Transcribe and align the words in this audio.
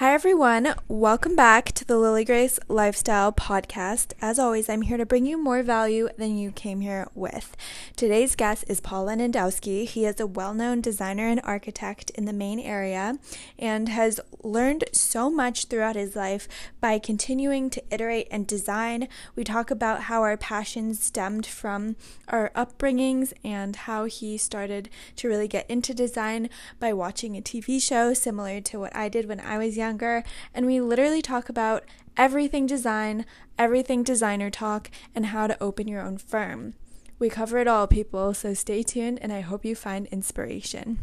Hi 0.00 0.09
Hi, 0.10 0.14
everyone. 0.14 0.74
Welcome 0.88 1.36
back 1.36 1.66
to 1.70 1.84
the 1.84 1.96
Lily 1.96 2.24
Grace 2.24 2.58
Lifestyle 2.66 3.30
Podcast. 3.30 4.12
As 4.20 4.40
always, 4.40 4.68
I'm 4.68 4.82
here 4.82 4.96
to 4.96 5.06
bring 5.06 5.24
you 5.24 5.40
more 5.40 5.62
value 5.62 6.08
than 6.18 6.36
you 6.36 6.50
came 6.50 6.80
here 6.80 7.06
with. 7.14 7.56
Today's 7.94 8.34
guest 8.34 8.64
is 8.66 8.80
Paul 8.80 9.06
Lewandowski. 9.06 9.86
He 9.86 10.04
is 10.04 10.18
a 10.18 10.26
well 10.26 10.52
known 10.52 10.80
designer 10.80 11.28
and 11.28 11.40
architect 11.44 12.10
in 12.16 12.24
the 12.24 12.32
Maine 12.32 12.58
area 12.58 13.20
and 13.56 13.88
has 13.88 14.18
learned 14.42 14.82
so 14.92 15.30
much 15.30 15.66
throughout 15.66 15.94
his 15.94 16.16
life 16.16 16.48
by 16.80 16.98
continuing 16.98 17.70
to 17.70 17.82
iterate 17.88 18.26
and 18.32 18.48
design. 18.48 19.06
We 19.36 19.44
talk 19.44 19.70
about 19.70 20.02
how 20.02 20.22
our 20.22 20.36
passions 20.36 21.00
stemmed 21.00 21.46
from 21.46 21.94
our 22.26 22.50
upbringings 22.56 23.32
and 23.44 23.76
how 23.76 24.06
he 24.06 24.38
started 24.38 24.88
to 25.16 25.28
really 25.28 25.46
get 25.46 25.70
into 25.70 25.94
design 25.94 26.50
by 26.80 26.92
watching 26.92 27.36
a 27.36 27.40
TV 27.40 27.80
show 27.80 28.12
similar 28.12 28.60
to 28.62 28.80
what 28.80 28.96
I 28.96 29.08
did 29.08 29.28
when 29.28 29.38
I 29.38 29.56
was 29.56 29.76
young 29.76 29.99
and 30.02 30.64
we 30.64 30.80
literally 30.80 31.20
talk 31.20 31.50
about 31.50 31.84
everything 32.16 32.64
design, 32.64 33.26
everything 33.58 34.02
designer 34.02 34.48
talk, 34.48 34.90
and 35.14 35.26
how 35.26 35.46
to 35.46 35.62
open 35.62 35.88
your 35.88 36.00
own 36.00 36.16
firm. 36.16 36.74
We 37.18 37.28
cover 37.28 37.58
it 37.58 37.68
all, 37.68 37.86
people, 37.86 38.32
so 38.32 38.54
stay 38.54 38.82
tuned, 38.82 39.18
and 39.20 39.30
I 39.30 39.40
hope 39.40 39.62
you 39.62 39.74
find 39.74 40.06
inspiration. 40.06 41.00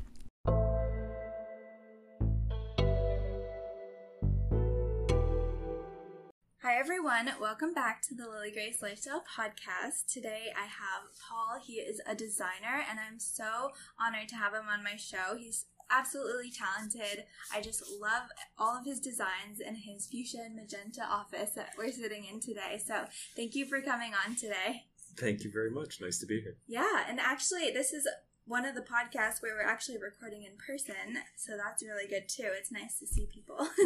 Hi, 6.63 6.79
everyone. 6.79 7.29
Welcome 7.39 7.73
back 7.73 8.01
to 8.07 8.15
the 8.15 8.27
Lily 8.27 8.51
Grace 8.51 8.81
Lifestyle 8.81 9.23
Podcast. 9.23 10.11
Today 10.11 10.47
I 10.57 10.63
have 10.63 11.09
Paul. 11.29 11.61
He 11.63 11.73
is 11.73 12.01
a 12.09 12.15
designer, 12.15 12.83
and 12.89 12.99
I'm 12.99 13.19
so 13.19 13.69
honored 13.99 14.27
to 14.29 14.35
have 14.35 14.53
him 14.53 14.67
on 14.67 14.83
my 14.83 14.95
show. 14.95 15.37
He's 15.37 15.65
absolutely 15.89 16.51
talented. 16.51 17.25
I 17.53 17.61
just 17.61 17.83
love 17.99 18.29
all 18.57 18.77
of 18.77 18.85
his 18.85 18.99
designs 18.99 19.59
and 19.65 19.77
his 19.77 20.07
fuchsia 20.07 20.39
and 20.45 20.55
magenta 20.55 21.03
office 21.03 21.51
that 21.51 21.71
we're 21.77 21.91
sitting 21.91 22.25
in 22.25 22.39
today. 22.39 22.81
So 22.85 23.05
thank 23.35 23.55
you 23.55 23.65
for 23.65 23.81
coming 23.81 24.11
on 24.25 24.35
today. 24.35 24.83
Thank 25.17 25.43
you 25.43 25.51
very 25.51 25.71
much. 25.71 25.99
Nice 25.99 26.19
to 26.19 26.25
be 26.25 26.41
here. 26.41 26.57
Yeah, 26.67 27.05
and 27.09 27.19
actually, 27.19 27.71
this 27.71 27.91
is 27.91 28.07
one 28.45 28.65
of 28.65 28.75
the 28.75 28.81
podcasts 28.81 29.41
where 29.41 29.55
we're 29.55 29.67
actually 29.67 29.97
recording 29.97 30.43
in 30.43 30.53
person, 30.57 31.23
so 31.35 31.57
that's 31.57 31.83
really 31.83 32.07
good 32.07 32.29
too. 32.29 32.49
It's 32.57 32.71
nice 32.71 32.99
to 32.99 33.07
see 33.07 33.27
people 33.33 33.67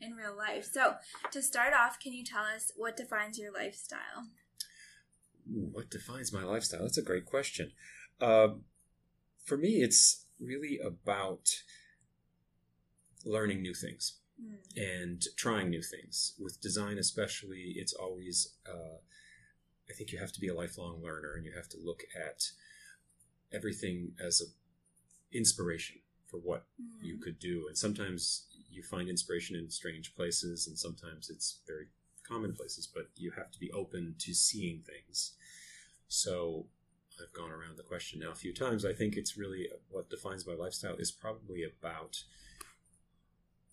in 0.00 0.12
real 0.16 0.36
life. 0.36 0.68
So, 0.72 0.94
to 1.30 1.42
start 1.42 1.74
off, 1.74 2.00
can 2.00 2.12
you 2.12 2.24
tell 2.24 2.44
us 2.44 2.72
what 2.74 2.96
defines 2.96 3.38
your 3.38 3.52
lifestyle? 3.52 4.28
What 5.46 5.90
defines 5.90 6.32
my 6.32 6.42
lifestyle? 6.42 6.82
That's 6.82 6.98
a 6.98 7.02
great 7.02 7.26
question. 7.26 7.72
Uh, 8.20 8.48
for 9.44 9.56
me, 9.56 9.82
it's 9.82 10.21
really 10.44 10.78
about 10.84 11.48
learning 13.24 13.62
new 13.62 13.74
things 13.74 14.18
mm. 14.40 14.56
and 14.76 15.22
trying 15.36 15.70
new 15.70 15.82
things. 15.82 16.34
With 16.38 16.60
design, 16.60 16.98
especially, 16.98 17.74
it's 17.76 17.92
always, 17.92 18.54
uh, 18.68 18.98
I 19.88 19.92
think 19.94 20.12
you 20.12 20.18
have 20.18 20.32
to 20.32 20.40
be 20.40 20.48
a 20.48 20.54
lifelong 20.54 21.02
learner 21.02 21.34
and 21.34 21.44
you 21.44 21.52
have 21.54 21.68
to 21.70 21.78
look 21.82 22.02
at 22.16 22.44
everything 23.52 24.12
as 24.24 24.40
an 24.40 24.48
inspiration 25.32 25.96
for 26.26 26.38
what 26.38 26.64
mm. 26.80 26.86
you 27.02 27.18
could 27.18 27.38
do. 27.38 27.66
And 27.68 27.76
sometimes 27.76 28.46
you 28.70 28.82
find 28.82 29.08
inspiration 29.08 29.54
in 29.54 29.70
strange 29.70 30.14
places, 30.16 30.66
and 30.66 30.78
sometimes 30.78 31.28
it's 31.28 31.60
very 31.66 31.86
common 32.26 32.54
places, 32.54 32.86
but 32.92 33.08
you 33.16 33.32
have 33.36 33.50
to 33.50 33.58
be 33.58 33.70
open 33.72 34.14
to 34.18 34.32
seeing 34.32 34.82
things. 34.82 35.34
So 36.08 36.66
I've 37.22 37.32
gone 37.32 37.50
around 37.50 37.76
the 37.76 37.82
question 37.82 38.20
now 38.20 38.30
a 38.30 38.34
few 38.34 38.52
times. 38.52 38.84
I 38.84 38.92
think 38.92 39.16
it's 39.16 39.36
really 39.36 39.68
what 39.90 40.10
defines 40.10 40.46
my 40.46 40.54
lifestyle 40.54 40.96
is 40.96 41.10
probably 41.10 41.62
about 41.64 42.24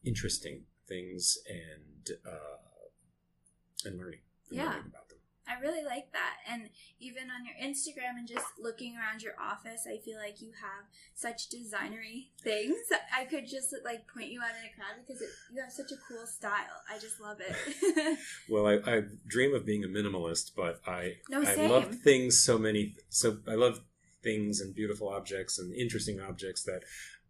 interesting 0.04 0.64
things 0.88 1.38
and 1.48 2.18
uh, 2.26 3.86
and 3.86 3.98
learning. 3.98 4.20
And 4.50 4.58
yeah. 4.58 4.66
Learning 4.66 4.84
about. 4.88 5.09
I 5.50 5.60
really 5.60 5.84
like 5.84 6.12
that. 6.14 6.36
And 6.48 6.70
even 7.00 7.24
on 7.32 7.46
your 7.46 7.56
Instagram 7.58 8.18
and 8.20 8.28
just 8.28 8.46
looking 8.62 8.96
around 8.98 9.22
your 9.22 9.34
office, 9.42 9.88
I 9.88 9.98
feel 9.98 10.18
like 10.18 10.42
you 10.42 10.52
have 10.62 10.86
such 11.16 11.50
designery 11.50 12.28
things. 12.42 12.78
I 13.16 13.26
could 13.26 13.48
just 13.48 13.74
like 13.84 14.08
point 14.14 14.30
you 14.30 14.42
out 14.42 14.52
in 14.52 14.70
a 14.70 14.76
crowd 14.76 15.04
because 15.06 15.22
it, 15.22 15.30
you 15.52 15.62
have 15.62 15.72
such 15.72 15.92
a 15.92 15.98
cool 16.08 16.26
style. 16.28 16.84
I 16.90 17.00
just 17.00 17.20
love 17.20 17.38
it. 17.40 18.18
well, 18.50 18.68
I, 18.68 18.76
I, 18.90 19.02
dream 19.28 19.56
of 19.56 19.66
being 19.66 19.84
a 19.84 19.88
minimalist, 19.88 20.52
but 20.56 20.82
I 20.86 21.16
no, 21.30 21.44
I 21.44 21.68
love 21.68 21.96
things 21.96 22.40
so 22.40 22.58
many. 22.58 22.96
So 23.10 23.38
I 23.48 23.56
love 23.56 23.82
things 24.22 24.62
and 24.62 24.76
beautiful 24.76 25.10
objects 25.10 25.58
and 25.60 25.74
interesting 25.74 26.20
objects 26.20 26.64
that, 26.64 26.84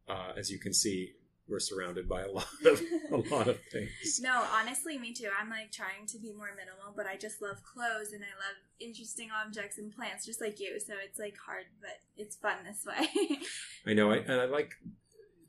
uh, 0.08 0.34
as 0.38 0.50
you 0.50 0.59
can 0.59 0.74
see, 0.74 1.13
we're 1.50 1.60
surrounded 1.60 2.08
by 2.08 2.22
a 2.22 2.32
lot 2.32 2.48
of 2.66 2.82
a 3.12 3.18
lot 3.34 3.48
of 3.48 3.60
things. 3.72 4.20
No, 4.22 4.46
honestly, 4.54 4.98
me 4.98 5.14
too. 5.14 5.30
I'm 5.40 5.50
like 5.50 5.72
trying 5.72 6.06
to 6.08 6.20
be 6.20 6.32
more 6.34 6.50
minimal, 6.56 6.94
but 6.96 7.08
I 7.08 7.18
just 7.18 7.42
love 7.42 7.64
clothes 7.64 8.14
and 8.14 8.24
I 8.24 8.34
love 8.38 8.58
interesting 8.80 9.30
objects 9.32 9.78
and 9.78 9.94
plants, 9.94 10.26
just 10.26 10.42
like 10.42 10.59
you. 10.59 10.80
So 10.80 10.94
it's 11.04 11.20
like 11.20 11.36
hard, 11.46 11.66
but 11.82 12.00
it's 12.18 12.36
fun 12.36 12.58
this 12.66 12.86
way. 12.86 13.40
I 13.88 13.94
know, 13.94 14.12
I, 14.12 14.18
and 14.18 14.42
I 14.42 14.46
like 14.46 14.74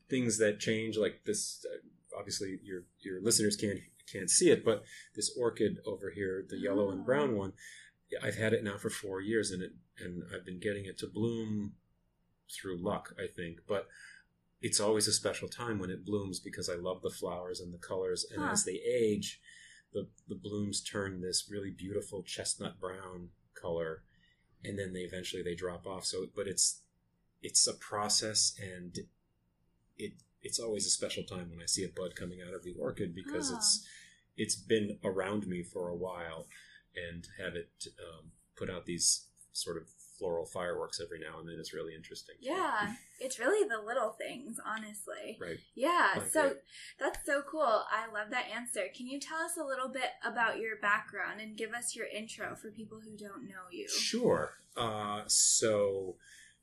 things 0.09 0.39
that 0.39 0.61
change. 0.61 0.97
Like 0.97 1.21
this, 1.25 1.65
uh, 1.71 2.19
obviously, 2.19 2.59
your 2.63 2.85
your 3.01 3.21
listeners 3.23 3.57
can't 3.57 3.81
can't 4.11 4.31
see 4.31 4.51
it, 4.51 4.65
but 4.65 4.83
this 5.15 5.37
orchid 5.39 5.79
over 5.87 6.11
here, 6.11 6.45
the 6.49 6.59
yellow 6.59 6.89
oh. 6.89 6.91
and 6.91 7.05
brown 7.05 7.37
one, 7.37 7.53
I've 8.23 8.37
had 8.37 8.53
it 8.53 8.65
now 8.65 8.77
for 8.77 8.91
four 8.91 9.21
years, 9.21 9.51
and 9.51 9.63
it 9.63 9.73
and 9.99 10.23
I've 10.35 10.45
been 10.45 10.61
getting 10.61 10.87
it 10.87 10.99
to 10.99 11.07
bloom 11.07 11.75
through 12.51 12.83
luck, 12.83 13.15
I 13.19 13.27
think, 13.35 13.61
but 13.69 13.87
it's 14.61 14.81
always 14.81 15.09
a 15.09 15.13
special 15.13 15.49
time 15.49 15.79
when 15.79 15.91
it 15.91 16.05
blooms 16.05 16.39
because 16.39 16.69
I 16.69 16.75
love 16.75 17.03
the 17.03 17.11
flowers 17.11 17.61
and 17.61 17.73
the 17.73 17.79
colors. 17.79 18.27
And 18.31 18.43
huh. 18.43 18.51
as 18.53 18.65
they 18.65 18.81
age, 18.87 19.41
the, 19.93 20.07
the 20.29 20.35
blooms 20.35 20.83
turn 20.83 21.21
this 21.21 21.49
really 21.51 21.71
beautiful 21.71 22.23
chestnut 22.23 22.79
brown 22.79 23.31
color, 23.61 24.03
and 24.65 24.79
then 24.79 24.93
they 24.93 25.01
eventually 25.01 25.43
they 25.43 25.55
drop 25.55 25.87
off. 25.87 26.05
So, 26.05 26.27
but 26.35 26.47
it's 26.47 26.83
it's 27.43 27.67
a 27.67 27.75
process, 27.75 28.55
and 28.61 28.99
it 29.97 30.13
it's 30.43 30.59
always 30.59 30.87
a 30.87 30.91
special 30.91 31.23
time 31.23 31.51
when 31.51 31.63
I 31.63 31.67
see 31.67 31.85
a 31.85 31.89
bud 31.89 32.15
coming 32.15 32.41
out 32.47 32.55
of 32.55 32.63
the 32.63 32.75
orchid 32.79 33.15
because 33.15 33.51
huh. 33.51 33.57
it's 33.57 33.87
it's 34.37 34.57
been 34.57 34.99
around 35.03 35.47
me 35.47 35.63
for 35.63 35.89
a 35.89 35.97
while, 35.97 36.47
and 36.95 37.27
have 37.43 37.55
it 37.57 37.71
um, 37.99 38.31
put 38.57 38.71
out 38.71 38.85
these 38.85 39.27
sort 39.53 39.79
of 39.79 39.89
floral 40.21 40.45
fireworks 40.45 41.01
every 41.03 41.19
now 41.19 41.41
and 41.41 41.49
then 41.49 41.59
is 41.59 41.73
really 41.73 41.95
interesting. 41.95 42.35
Yeah, 42.41 42.93
it's 43.19 43.39
really 43.39 43.67
the 43.67 43.81
little 43.85 44.11
things, 44.11 44.61
honestly. 44.65 45.39
Right. 45.41 45.59
Yeah, 45.75 46.09
okay. 46.19 46.27
so 46.31 46.53
that's 46.99 47.25
so 47.25 47.43
cool. 47.51 47.63
I 47.91 48.07
love 48.13 48.31
that 48.31 48.45
answer. 48.55 48.83
Can 48.95 49.07
you 49.07 49.19
tell 49.19 49.39
us 49.39 49.57
a 49.59 49.65
little 49.65 49.89
bit 49.89 50.11
about 50.23 50.61
your 50.61 50.77
background 50.77 51.41
and 51.41 51.57
give 51.57 51.73
us 51.73 51.97
your 51.97 52.07
intro 52.07 52.55
for 52.55 52.71
people 52.71 53.01
who 53.03 53.17
don't 53.17 53.49
know 53.49 53.65
you? 53.73 53.89
Sure. 53.89 54.53
Uh, 54.77 55.23
so, 55.27 56.17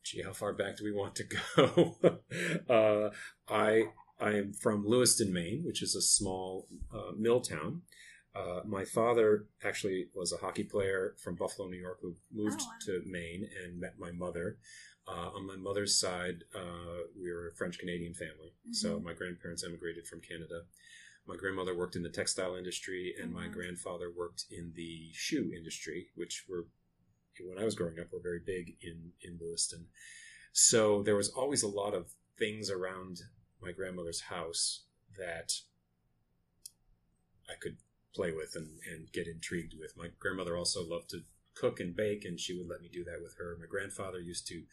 gee, 0.03 0.21
how 0.21 0.33
far 0.33 0.53
back 0.53 0.77
do 0.77 0.83
we 0.83 0.91
want 0.91 1.15
to 1.15 1.23
go? 1.55 2.19
uh, 2.69 3.09
I 3.51 3.85
I 4.19 4.31
am 4.31 4.53
from 4.53 4.85
Lewiston, 4.85 5.33
Maine, 5.33 5.63
which 5.65 5.81
is 5.81 5.95
a 5.95 6.01
small 6.01 6.67
uh, 6.93 7.11
mill 7.17 7.41
town. 7.41 7.81
Uh, 8.37 8.61
my 8.65 8.85
father 8.85 9.45
actually 9.63 10.07
was 10.13 10.31
a 10.31 10.37
hockey 10.37 10.63
player 10.63 11.15
from 11.17 11.35
Buffalo, 11.35 11.67
New 11.67 11.77
York, 11.77 11.99
who 12.01 12.15
moved 12.31 12.61
oh, 12.61 12.65
wow. 12.65 12.73
to 12.85 13.01
Maine 13.05 13.49
and 13.63 13.79
met 13.79 13.97
my 13.97 14.11
mother. 14.11 14.57
Uh, 15.07 15.29
on 15.33 15.47
my 15.47 15.55
mother's 15.55 15.99
side, 15.99 16.43
uh, 16.53 17.07
we 17.19 17.31
were 17.31 17.47
a 17.47 17.55
French 17.55 17.79
Canadian 17.79 18.13
family. 18.13 18.53
Mm-hmm. 18.61 18.73
So 18.73 18.99
my 18.99 19.13
grandparents 19.13 19.63
emigrated 19.63 20.05
from 20.05 20.21
Canada. 20.21 20.63
My 21.25 21.35
grandmother 21.35 21.75
worked 21.75 21.95
in 21.95 22.03
the 22.03 22.09
textile 22.09 22.55
industry, 22.55 23.15
and 23.19 23.31
mm-hmm. 23.31 23.41
my 23.41 23.47
grandfather 23.47 24.11
worked 24.15 24.45
in 24.51 24.73
the 24.75 25.09
shoe 25.13 25.51
industry, 25.55 26.07
which 26.15 26.45
were, 26.47 26.67
when 27.43 27.57
I 27.57 27.65
was 27.65 27.75
growing 27.75 27.99
up, 27.99 28.11
were 28.11 28.19
very 28.21 28.41
big 28.45 28.75
in, 28.81 29.11
in 29.21 29.39
Lewiston. 29.41 29.87
So 30.51 31.01
there 31.03 31.15
was 31.15 31.29
always 31.29 31.63
a 31.63 31.67
lot 31.67 31.93
of 31.93 32.11
things 32.37 32.69
around 32.69 33.21
my 33.61 33.71
grandmother's 33.71 34.21
house 34.21 34.83
that 35.17 35.53
I 37.49 37.53
could 37.59 37.77
play 38.17 38.31
with 38.31 38.55
and, 38.55 38.67
and 38.91 39.11
get 39.13 39.27
intrigued 39.27 39.75
with. 39.79 39.95
My 39.95 40.07
grandmother 40.19 40.57
also 40.57 40.83
loved 40.83 41.11
to 41.11 41.21
cook 41.55 41.79
and 41.79 41.95
bake, 41.95 42.25
and 42.25 42.39
she 42.39 42.57
would 42.57 42.67
let 42.67 42.81
me 42.81 42.89
do 42.91 43.03
that 43.03 43.21
with 43.21 43.35
her. 43.37 43.55
My 43.59 43.67
grandfather 43.67 44.19
used 44.19 44.47
to 44.47 44.63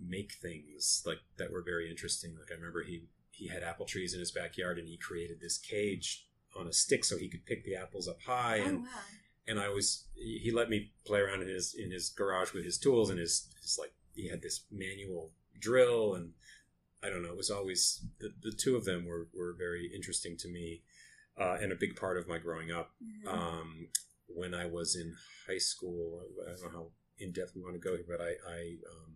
make 0.00 0.32
things 0.32 1.02
like 1.04 1.18
that 1.36 1.52
were 1.52 1.62
very 1.62 1.90
interesting. 1.90 2.36
Like 2.38 2.50
I 2.50 2.54
remember 2.54 2.82
he 2.82 3.04
he 3.30 3.48
had 3.48 3.62
apple 3.62 3.86
trees 3.86 4.14
in 4.14 4.20
his 4.20 4.32
backyard, 4.32 4.78
and 4.78 4.88
he 4.88 4.96
created 4.96 5.40
this 5.40 5.58
cage 5.58 6.26
on 6.58 6.66
a 6.66 6.72
stick 6.72 7.04
so 7.04 7.16
he 7.16 7.28
could 7.28 7.46
pick 7.46 7.64
the 7.64 7.76
apples 7.76 8.08
up 8.08 8.20
high. 8.26 8.60
Oh, 8.60 8.68
and 8.68 8.78
wow. 8.80 8.88
and 9.46 9.60
I 9.60 9.68
was 9.68 10.06
he 10.16 10.50
let 10.50 10.70
me 10.70 10.92
play 11.06 11.20
around 11.20 11.42
in 11.42 11.48
his 11.48 11.74
in 11.74 11.90
his 11.90 12.08
garage 12.08 12.52
with 12.52 12.64
his 12.64 12.78
tools 12.78 13.10
and 13.10 13.18
his, 13.18 13.48
his 13.60 13.78
like 13.78 13.92
he 14.14 14.28
had 14.28 14.42
this 14.42 14.62
manual 14.70 15.30
drill 15.60 16.14
and 16.14 16.32
I 17.02 17.08
don't 17.08 17.22
know. 17.22 17.30
It 17.30 17.36
was 17.36 17.50
always 17.50 18.04
the, 18.18 18.32
the 18.42 18.52
two 18.52 18.76
of 18.76 18.84
them 18.84 19.06
were, 19.06 19.28
were 19.34 19.54
very 19.56 19.90
interesting 19.94 20.36
to 20.38 20.48
me 20.48 20.82
uh, 21.38 21.58
and 21.60 21.72
a 21.72 21.76
big 21.76 21.96
part 21.96 22.16
of 22.16 22.28
my 22.28 22.38
growing 22.38 22.70
up. 22.70 22.90
Mm-hmm. 23.02 23.28
Um, 23.28 23.88
when 24.28 24.54
I 24.54 24.66
was 24.66 24.96
in 24.96 25.14
high 25.48 25.58
school, 25.58 26.20
I 26.46 26.50
don't 26.50 26.72
know 26.72 26.78
how 26.78 26.86
in 27.18 27.32
depth 27.32 27.52
we 27.54 27.62
want 27.62 27.74
to 27.74 27.80
go 27.80 27.96
here, 27.96 28.06
but 28.08 28.20
I, 28.20 28.30
I 28.48 28.60
um, 28.90 29.14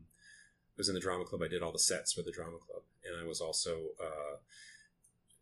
was 0.77 0.89
in 0.89 0.95
the 0.95 1.01
drama 1.01 1.25
club. 1.25 1.43
I 1.43 1.49
did 1.49 1.63
all 1.63 1.73
the 1.73 1.79
sets 1.79 2.13
for 2.13 2.23
the 2.23 2.33
drama 2.33 2.59
club, 2.59 2.83
and 3.05 3.21
I 3.21 3.27
was 3.27 3.41
also 3.41 3.79
uh, 4.03 4.37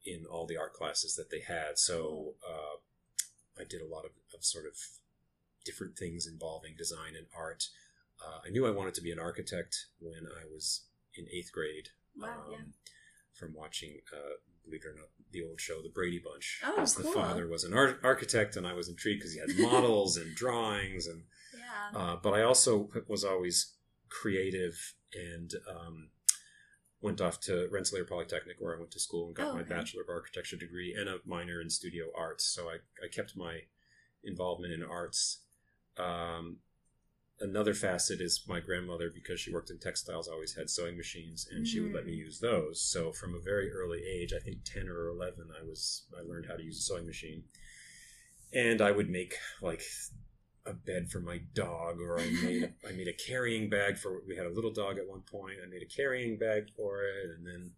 in 0.04 0.24
all 0.30 0.46
the 0.46 0.56
art 0.56 0.74
classes 0.74 1.14
that 1.16 1.30
they 1.30 1.40
had. 1.40 1.78
So 1.78 2.34
uh, 2.48 2.78
I 3.60 3.64
did 3.64 3.80
a 3.80 3.86
lot 3.86 4.04
of, 4.04 4.12
of 4.34 4.44
sort 4.44 4.66
of 4.66 4.76
different 5.64 5.96
things 5.96 6.26
involving 6.26 6.74
design 6.76 7.14
and 7.16 7.26
art. 7.36 7.68
Uh, 8.20 8.38
I 8.46 8.50
knew 8.50 8.66
I 8.66 8.70
wanted 8.70 8.94
to 8.94 9.02
be 9.02 9.12
an 9.12 9.18
architect 9.18 9.86
when 10.00 10.26
I 10.26 10.44
was 10.52 10.82
in 11.14 11.26
eighth 11.32 11.52
grade. 11.52 11.88
Wow, 12.16 12.28
um, 12.28 12.52
yeah. 12.52 12.58
From 13.34 13.54
watching, 13.54 13.98
uh, 14.12 14.36
believe 14.64 14.82
it 14.84 14.88
or 14.88 14.94
not, 14.94 15.08
the 15.30 15.42
old 15.42 15.60
show, 15.60 15.82
The 15.82 15.88
Brady 15.88 16.18
Bunch. 16.24 16.60
Oh, 16.64 16.72
Because 16.74 16.94
the 16.94 17.04
father 17.04 17.48
was 17.48 17.64
an 17.64 17.72
ar- 17.74 17.98
architect, 18.02 18.56
and 18.56 18.66
I 18.66 18.72
was 18.74 18.88
intrigued 18.88 19.20
because 19.20 19.32
he 19.34 19.40
had 19.40 19.50
models 19.72 20.16
and 20.16 20.34
drawings 20.34 21.06
and 21.06 21.24
Yeah. 21.54 21.98
uh, 21.98 22.16
but 22.22 22.32
I 22.34 22.42
also 22.42 22.88
was 23.08 23.24
always 23.24 23.74
creative 24.08 24.94
and 25.14 25.52
um, 25.68 26.08
went 27.00 27.20
off 27.20 27.40
to 27.40 27.68
Rensselaer 27.70 28.04
Polytechnic 28.04 28.56
where 28.60 28.74
I 28.76 28.78
went 28.78 28.90
to 28.92 29.00
school 29.00 29.26
and 29.26 29.34
got 29.34 29.48
Oh, 29.48 29.54
my 29.54 29.60
okay. 29.60 29.70
Bachelor 29.74 30.02
of 30.02 30.08
Architecture 30.08 30.56
degree 30.56 30.94
and 30.98 31.08
a 31.08 31.18
minor 31.24 31.60
in 31.60 31.68
studio 31.70 32.06
arts. 32.16 32.44
So 32.44 32.68
I, 32.68 32.76
I 33.04 33.08
kept 33.10 33.36
my 33.36 33.60
involvement 34.22 34.72
in 34.72 34.82
arts. 34.82 35.40
Um, 35.98 36.58
another 37.42 37.74
facet 37.74 38.20
is 38.20 38.44
my 38.48 38.60
grandmother, 38.60 39.10
because 39.12 39.40
she 39.40 39.52
worked 39.52 39.70
in 39.70 39.78
textiles, 39.78 40.28
always 40.28 40.54
had 40.54 40.70
sewing 40.70 40.96
machines 40.96 41.46
and 41.50 41.66
she 41.66 41.80
would 41.80 41.92
let 41.92 42.06
me 42.06 42.12
Mm. 42.12 42.24
use 42.26 42.38
those. 42.40 42.80
So 42.80 43.12
from 43.12 43.34
a 43.34 43.40
very 43.40 43.70
early 43.72 44.02
age, 44.04 44.32
I 44.32 44.38
think 44.38 44.64
10 44.64 44.88
or 44.88 45.08
11, 45.08 45.50
I 45.58 45.62
was, 45.62 46.06
I 46.16 46.22
learned 46.22 46.46
how 46.46 46.56
to 46.56 46.62
use 46.62 46.78
a 46.78 46.82
sewing 46.82 47.06
machine. 47.06 47.44
And 48.52 48.80
I 48.80 48.90
would 48.92 49.10
make 49.10 49.34
like 49.60 49.82
a 50.64 50.72
bed 50.72 51.10
for 51.10 51.20
my 51.20 51.38
dog, 51.54 52.00
or 52.00 52.20
I 52.20 52.30
made 52.42 52.62
a, 52.62 52.72
I 52.88 52.92
made 52.92 53.08
a 53.08 53.12
carrying 53.12 53.68
bag 53.68 53.98
for. 53.98 54.20
We 54.26 54.36
had 54.36 54.46
a 54.46 54.50
little 54.50 54.70
dog 54.72 54.98
at 54.98 55.08
one 55.08 55.22
point. 55.22 55.56
I 55.62 55.66
made 55.66 55.82
a 55.82 55.86
carrying 55.86 56.38
bag 56.38 56.70
for 56.76 57.02
it, 57.02 57.30
and 57.30 57.46
then 57.46 57.72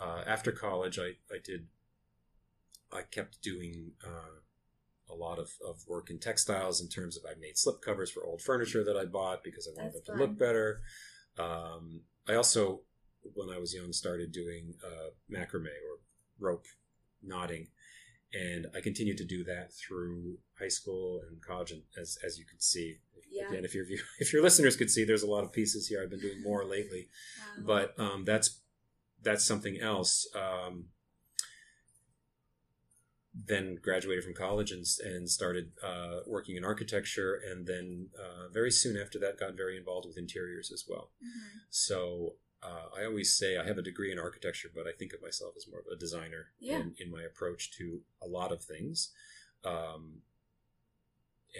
uh, 0.00 0.22
after 0.26 0.50
college, 0.50 0.98
I 0.98 1.10
I 1.32 1.38
did. 1.42 1.68
I 2.90 3.02
kept 3.02 3.42
doing 3.42 3.92
uh, 4.02 4.40
a 5.10 5.14
lot 5.14 5.38
of, 5.38 5.50
of 5.66 5.76
work 5.86 6.10
in 6.10 6.18
textiles 6.18 6.80
in 6.80 6.88
terms 6.88 7.16
of 7.16 7.22
I 7.28 7.38
made 7.40 7.56
slip 7.56 7.80
covers 7.82 8.10
for 8.10 8.24
old 8.24 8.42
furniture 8.42 8.84
that 8.84 8.96
I 8.96 9.04
bought 9.04 9.42
because 9.42 9.66
I 9.68 9.74
wanted 9.76 9.94
That's 9.94 10.08
it 10.08 10.12
to 10.12 10.18
look 10.18 10.38
better. 10.38 10.80
Um, 11.38 12.02
I 12.28 12.34
also, 12.34 12.80
when 13.34 13.48
I 13.48 13.58
was 13.58 13.74
young, 13.74 13.92
started 13.92 14.32
doing 14.32 14.74
uh, 14.84 15.10
macrame 15.30 15.66
or 15.66 16.00
rope 16.38 16.64
knotting, 17.22 17.68
and 18.32 18.66
I 18.76 18.80
continued 18.80 19.18
to 19.18 19.24
do 19.24 19.44
that 19.44 19.72
through 19.72 20.38
high 20.58 20.68
school 20.68 21.22
and 21.28 21.40
college. 21.42 21.70
And 21.70 21.82
as 22.00 22.18
as 22.24 22.38
you 22.38 22.44
can 22.44 22.60
see, 22.60 22.98
Yeah. 23.30 23.48
again, 23.48 23.64
if 23.64 23.74
your 23.74 23.84
if 24.18 24.32
your 24.32 24.42
listeners 24.42 24.76
could 24.76 24.90
see, 24.90 25.04
there's 25.04 25.22
a 25.22 25.30
lot 25.30 25.44
of 25.44 25.52
pieces 25.52 25.86
here. 25.88 26.02
I've 26.02 26.10
been 26.10 26.20
doing 26.20 26.42
more 26.42 26.64
lately, 26.64 27.08
Wow. 27.58 27.64
but 27.66 27.98
um, 27.98 28.24
that's 28.24 28.60
that's 29.22 29.44
something 29.44 29.78
else. 29.80 30.28
Um, 30.34 30.86
then 33.46 33.76
graduated 33.80 34.24
from 34.24 34.34
college 34.34 34.72
and, 34.72 34.84
and 35.04 35.30
started 35.30 35.70
uh, 35.82 36.20
working 36.26 36.56
in 36.56 36.64
architecture, 36.64 37.34
and 37.48 37.66
then 37.66 38.08
uh, 38.18 38.48
very 38.48 38.70
soon 38.70 38.96
after 38.96 39.18
that, 39.20 39.38
got 39.38 39.54
very 39.56 39.76
involved 39.76 40.06
with 40.06 40.18
interiors 40.18 40.72
as 40.72 40.84
well. 40.88 41.10
Mhm. 41.22 41.60
So 41.70 42.34
uh, 42.62 42.88
I 42.98 43.04
always 43.04 43.32
say 43.32 43.56
I 43.56 43.64
have 43.64 43.78
a 43.78 43.82
degree 43.82 44.10
in 44.10 44.18
architecture, 44.18 44.68
but 44.74 44.86
I 44.88 44.92
think 44.92 45.12
of 45.12 45.22
myself 45.22 45.54
as 45.56 45.68
more 45.70 45.80
of 45.80 45.86
a 45.86 45.96
designer 45.96 46.46
Yeah. 46.58 46.80
in, 46.80 46.94
in 46.98 47.10
my 47.10 47.22
approach 47.22 47.70
to 47.78 48.02
a 48.20 48.26
lot 48.26 48.50
of 48.50 48.64
things. 48.64 49.10
Um, 49.64 50.22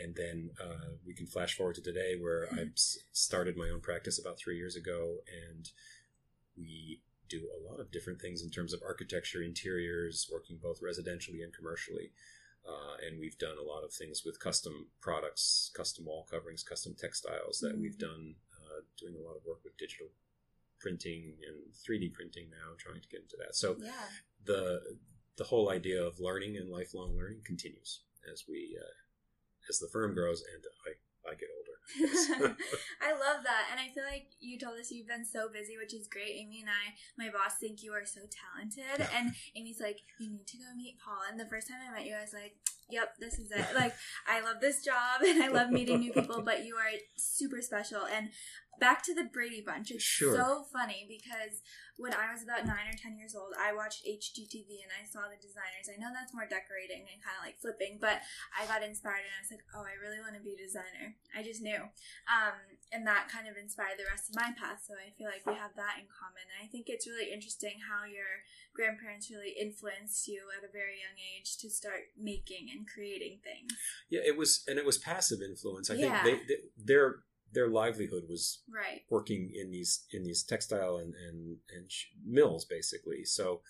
and 0.03 0.15
then 0.17 0.51
uh, 0.61 0.91
we 1.07 1.15
can 1.15 1.27
flash 1.27 1.57
forward 1.57 1.77
to 1.77 1.81
today, 1.83 2.17
where 2.21 2.49
I 2.53 2.63
s- 2.75 2.99
started 3.13 3.57
my 3.57 3.69
own 3.71 3.81
practice 3.81 4.19
about 4.19 4.39
three 4.39 4.57
years 4.57 4.77
ago, 4.77 5.19
and 5.49 5.71
we 6.57 7.01
do 7.29 7.49
a 7.55 7.71
lot 7.71 7.81
of 7.81 7.91
different 7.91 8.21
things 8.21 8.43
in 8.43 8.51
terms 8.51 8.73
of 8.73 8.83
architecture, 8.83 9.43
interiors, 9.43 10.29
working 10.33 10.59
both 10.63 10.81
residentially 10.81 11.43
and 11.43 11.53
commercially. 11.53 12.13
Uh, 12.67 12.97
and 13.07 13.19
we've 13.19 13.39
done 13.39 13.57
a 13.59 13.63
lot 13.63 13.85
of 13.85 13.93
things 13.93 14.23
with 14.25 14.41
custom 14.41 14.89
products, 15.01 15.71
custom 15.75 16.05
wall 16.05 16.27
coverings, 16.31 16.63
custom 16.63 16.95
textiles 16.99 17.61
that 17.61 17.79
we've 17.79 17.97
Mhm. 17.97 18.01
done, 18.01 18.37
uh, 18.53 18.81
doing 18.97 19.15
a 19.17 19.21
lot 19.21 19.37
of 19.37 19.45
work 19.45 19.63
with 19.65 19.77
digital 19.77 20.11
printing 20.79 21.39
and 21.47 21.75
3D 21.75 22.09
printing 22.09 22.51
now, 22.51 22.75
trying 22.79 23.01
to 23.01 23.09
get 23.09 23.23
into 23.23 23.37
that. 23.37 23.55
So 23.57 23.77
Yeah. 23.81 24.11
the 24.45 24.99
the 25.37 25.45
whole 25.45 25.71
idea 25.71 26.05
of 26.05 26.19
learning 26.19 26.57
and 26.57 26.69
lifelong 26.69 27.17
learning 27.17 27.43
continues 27.45 28.01
as 28.31 28.49
we 28.49 28.77
uh, 28.77 28.95
as 29.69 29.79
the 29.79 29.89
firm 29.89 30.13
grows 30.15 30.43
and 30.43 30.65
I, 30.87 31.31
I 31.31 31.35
get 31.37 31.49
older. 31.57 31.58
I 33.01 33.13
love 33.13 33.45
that. 33.45 33.69
And 33.71 33.81
I 33.81 33.89
feel 33.95 34.05
like 34.05 34.29
you 34.41 34.59
told 34.59 34.79
us 34.79 34.91
you've 34.91 35.09
been 35.09 35.25
so 35.25 35.49
busy, 35.49 35.77
which 35.77 35.95
is 35.95 36.07
great. 36.07 36.37
Amy 36.37 36.61
and 36.61 36.69
I, 36.69 36.95
my 37.17 37.31
boss, 37.31 37.57
think 37.61 37.83
you 37.83 37.93
are 37.93 38.05
so 38.05 38.21
talented. 38.29 39.09
And 39.15 39.33
Amy's 39.57 39.81
like, 39.81 40.01
you 40.19 40.31
need 40.31 40.47
to 40.47 40.59
go 40.59 40.75
meet 40.77 40.99
Paul. 41.03 41.21
And 41.31 41.41
the 41.41 41.49
first 41.49 41.69
time 41.69 41.79
I 41.81 41.95
met 41.95 42.07
you, 42.07 42.15
I 42.15 42.23
was 42.23 42.35
like, 42.35 42.57
yep, 42.91 43.15
this 43.19 43.39
is 43.39 43.51
it. 43.51 43.67
Like, 43.75 43.95
I 44.27 44.41
love 44.41 44.61
this 44.61 44.85
job 44.85 45.23
and 45.27 45.43
I 45.43 45.49
love 45.49 45.71
meeting 45.71 46.01
new 46.01 46.13
people, 46.13 46.43
but 46.43 46.65
you 46.65 46.77
are 46.77 46.91
super 47.17 47.61
special. 47.63 48.03
And 48.05 48.31
back 48.81 49.03
to 49.05 49.15
the 49.15 49.25
Brady 49.25 49.61
Bunch. 49.61 49.91
It's 49.91 50.03
Sure. 50.05 50.35
so 50.35 50.65
funny 50.73 51.07
because 51.09 51.61
when 51.99 52.15
I 52.15 52.31
was 52.31 52.43
about 52.47 52.63
nine 52.63 52.87
or 52.87 52.95
ten 52.95 53.19
years 53.19 53.35
old, 53.35 53.51
I 53.59 53.75
watched 53.75 54.07
HGTV 54.07 54.87
and 54.87 54.93
I 54.95 55.03
saw 55.03 55.27
the 55.27 55.35
designers. 55.43 55.91
I 55.91 55.99
know 55.99 56.15
that's 56.15 56.31
more 56.33 56.47
decorating 56.47 57.03
and 57.11 57.19
kind 57.19 57.35
of 57.35 57.43
like 57.43 57.59
flipping, 57.59 57.99
but 57.99 58.23
I 58.55 58.67
got 58.71 58.87
inspired 58.87 59.27
and 59.27 59.35
I 59.35 59.43
was 59.43 59.51
like, 59.51 59.67
oh, 59.75 59.83
I 59.83 59.99
really 59.99 60.23
want 60.23 60.39
to 60.39 60.43
be 60.45 60.55
a 60.55 60.63
designer. 60.63 61.19
I 61.35 61.43
just 61.43 61.59
knew. 61.59 61.91
Um, 62.31 62.55
and 62.95 63.03
that 63.11 63.27
kind 63.27 63.51
of 63.51 63.59
inspired 63.59 63.99
the 63.99 64.07
rest 64.07 64.31
of 64.31 64.39
my 64.39 64.55
path. 64.55 64.87
So 64.87 64.95
I 64.95 65.11
feel 65.19 65.27
like 65.27 65.43
we 65.43 65.59
have 65.59 65.75
that 65.75 65.99
in 65.99 66.07
common. 66.07 66.47
And 66.55 66.63
I 66.63 66.71
think 66.71 66.87
it's 66.87 67.11
really 67.11 67.35
interesting 67.35 67.83
how 67.83 68.07
your 68.07 68.47
grandparents 68.79 69.27
really 69.27 69.59
influenced 69.59 70.31
you 70.31 70.47
at 70.55 70.63
a 70.63 70.71
very 70.71 71.03
young 71.03 71.19
age 71.19 71.59
to 71.59 71.69
start 71.69 72.15
making 72.15 72.71
and 72.71 72.87
creating 72.87 73.43
things. 73.43 73.75
Yeah, 74.07 74.23
it 74.23 74.39
was 74.39 74.63
and 74.71 74.79
it 74.79 74.87
was 74.87 74.99
passive 75.03 75.43
influence. 75.43 75.91
I 75.91 75.95
Yeah. 75.99 76.23
think 76.23 76.47
they, 76.47 76.55
they 76.55 76.61
their 76.79 77.27
their 77.53 77.69
livelihood 77.69 78.25
was 78.29 78.63
Right. 78.69 79.03
working 79.11 79.51
in 79.55 79.71
these 79.71 80.05
in 80.13 80.23
these 80.25 80.43
textile 80.43 80.97
and 80.97 81.15
and, 81.15 81.57
and 81.75 81.91
sh- 81.91 82.07
mills 82.25 82.65
basically. 82.65 83.25
So 83.25 83.63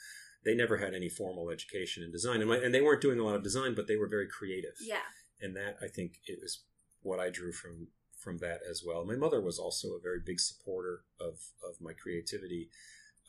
they 0.44 0.54
never 0.54 0.76
had 0.78 0.94
any 0.94 1.08
formal 1.08 1.50
education 1.50 2.02
in 2.02 2.12
design, 2.12 2.40
and, 2.40 2.48
my, 2.48 2.56
and 2.58 2.72
they 2.74 2.80
weren't 2.80 3.02
doing 3.02 3.18
a 3.18 3.24
lot 3.24 3.34
of 3.34 3.42
design, 3.42 3.74
but 3.74 3.86
they 3.88 3.96
were 3.96 4.08
very 4.08 4.28
creative. 4.28 4.74
Yeah. 4.80 5.02
and 5.40 5.54
that 5.56 5.76
I 5.82 5.88
think 5.88 6.18
it 6.26 6.38
was 6.42 6.64
what 7.02 7.20
I 7.20 7.30
drew 7.30 7.52
from 7.52 7.88
from 8.18 8.38
that 8.38 8.60
as 8.68 8.82
well. 8.84 9.04
My 9.04 9.14
mother 9.14 9.40
was 9.40 9.58
also 9.60 9.88
a 9.94 10.00
very 10.00 10.20
big 10.24 10.40
supporter 10.40 11.02
of 11.20 11.34
of 11.68 11.80
my 11.80 11.92
creativity. 11.92 12.68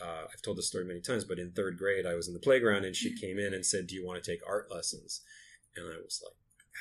Uh, 0.01 0.25
I've 0.33 0.41
told 0.41 0.57
this 0.57 0.67
story 0.67 0.85
many 0.85 1.01
times, 1.01 1.25
but 1.25 1.39
in 1.39 1.51
third 1.51 1.77
grade, 1.77 2.05
I 2.05 2.15
was 2.15 2.27
in 2.27 2.33
the 2.33 2.39
playground 2.39 2.85
and 2.85 2.95
she 2.95 3.13
came 3.23 3.37
in 3.37 3.53
and 3.53 3.65
said, 3.65 3.85
"Do 3.87 3.95
you 3.95 4.05
want 4.05 4.23
to 4.23 4.31
take 4.31 4.41
art 4.47 4.71
lessons?" 4.71 5.21
And 5.75 5.85
I 5.85 5.97
was 6.03 6.21
like, 6.23 6.33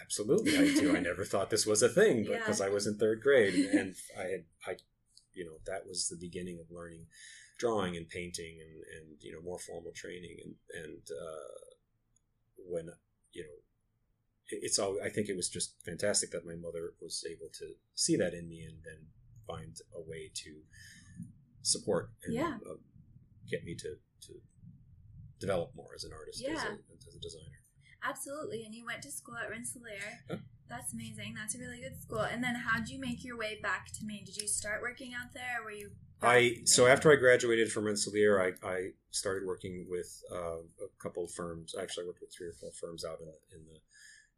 "Absolutely, 0.03 0.57
I 0.57 0.75
do." 0.75 0.97
I 0.97 1.01
never 1.01 1.25
thought 1.25 1.51
this 1.51 1.67
was 1.67 1.83
a 1.83 1.89
thing 1.89 2.25
Yeah. 2.25 2.39
because 2.39 2.61
I 2.61 2.69
was 2.69 2.87
in 2.87 2.97
third 2.99 3.21
grade 3.21 3.55
and 3.55 3.95
I 4.19 4.23
had 4.23 4.45
I, 4.67 4.77
you 5.33 5.45
know, 5.45 5.59
that 5.67 5.87
was 5.87 6.09
the 6.09 6.17
beginning 6.17 6.59
of 6.61 6.71
learning 6.71 7.07
drawing 7.59 7.97
and 7.97 8.09
painting 8.09 8.61
and 8.61 8.75
and 8.97 9.17
you 9.21 9.33
know 9.33 9.41
more 9.43 9.59
formal 9.59 9.93
training 9.93 10.37
and 10.45 10.55
and 10.85 11.03
uh, 11.11 11.75
when 12.57 12.87
you 13.33 13.43
know 13.43 13.57
it- 14.51 14.61
it's 14.63 14.79
all 14.79 14.97
i 15.03 15.09
think 15.09 15.29
it 15.29 15.35
was 15.37 15.49
just 15.49 15.75
fantastic 15.85 16.31
that 16.31 16.47
my 16.47 16.55
mother 16.55 16.95
was 17.01 17.25
able 17.29 17.49
to 17.53 17.75
see 17.97 18.17
that 18.17 18.33
in 18.33 18.49
me 18.49 18.63
and 18.63 18.79
then 18.85 19.09
find 19.47 19.77
a 19.95 20.01
way 20.01 20.31
to 20.33 20.63
support 21.63 22.11
and 22.25 22.33
Yeah. 22.35 22.59
uh, 22.65 22.75
get 23.51 23.65
me 23.65 23.75
to 23.75 23.97
to 24.27 24.41
develop 25.41 25.75
more 25.75 25.93
as 25.95 26.05
an 26.05 26.13
artist 26.13 26.39
as, 26.45 26.47
Yeah. 26.49 26.77
a, 26.77 27.07
as 27.09 27.15
a 27.17 27.19
designer 27.19 27.58
Absolutely. 28.03 28.65
And 28.65 28.75
you 28.75 28.85
went 28.85 29.03
to 29.03 29.11
school 29.11 29.37
at 29.37 29.51
Rensselaer. 29.51 30.41
That's 30.69 30.93
amazing. 30.93 31.35
That's 31.37 31.55
a 31.55 31.59
really 31.59 31.81
good 31.81 32.01
school. 32.01 32.21
And 32.21 32.43
then 32.45 32.55
how'd 32.55 32.89
you 32.89 33.01
make 33.01 33.25
your 33.25 33.39
way 33.39 33.59
back 33.63 33.87
to 33.99 34.05
Maine? 34.05 34.25
Did 34.25 34.37
you 34.37 34.47
start 34.49 34.83
working 34.83 35.13
out 35.15 35.33
there 35.35 35.61
or 35.61 35.65
were 35.65 35.71
you 35.71 35.91
I 36.21 36.57
so 36.65 36.87
after 36.87 37.13
I 37.13 37.17
graduated 37.17 37.71
from 37.71 37.85
Rensselaer, 37.85 38.43
I, 38.43 38.67
I 38.67 38.89
started 39.13 39.47
working 39.47 39.87
with 39.89 40.21
uh, 40.33 40.59
a 40.83 40.89
couple 41.03 41.25
of 41.25 41.31
firms. 41.31 41.75
Actually, 41.81 42.05
I 42.05 42.07
worked 42.09 42.21
with 42.21 42.35
three 42.37 42.49
or 42.49 42.53
four 42.53 42.73
firms 42.73 43.05
out 43.05 43.21
in 43.21 43.27
the, 43.27 43.57
in 43.57 43.65
the 43.67 43.79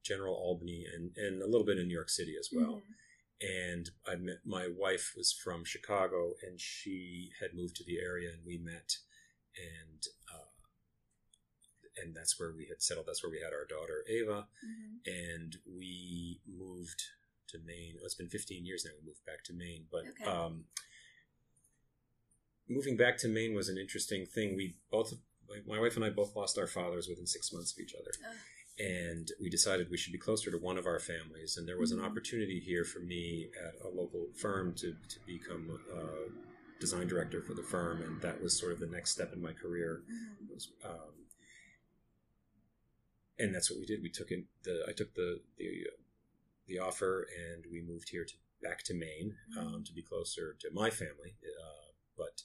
general 0.03 0.35
Albany 0.35 0.85
and, 0.95 1.11
and 1.17 1.43
a 1.43 1.47
little 1.47 1.65
bit 1.65 1.79
in 1.79 1.89
New 1.89 1.95
York 1.95 2.11
City 2.11 2.35
as 2.39 2.51
well. 2.53 2.83
Mhm. 2.83 3.73
and 3.73 3.91
I 4.07 4.17
met 4.17 4.41
my 4.45 4.69
wife 4.77 5.15
was 5.17 5.33
from 5.33 5.65
Chicago, 5.65 6.35
and 6.47 6.61
she 6.61 7.31
had 7.41 7.55
moved 7.55 7.77
to 7.77 7.85
the 7.85 7.99
area, 7.99 8.29
and 8.31 8.45
we 8.45 8.59
met, 8.59 8.99
and 9.57 10.05
and 12.03 12.15
that's 12.15 12.39
where 12.39 12.53
we 12.53 12.67
had 12.67 12.83
settled. 12.83 13.07
That's 13.07 13.23
where 13.23 13.31
we 13.31 13.41
had 13.41 13.53
our 13.53 13.65
daughter 13.65 14.05
Ava, 14.09 14.47
Mhm. 14.65 15.07
and 15.07 15.57
we 15.67 16.41
moved 16.47 17.03
to 17.49 17.59
Maine. 17.59 17.97
Oh, 18.01 18.05
it's 18.05 18.15
been 18.15 18.29
15 18.29 18.65
years 18.65 18.85
now. 18.85 18.93
We 19.01 19.07
moved 19.07 19.25
back 19.25 19.43
to 19.45 19.53
Maine, 19.53 19.87
but 19.91 20.07
Okay. 20.07 20.25
um, 20.25 20.67
moving 22.69 22.97
back 22.97 23.19
to 23.19 23.29
Maine 23.29 23.55
was 23.55 23.69
an 23.69 23.79
interesting 23.79 24.27
thing. 24.27 24.55
We 24.57 24.77
both, 24.91 25.15
my 25.67 25.79
wife 25.81 25.97
and 25.97 26.05
I, 26.05 26.11
both 26.11 26.37
lost 26.37 26.59
our 26.59 26.67
fathers 26.69 27.09
within 27.09 27.27
six 27.27 27.53
months 27.53 27.73
of 27.73 27.81
each 27.81 27.95
other 27.95 28.13
Ugh. 28.29 28.37
and 28.79 29.33
we 29.41 29.51
decided 29.51 29.91
we 29.91 29.97
should 29.97 30.13
be 30.13 30.19
closer 30.19 30.51
to 30.51 30.59
one 30.59 30.79
of 30.79 30.87
our 30.87 31.01
families. 31.01 31.57
And 31.57 31.67
there 31.69 31.79
was 31.79 31.91
an 31.93 31.99
Mhm. 31.99 32.05
opportunity 32.05 32.61
here 32.61 32.85
for 32.85 33.01
me 33.01 33.51
at 33.61 33.75
a 33.83 33.89
local 33.89 34.33
firm 34.35 34.75
to, 34.77 34.95
to 35.09 35.21
become 35.27 35.83
uh, 35.93 36.31
design 36.79 37.07
director 37.09 37.43
for 37.43 37.53
the 37.55 37.63
firm, 37.63 38.01
and 38.01 38.23
that 38.23 38.41
was 38.41 38.57
sort 38.57 38.73
of 38.73 38.79
the 38.79 38.87
next 38.87 39.11
step 39.11 39.33
in 39.35 39.41
my 39.43 39.53
career. 39.53 40.03
Mhm. 40.09 40.49
Was, 40.49 40.69
um, 40.85 41.20
and 43.41 43.55
that's 43.55 43.71
what 43.71 43.81
we 43.81 43.87
did. 43.87 44.03
We 44.03 44.11
took 44.11 44.31
it. 44.31 44.45
The 44.65 44.85
I 44.89 44.93
took 44.93 45.15
the 45.15 45.41
the 45.59 45.87
the 46.67 46.79
offer, 46.79 47.27
and 47.51 47.65
we 47.71 47.81
moved 47.83 48.09
here 48.11 48.25
to 48.25 48.35
back 48.63 48.83
to 48.85 48.95
Maine 48.95 49.35
um, 49.59 49.83
to 49.85 49.93
be 49.93 50.03
closer 50.03 50.55
to 50.61 50.69
my 50.73 50.91
family. 50.91 51.35
Uh, 51.43 51.89
but 52.17 52.43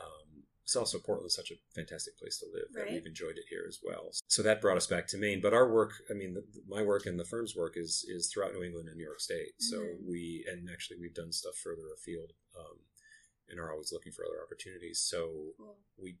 um, 0.00 0.44
it's 0.62 0.76
also 0.76 0.98
Portland's 0.98 1.34
such 1.34 1.50
a 1.50 1.54
fantastic 1.74 2.16
place 2.18 2.38
to 2.38 2.46
live 2.52 2.68
that 2.74 2.90
we've 2.92 3.06
enjoyed 3.06 3.36
it 3.36 3.44
here 3.50 3.64
as 3.66 3.80
well. 3.82 4.10
So 4.28 4.42
that 4.42 4.60
brought 4.60 4.76
us 4.76 4.86
back 4.86 5.08
to 5.08 5.18
Maine. 5.18 5.40
But 5.40 5.54
our 5.54 5.68
work, 5.72 5.92
I 6.10 6.14
mean, 6.14 6.34
the, 6.34 6.44
my 6.68 6.82
work 6.82 7.06
and 7.06 7.18
the 7.18 7.24
firm's 7.24 7.56
work 7.56 7.74
is 7.76 8.04
is 8.08 8.30
throughout 8.30 8.52
New 8.54 8.62
England 8.62 8.88
and 8.88 8.96
New 8.96 9.04
York 9.04 9.20
State. 9.20 9.54
So 9.58 9.78
Mhm. 9.78 10.04
we 10.06 10.46
and 10.50 10.68
actually 10.70 10.98
we've 11.00 11.14
done 11.14 11.32
stuff 11.32 11.56
further 11.56 11.92
afield, 11.94 12.32
um, 12.56 12.78
and 13.48 13.58
are 13.58 13.72
always 13.72 13.92
looking 13.92 14.12
for 14.12 14.24
other 14.24 14.42
opportunities. 14.42 15.00
So 15.00 15.54
Cool. 15.56 15.78
we 15.96 16.18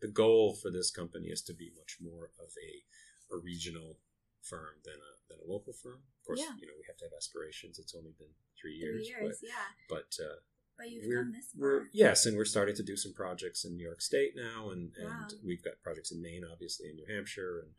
the 0.00 0.08
goal 0.08 0.54
for 0.54 0.70
this 0.70 0.90
company 0.90 1.28
is 1.28 1.42
to 1.42 1.54
be 1.54 1.70
much 1.76 1.98
more 2.00 2.32
of 2.40 2.50
a 2.60 2.82
a 3.32 3.38
regional 3.38 3.98
firm 4.42 4.74
than 4.84 4.94
a 4.94 5.12
than 5.28 5.38
a 5.40 5.50
local 5.50 5.72
firm. 5.72 6.02
Of 6.20 6.22
course, 6.26 6.40
Yeah. 6.40 6.54
you 6.60 6.66
know 6.66 6.74
we 6.78 6.84
have 6.86 6.96
to 6.98 7.04
have 7.06 7.12
aspirations. 7.16 7.78
It's 7.78 7.94
only 7.94 8.12
been 8.18 8.34
three 8.60 8.78
Three 8.78 8.78
years, 8.78 9.08
years, 9.08 9.38
yeah. 9.42 9.70
but 9.88 10.10
but 10.18 10.24
uh, 10.24 10.38
But 10.78 10.90
you've 10.90 11.06
we're 11.06 11.22
come 11.24 11.32
this 11.32 11.48
we're 11.56 11.80
far. 11.86 11.90
yes, 11.92 12.26
and 12.26 12.36
we're 12.36 12.44
starting 12.44 12.74
to 12.76 12.82
do 12.82 12.96
some 12.96 13.12
projects 13.14 13.64
in 13.64 13.76
New 13.76 13.84
York 13.84 14.00
State 14.00 14.32
now, 14.36 14.70
and 14.70 14.92
and 14.96 15.06
Wow. 15.08 15.28
we've 15.44 15.62
got 15.62 15.80
projects 15.82 16.10
in 16.12 16.20
Maine, 16.20 16.44
obviously, 16.44 16.88
in 16.90 16.96
New 16.96 17.06
Hampshire, 17.06 17.60
and 17.60 17.70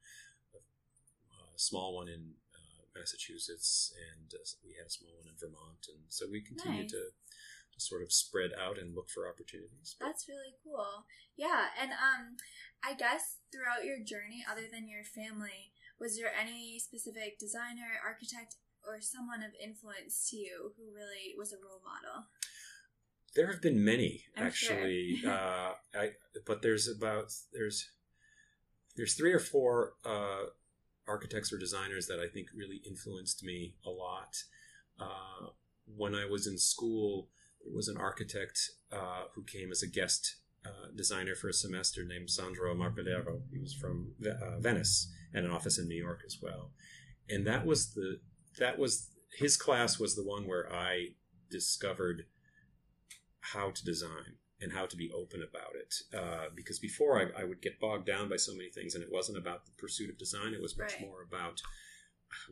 a, 0.56 1.56
a 1.56 1.60
small 1.60 1.96
one 1.96 2.08
in 2.08 2.34
uh, 2.56 2.82
Massachusetts, 2.96 3.94
and 4.12 4.34
uh, 4.34 4.44
we 4.66 4.74
have 4.80 4.88
a 4.88 4.90
small 4.90 5.16
one 5.18 5.28
in 5.28 5.36
Vermont, 5.40 5.88
and 5.90 6.04
so 6.10 6.26
we 6.32 6.42
continue 6.42 6.84
Nice. 6.84 6.92
to 6.92 7.04
to 7.74 7.80
sort 7.82 8.02
of 8.02 8.12
spread 8.12 8.52
out 8.54 8.78
and 8.78 8.96
look 8.96 9.10
for 9.10 9.28
opportunities. 9.28 9.96
That's 10.00 10.28
really 10.30 10.56
cool. 10.64 11.06
Yeah, 11.36 11.74
and 11.80 11.92
um, 11.92 12.38
I 12.84 12.94
guess 12.94 13.38
throughout 13.52 13.86
your 13.86 13.98
journey, 13.98 14.46
other 14.50 14.70
than 14.72 14.88
your 14.88 15.04
family, 15.04 15.74
was 16.00 16.18
there 16.18 16.32
any 16.34 16.80
specific 16.80 17.40
designer, 17.40 18.00
architect, 18.06 18.56
or 18.86 19.00
someone 19.00 19.42
of 19.42 19.52
influence 19.62 20.30
to 20.30 20.38
you 20.38 20.74
who 20.78 20.94
really 20.94 21.34
was 21.38 21.54
a 21.54 21.58
role 21.58 21.82
model? 21.84 22.28
There 23.36 23.48
have 23.48 23.62
been 23.62 23.84
many 23.84 24.26
I'm 24.38 24.52
sure. 24.52 24.76
actually, 24.76 25.22
uh, 25.28 25.74
I, 25.96 26.12
but 26.46 26.62
there's 26.62 26.88
about 26.88 27.32
there's 27.52 27.90
there's 28.96 29.16
three 29.16 29.34
or 29.34 29.40
four 29.40 29.94
uh, 30.06 30.52
architects 31.08 31.52
or 31.52 31.58
designers 31.58 32.08
that 32.08 32.20
I 32.20 32.28
think 32.28 32.48
really 32.56 32.82
influenced 32.86 33.44
me 33.44 33.76
a 33.86 33.90
lot. 33.90 34.36
Uh, 35.00 35.48
when 35.86 36.14
I 36.16 36.26
was 36.26 36.48
in 36.48 36.58
school, 36.58 37.30
was 37.72 37.88
an 37.88 37.98
architect 37.98 38.60
uh, 38.92 39.24
who 39.36 39.44
came 39.44 39.72
as 39.72 39.82
a 39.84 39.88
guest 39.88 40.36
uh, 40.66 40.88
designer 40.96 41.36
for 41.36 41.50
a 41.50 41.54
semester 41.54 42.04
named 42.06 42.30
Sandro 42.30 42.74
Marpillero. 42.76 43.42
He 43.52 43.60
was 43.60 43.74
from 43.74 44.14
uh, 44.26 44.60
Venice 44.60 45.12
and 45.34 45.46
an 45.46 45.52
office 45.52 45.78
in 45.78 45.88
New 45.88 46.02
York 46.02 46.22
as 46.26 46.38
well. 46.42 46.72
And 47.30 47.46
that 47.48 47.66
was 47.66 47.94
the 47.94 48.20
that 48.60 48.78
was 48.78 49.10
his 49.38 49.58
class 49.58 50.00
was 50.00 50.16
the 50.16 50.24
one 50.24 50.48
where 50.48 50.72
I 50.72 51.08
discovered 51.50 52.26
how 53.40 53.72
to 53.72 53.84
design 53.86 54.38
and 54.62 54.72
how 54.72 54.86
to 54.86 54.96
be 54.96 55.12
open 55.12 55.42
about 55.44 55.76
it. 55.76 55.94
Uh, 56.18 56.46
because 56.56 56.80
before 56.80 57.20
I, 57.20 57.42
I 57.42 57.44
would 57.44 57.62
get 57.62 57.80
bogged 57.80 58.06
down 58.06 58.30
by 58.30 58.38
so 58.38 58.54
many 58.54 58.70
things, 58.70 58.96
and 58.96 59.04
it 59.04 59.12
wasn't 59.12 59.38
about 59.38 59.66
the 59.66 59.72
pursuit 59.78 60.10
of 60.10 60.18
design. 60.18 60.54
It 60.54 60.62
was 60.62 60.78
much 60.78 60.94
Right. 60.94 61.02
more 61.02 61.22
about 61.24 61.62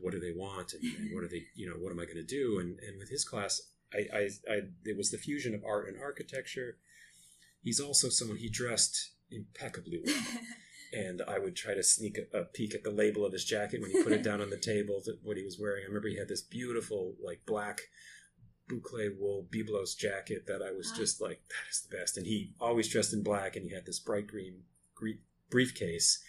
what 0.00 0.12
do 0.12 0.20
they 0.20 0.32
want 0.32 0.74
and, 0.74 0.82
and 0.84 1.14
what 1.14 1.24
are 1.24 1.28
they, 1.28 1.44
you 1.56 1.68
know, 1.68 1.76
what 1.76 1.90
am 1.92 1.98
I 1.98 2.04
going 2.04 2.16
to 2.16 2.22
do? 2.22 2.58
And 2.60 2.78
and 2.80 2.98
with 2.98 3.08
his 3.08 3.24
class, 3.24 3.60
I, 3.94 4.16
I, 4.16 4.28
I 4.50 4.60
it 4.84 4.96
was 4.96 5.10
the 5.10 5.18
fusion 5.18 5.54
of 5.54 5.64
art 5.64 5.88
and 5.88 6.00
architecture. 6.00 6.76
He's 7.62 7.80
also 7.80 8.08
someone 8.08 8.38
he 8.38 8.48
dressed 8.48 9.12
impeccably 9.30 10.00
well 10.04 10.22
and 10.92 11.22
I 11.26 11.38
would 11.38 11.56
try 11.56 11.74
to 11.74 11.82
sneak 11.82 12.18
a, 12.18 12.38
a 12.38 12.44
peek 12.44 12.74
at 12.74 12.82
the 12.84 12.90
label 12.90 13.24
of 13.24 13.32
his 13.32 13.44
jacket 13.44 13.80
when 13.80 13.90
he 13.90 14.02
put 14.02 14.12
it 14.12 14.22
down 14.22 14.40
on 14.42 14.50
the 14.50 14.56
table, 14.72 15.02
what 15.22 15.36
he 15.38 15.44
was 15.44 15.58
wearing. 15.58 15.82
I 15.84 15.88
remember 15.88 16.08
he 16.08 16.18
had 16.18 16.28
this 16.28 16.42
beautiful, 16.42 17.14
like 17.24 17.40
black 17.46 17.80
boucle 18.68 19.18
wool 19.18 19.46
Byblos 19.50 19.96
jacket 19.96 20.46
that 20.46 20.62
I 20.62 20.70
was 20.72 20.90
Wow. 20.92 20.98
just 20.98 21.20
like, 21.20 21.40
that 21.48 21.70
is 21.70 21.80
the 21.88 21.96
best. 21.96 22.16
And 22.16 22.26
he 22.26 22.52
always 22.60 22.88
dressed 22.88 23.12
in 23.12 23.22
black, 23.22 23.56
and 23.56 23.64
he 23.64 23.72
had 23.74 23.86
this 23.86 24.00
bright 24.00 24.26
green 24.26 24.64
gre- 24.94 25.20
briefcase, 25.50 26.22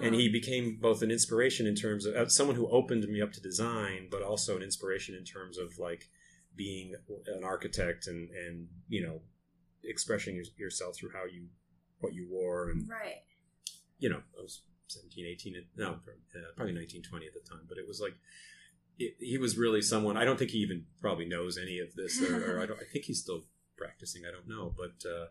and 0.00 0.14
Oh. 0.14 0.18
he 0.18 0.28
became 0.28 0.76
both 0.76 1.02
an 1.02 1.10
inspiration 1.10 1.66
in 1.66 1.74
terms 1.74 2.06
of 2.06 2.14
uh, 2.14 2.28
someone 2.28 2.56
who 2.56 2.68
opened 2.68 3.06
me 3.08 3.20
up 3.20 3.32
to 3.32 3.40
design, 3.40 4.08
but 4.10 4.22
also 4.22 4.56
an 4.56 4.62
inspiration 4.62 5.14
in 5.14 5.24
terms 5.24 5.58
of 5.58 5.78
like 5.78 6.08
being 6.56 6.94
an 7.26 7.44
architect 7.44 8.06
and 8.06 8.30
and 8.30 8.68
you 8.88 9.02
know 9.02 9.20
expressing 9.84 10.34
your, 10.34 10.44
yourself 10.56 10.96
through 10.96 11.10
how 11.12 11.24
you 11.24 11.46
what 12.00 12.14
you 12.14 12.26
wore 12.30 12.70
and 12.70 12.88
right. 12.88 13.22
you 13.98 14.08
know, 14.08 14.20
I 14.38 14.42
was 14.42 14.62
17, 14.88 15.26
18, 15.26 15.64
no, 15.76 15.90
uh, 15.90 16.38
probably 16.56 16.74
19, 16.74 17.02
20 17.02 17.26
at 17.26 17.32
the 17.34 17.48
time, 17.48 17.62
but 17.68 17.78
it 17.78 17.86
was 17.86 18.00
like, 18.00 18.14
it, 18.98 19.14
he 19.18 19.38
was 19.38 19.56
really 19.56 19.82
someone, 19.82 20.16
I 20.16 20.24
don't 20.24 20.38
think 20.38 20.50
he 20.50 20.58
even 20.58 20.84
probably 21.00 21.26
knows 21.26 21.58
any 21.58 21.78
of 21.78 21.94
this, 21.94 22.20
or, 22.22 22.56
or 22.56 22.60
I, 22.60 22.66
don't, 22.66 22.78
I 22.80 22.84
think 22.84 23.06
he's 23.06 23.20
still 23.20 23.44
practicing, 23.76 24.22
I 24.26 24.30
don't 24.30 24.48
know, 24.48 24.74
but 24.76 25.08
uh, 25.08 25.26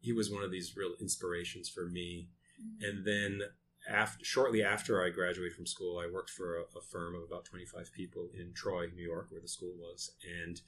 he 0.00 0.12
was 0.12 0.30
one 0.30 0.42
of 0.42 0.50
these 0.50 0.76
real 0.76 0.94
inspirations 1.00 1.68
for 1.68 1.86
me. 1.86 2.28
Mhm. 2.60 2.88
And 2.88 3.06
then 3.06 3.40
after, 3.88 4.24
shortly 4.24 4.62
after 4.62 5.02
I 5.04 5.10
graduated 5.10 5.54
from 5.54 5.66
school, 5.66 5.98
I 5.98 6.06
worked 6.12 6.30
for 6.30 6.58
a, 6.58 6.62
a 6.78 6.82
firm 6.82 7.14
of 7.14 7.22
about 7.22 7.44
25 7.46 7.90
people 7.92 8.28
in 8.38 8.52
Troy, 8.54 8.86
New 8.94 9.02
York, 9.04 9.26
where 9.30 9.40
the 9.40 9.48
school 9.48 9.72
was. 9.78 10.12
And 10.44 10.60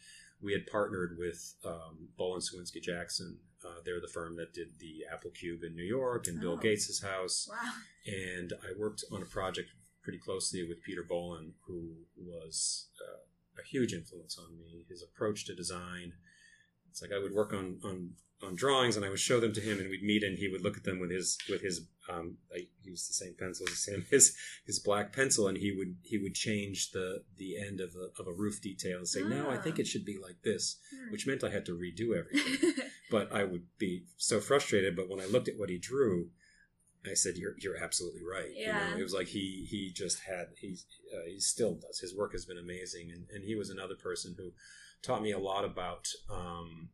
we 0.42 0.52
had 0.52 0.66
partnered 0.66 1.16
with 1.18 1.54
um, 1.64 2.08
Bohlin 2.18 2.38
Cywinski 2.42 2.82
Jackson. 2.82 3.38
Uh, 3.64 3.80
they're 3.84 4.00
the 4.00 4.08
firm 4.08 4.36
that 4.36 4.54
did 4.54 4.68
the 4.78 5.04
Apple 5.12 5.30
Cube 5.32 5.62
in 5.64 5.76
New 5.76 5.84
York 5.84 6.26
and 6.28 6.40
Bill 6.40 6.52
Oh. 6.54 6.56
Gates' 6.56 7.02
house. 7.02 7.48
Wow. 7.50 7.72
And 8.06 8.52
I 8.62 8.72
worked 8.78 9.04
on 9.12 9.20
a 9.22 9.26
project 9.26 9.68
pretty 10.02 10.18
closely 10.18 10.66
with 10.66 10.82
Peter 10.82 11.04
Bohlin, 11.04 11.50
who 11.66 11.90
was 12.16 12.88
uh, 13.06 13.60
a 13.60 13.64
huge 13.66 13.92
influence 13.92 14.38
on 14.38 14.56
me. 14.56 14.86
His 14.88 15.02
approach 15.02 15.44
to 15.46 15.54
design. 15.54 16.14
It's 16.90 17.02
like 17.02 17.12
I 17.12 17.18
would 17.18 17.32
work 17.32 17.52
on, 17.52 17.78
on 17.84 18.10
on 18.42 18.54
drawings 18.54 18.96
and 18.96 19.04
I 19.04 19.10
would 19.10 19.20
show 19.20 19.38
them 19.38 19.52
to 19.52 19.60
him 19.60 19.78
and 19.80 19.90
we'd 19.90 20.02
meet 20.02 20.22
and 20.24 20.38
he 20.38 20.48
would 20.48 20.62
look 20.62 20.78
at 20.78 20.84
them 20.84 20.98
with 20.98 21.10
his 21.10 21.36
with 21.50 21.60
his 21.60 21.82
um 22.08 22.38
I 22.54 22.68
used 22.82 23.06
the 23.10 23.12
same 23.12 23.34
pencils 23.38 23.70
as 23.70 23.84
him 23.86 24.06
his 24.10 24.34
his 24.64 24.78
black 24.78 25.12
pencil 25.12 25.46
and 25.46 25.58
he 25.58 25.72
would 25.72 25.96
he 26.02 26.16
would 26.16 26.34
change 26.34 26.90
the 26.92 27.22
the 27.36 27.58
end 27.58 27.80
of 27.80 27.94
a, 27.94 28.18
of 28.20 28.26
a 28.26 28.32
roof 28.32 28.62
detail 28.62 28.96
and 28.98 29.06
say 29.08 29.22
no 29.22 29.50
I 29.50 29.58
think 29.58 29.76
Ah. 29.76 29.80
it 29.82 29.86
should 29.86 30.06
be 30.06 30.18
like 30.18 30.40
this 30.42 30.76
Hmm. 30.90 31.10
which 31.12 31.26
meant 31.26 31.44
I 31.44 31.50
had 31.50 31.66
to 31.66 31.72
redo 31.76 32.16
everything 32.18 32.72
but 33.10 33.30
I 33.30 33.44
would 33.44 33.66
be 33.78 34.04
so 34.16 34.40
frustrated 34.40 34.96
but 34.96 35.10
when 35.10 35.20
I 35.20 35.26
looked 35.26 35.48
at 35.48 35.58
what 35.58 35.68
he 35.68 35.76
drew 35.78 36.30
I 37.04 37.12
said 37.14 37.36
you're 37.36 37.56
you're 37.58 37.76
absolutely 37.76 38.22
right 38.24 38.48
you 38.56 38.68
Yeah. 38.68 38.78
know 38.78 38.96
it 38.98 39.02
was 39.02 39.12
like 39.12 39.28
he 39.28 39.66
he 39.68 39.92
just 39.92 40.20
had 40.20 40.46
he 40.58 40.78
uh, 41.14 41.26
he 41.26 41.40
still 41.40 41.74
does 41.74 41.98
his 42.00 42.16
work 42.16 42.32
has 42.32 42.46
been 42.46 42.58
amazing 42.58 43.10
and 43.10 43.26
and 43.34 43.44
he 43.44 43.54
was 43.54 43.68
another 43.68 43.96
person 43.96 44.34
who 44.38 44.52
taught 45.02 45.22
me 45.22 45.30
a 45.32 45.38
lot 45.38 45.64
about 45.64 46.06
um 46.30 46.90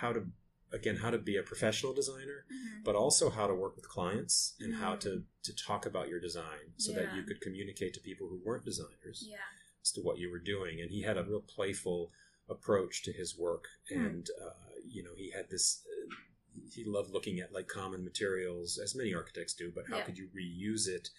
how 0.00 0.12
to 0.12 0.26
again 0.72 0.96
how 0.96 1.10
to 1.10 1.18
be 1.18 1.36
a 1.36 1.42
professional 1.42 1.94
designer 1.94 2.44
Mhm. 2.50 2.84
but 2.84 2.94
also 2.94 3.30
how 3.30 3.46
to 3.46 3.54
work 3.54 3.74
with 3.76 3.88
clients 3.88 4.54
and 4.60 4.74
how 4.74 4.94
Mhm. 4.96 5.00
to 5.00 5.24
to 5.42 5.52
talk 5.54 5.86
about 5.86 6.08
your 6.08 6.20
design 6.20 6.74
so 6.76 6.92
that 6.92 7.14
you 7.14 7.22
could 7.22 7.40
communicate 7.40 7.94
to 7.94 8.00
people 8.00 8.28
who 8.28 8.36
weren't 8.44 8.64
designers 8.64 9.24
Yeah. 9.26 9.38
as 9.82 9.92
to 9.92 10.00
what 10.02 10.18
you 10.18 10.30
were 10.30 10.38
doing 10.54 10.80
and 10.80 10.90
he 10.90 11.02
had 11.02 11.16
a 11.16 11.24
real 11.24 11.40
playful 11.40 12.12
approach 12.48 13.02
to 13.04 13.12
his 13.12 13.36
work 13.36 13.64
Hmm. 13.88 13.94
and 14.04 14.30
uh, 14.40 14.70
you 14.84 15.02
know 15.02 15.14
he 15.14 15.30
had 15.30 15.48
this 15.48 15.86
uh, 15.86 16.14
he 16.74 16.84
loved 16.84 17.10
looking 17.10 17.40
at 17.40 17.52
like 17.52 17.66
common 17.68 18.04
materials 18.04 18.78
as 18.78 18.94
many 18.94 19.14
architects 19.14 19.54
do 19.54 19.70
but 19.70 19.86
how 19.86 19.98
Yeah. 19.98 20.04
could 20.06 20.18
you 20.18 20.28
reuse 20.28 20.86
it 20.86 21.10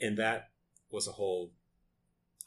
and 0.00 0.16
that 0.18 0.52
was 0.90 1.08
a 1.08 1.12
whole 1.12 1.52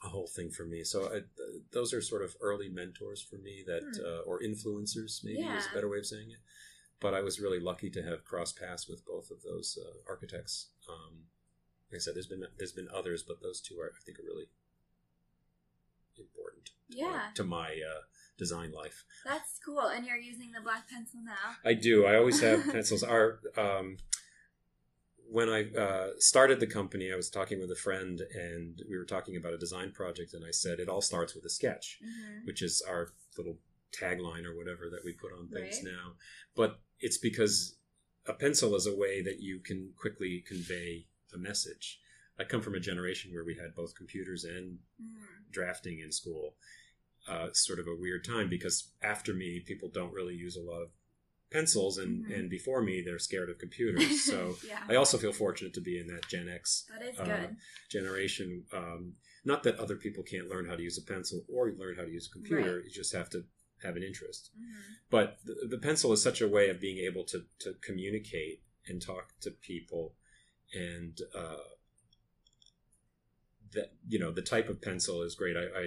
a 0.04 0.08
whole 0.08 0.26
thing 0.26 0.50
for 0.50 0.64
me 0.64 0.82
so 0.84 1.06
I, 1.06 1.10
th- 1.20 1.62
those 1.72 1.92
are 1.94 2.00
sort 2.02 2.22
of 2.22 2.34
early 2.40 2.68
mentors 2.68 3.22
for 3.22 3.36
me 3.36 3.62
that 3.66 3.82
Hmm. 3.82 4.04
uh, 4.04 4.20
or 4.28 4.40
influencers 4.40 5.22
maybe 5.24 5.42
is 5.42 5.66
a 5.70 5.74
better 5.74 5.88
way 5.88 5.98
of 5.98 6.06
saying 6.06 6.30
it 6.30 6.38
but 7.00 7.14
i 7.14 7.20
was 7.20 7.40
really 7.40 7.60
lucky 7.60 7.88
to 7.90 8.02
have 8.02 8.24
crossed 8.24 8.58
paths 8.58 8.88
with 8.88 9.04
both 9.06 9.30
of 9.30 9.42
those 9.42 9.78
uh, 9.84 9.98
architects 10.08 10.68
um, 10.88 11.14
like 11.90 11.96
i 11.96 12.00
said 12.00 12.14
there's 12.16 12.26
been 12.26 12.44
there's 12.58 12.72
been 12.72 12.88
others 12.94 13.22
but 13.22 13.40
those 13.42 13.60
two 13.60 13.78
are 13.80 13.92
i 13.96 14.00
think 14.04 14.18
are 14.18 14.24
really 14.24 14.48
important 16.18 16.66
to 16.66 16.72
my- 16.72 16.96
Yeah. 17.12 17.30
to 17.34 17.44
my 17.44 17.68
uh, 17.90 18.02
design 18.38 18.72
life. 18.72 19.04
That's 19.24 19.58
cool. 19.64 19.86
And 19.94 20.04
you're 20.06 20.16
using 20.16 20.50
the 20.52 20.60
black 20.60 20.88
pencil 20.90 21.20
now. 21.24 21.56
I 21.64 21.74
do. 21.74 22.06
I 22.06 22.16
always 22.16 22.40
have 22.40 22.64
pencils. 22.72 23.02
Our 23.02 23.38
um, 23.56 23.98
when 25.32 25.48
I 25.48 25.60
uh, 25.72 26.08
started 26.18 26.60
the 26.60 26.66
company, 26.66 27.10
I 27.12 27.16
was 27.16 27.30
talking 27.30 27.58
with 27.58 27.70
a 27.70 27.74
friend, 27.86 28.20
and 28.34 28.80
we 28.88 28.98
were 28.98 29.04
talking 29.04 29.36
about 29.36 29.54
a 29.54 29.58
design 29.58 29.90
project, 29.92 30.34
and 30.34 30.44
I 30.44 30.50
said 30.50 30.78
it 30.78 30.88
all 30.90 31.00
starts 31.00 31.34
with 31.34 31.44
a 31.44 31.48
sketch, 31.50 31.98
Mm-hmm. 32.02 32.46
which 32.46 32.60
is 32.62 32.82
our 32.86 33.08
little 33.38 33.56
tagline 33.98 34.44
or 34.44 34.54
whatever 34.56 34.88
that 34.90 35.04
we 35.04 35.12
put 35.12 35.32
on 35.32 35.48
things 35.48 35.80
Right. 35.82 35.92
now. 35.92 36.12
But 36.54 36.80
it's 37.00 37.18
because 37.18 37.76
a 38.26 38.34
pencil 38.34 38.74
is 38.74 38.86
a 38.86 38.94
way 38.94 39.22
that 39.22 39.40
you 39.40 39.58
can 39.60 39.92
quickly 39.98 40.44
convey 40.46 41.06
a 41.34 41.38
message. 41.38 41.98
I 42.38 42.44
come 42.44 42.60
from 42.62 42.74
a 42.74 42.80
generation 42.80 43.32
where 43.32 43.44
we 43.44 43.56
had 43.56 43.74
both 43.74 43.94
computers 43.94 44.44
and 44.44 44.78
Mm. 45.00 45.50
drafting 45.50 45.98
in 46.00 46.12
school. 46.12 46.56
Uh, 47.28 47.48
sort 47.52 47.78
of 47.78 47.86
a 47.86 47.94
weird 48.04 48.24
time 48.24 48.48
because 48.50 48.92
after 49.00 49.32
me, 49.32 49.60
people 49.60 49.88
don't 49.88 50.12
really 50.12 50.34
use 50.34 50.56
a 50.56 50.60
lot 50.60 50.82
of 50.82 50.90
pencils, 51.52 51.98
and 51.98 52.24
Mhm. 52.26 52.34
and 52.38 52.50
before 52.50 52.82
me, 52.82 53.02
they're 53.02 53.18
scared 53.18 53.50
of 53.50 53.58
computers. 53.66 54.24
So 54.30 54.56
yeah, 54.66 54.84
I 54.88 54.94
also 54.96 55.18
feel 55.18 55.32
fortunate 55.32 55.74
to 55.74 55.80
be 55.80 55.98
in 55.98 56.06
that 56.08 56.28
Gen 56.28 56.48
X 56.48 56.84
that 56.88 57.02
is 57.02 57.18
uh, 57.18 57.24
good. 57.24 57.56
generation. 57.88 58.64
Um, 58.72 59.14
not 59.44 59.62
that 59.64 59.76
other 59.78 59.96
people 59.96 60.22
can't 60.22 60.48
learn 60.48 60.66
how 60.66 60.76
to 60.76 60.82
use 60.82 60.98
a 60.98 61.02
pencil 61.02 61.44
or 61.48 61.72
learn 61.72 61.96
how 61.96 62.04
to 62.04 62.10
use 62.10 62.26
a 62.28 62.30
computer. 62.30 62.76
Right. 62.76 62.84
You 62.86 62.90
just 62.90 63.12
have 63.12 63.28
to 63.30 63.44
have 63.82 63.96
an 63.96 64.02
interest. 64.02 64.50
Mhm. 64.56 64.96
But 65.10 65.38
the, 65.44 65.54
the 65.68 65.78
pencil 65.78 66.12
is 66.12 66.22
such 66.22 66.40
a 66.40 66.48
way 66.48 66.70
of 66.70 66.80
being 66.80 66.98
able 66.98 67.24
to 67.24 67.38
to 67.60 67.74
communicate 67.88 68.62
and 68.88 69.00
talk 69.02 69.24
to 69.40 69.50
people, 69.50 70.14
and 70.74 71.20
uh, 71.34 71.64
that 73.72 73.92
you 74.08 74.18
know 74.18 74.30
the 74.30 74.42
type 74.42 74.68
of 74.68 74.80
pencil 74.80 75.22
is 75.22 75.34
great. 75.34 75.56
I 75.56 75.64
I, 75.82 75.84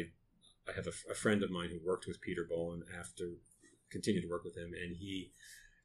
I 0.67 0.71
have 0.75 0.87
a, 0.87 0.93
a 1.11 1.15
friend 1.15 1.43
of 1.43 1.51
mine 1.51 1.69
who 1.69 1.79
worked 1.87 2.07
with 2.07 2.21
Peter 2.21 2.43
Bohlin 2.51 2.81
after 2.99 3.25
continued 3.95 4.23
to 4.23 4.29
work 4.35 4.43
with 4.43 4.57
him, 4.57 4.71
and 4.81 4.95
he 4.97 5.31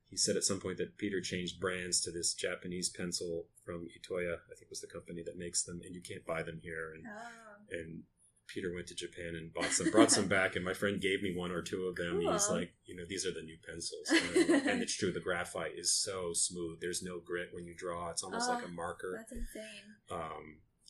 he 0.09 0.17
said 0.17 0.37
at 0.37 0.43
some 0.50 0.59
point 0.61 0.79
that 0.79 0.99
Peter 0.99 1.21
changed 1.21 1.61
brands 1.61 2.00
to 2.00 2.11
this 2.11 2.35
Japanese 2.35 2.88
pencil 2.90 3.47
from 3.64 3.87
Itoya, 3.97 4.35
I 4.50 4.55
think 4.57 4.69
was 4.69 4.81
the 4.81 4.88
company 4.97 5.23
that 5.25 5.38
makes 5.38 5.62
them, 5.62 5.81
and 5.85 5.95
you 5.95 6.02
can't 6.02 6.26
buy 6.26 6.43
them 6.43 6.59
here. 6.62 6.93
And 6.95 7.05
Oh. 7.07 7.76
and 7.79 8.02
Peter 8.49 8.75
went 8.75 8.88
to 8.88 8.97
Japan 8.97 9.37
and 9.37 9.55
bought 9.55 9.71
some, 9.71 9.88
brought 9.93 10.11
some 10.11 10.26
back, 10.38 10.57
and 10.57 10.64
my 10.64 10.75
friend 10.75 11.00
gave 11.00 11.23
me 11.23 11.33
one 11.37 11.52
or 11.52 11.62
two 11.62 11.83
of 11.87 11.95
them. 11.95 12.21
He's 12.21 12.49
like, 12.50 12.75
you 12.85 12.97
know, 12.97 13.05
these 13.09 13.25
are 13.25 13.33
the 13.33 13.43
new 13.50 13.57
pencils, 13.64 14.09
and, 14.11 14.50
and 14.71 14.83
it's 14.83 14.97
true. 14.97 15.12
The 15.12 15.21
graphite 15.29 15.79
is 15.79 15.93
so 15.93 16.33
smooth. 16.33 16.81
There's 16.81 17.00
no 17.11 17.21
grit 17.21 17.50
when 17.52 17.64
you 17.64 17.75
draw. 17.76 18.11
It's 18.11 18.25
almost 18.25 18.49
like 18.49 18.64
a 18.64 18.67
Oh, 18.67 18.73
marker. 18.85 19.14
That's 19.17 19.31
insane. 19.31 19.87
Um, 20.11 20.45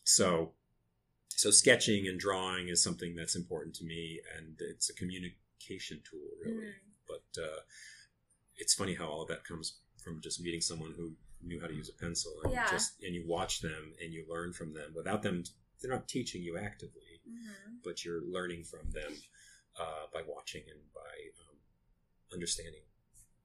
so, 0.05 0.55
so 1.29 1.51
sketching 1.51 2.07
and 2.09 2.19
drawing 2.19 2.69
is 2.69 2.83
something 2.83 3.15
that's 3.15 3.37
important 3.37 3.75
to 3.77 3.85
me, 3.85 4.23
and 4.35 4.57
it's 4.61 4.89
a 4.89 4.95
communication 4.95 6.01
tool, 6.11 6.31
really. 6.43 6.65
Mm. 6.69 6.73
Uh, 7.39 7.61
it's 8.57 8.75
funny 8.75 8.95
how 8.95 9.07
all 9.07 9.23
of 9.23 9.29
that 9.29 9.45
comes 9.45 9.79
from 10.03 10.21
just 10.21 10.41
meeting 10.41 10.61
someone 10.61 10.93
who 10.97 11.13
knew 11.43 11.61
how 11.61 11.67
to 11.67 11.75
use 11.75 11.89
a 11.89 11.93
pencil, 11.95 12.33
and 12.45 12.53
Yeah. 12.53 12.65
you 12.65 12.71
just 12.71 13.03
and 13.03 13.15
you 13.15 13.25
watch 13.27 13.61
them 13.61 13.95
and 14.03 14.13
you 14.13 14.27
learn 14.29 14.53
from 14.53 14.73
them. 14.75 14.93
Without 14.95 15.23
them, 15.23 15.45
they're 15.81 15.91
not 15.91 16.09
teaching 16.09 16.43
you 16.43 16.59
actively, 16.59 17.21
Mhm. 17.27 17.83
but 17.83 18.05
you're 18.05 18.23
learning 18.23 18.65
from 18.65 18.91
them 18.91 19.13
uh, 19.77 20.07
by 20.13 20.21
watching 20.23 20.69
and 20.69 20.93
by 20.93 21.31
um, 21.49 21.57
understanding 22.33 22.83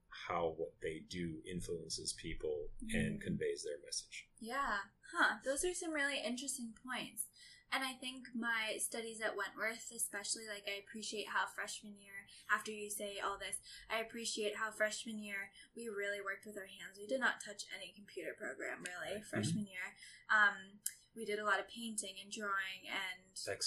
how 0.10 0.50
what 0.58 0.74
they 0.82 1.00
do 1.08 1.42
influences 1.46 2.14
people 2.14 2.70
and 2.94 3.20
Mm. 3.20 3.22
conveys 3.22 3.64
their 3.64 3.78
message. 3.86 4.28
Yeah. 4.40 4.80
Huh. 5.12 5.40
Those 5.46 5.64
are 5.64 5.74
some 5.74 5.92
really 5.94 6.20
interesting 6.20 6.74
points. 6.74 7.28
And 7.74 7.84
I 7.84 7.94
think 8.00 8.32
my 8.32 8.78
studies 8.80 9.20
at 9.20 9.36
Wentworth, 9.36 9.92
especially, 9.92 10.48
like, 10.48 10.64
I 10.64 10.80
appreciate 10.80 11.28
how 11.28 11.44
freshman 11.50 12.00
year, 12.00 12.24
after 12.48 12.72
you 12.72 12.90
say 12.90 13.20
all 13.20 13.36
this, 13.36 13.60
I 13.92 14.00
appreciate 14.00 14.56
how 14.56 14.72
freshman 14.72 15.20
year 15.20 15.52
we 15.76 15.92
really 15.92 16.24
worked 16.24 16.46
with 16.48 16.56
our 16.56 16.70
hands. 16.70 16.96
We 16.96 17.10
did 17.10 17.20
not 17.20 17.44
touch 17.44 17.68
any 17.76 17.92
computer 17.92 18.32
program, 18.38 18.80
really, 18.86 19.20
freshman 19.28 19.68
year. 19.68 19.98
Um, 20.32 20.80
we 21.16 21.24
did 21.24 21.40
a 21.40 21.48
lot 21.48 21.60
of 21.60 21.68
painting 21.72 22.16
and 22.20 22.32
drawing 22.32 22.88
and 22.92 23.20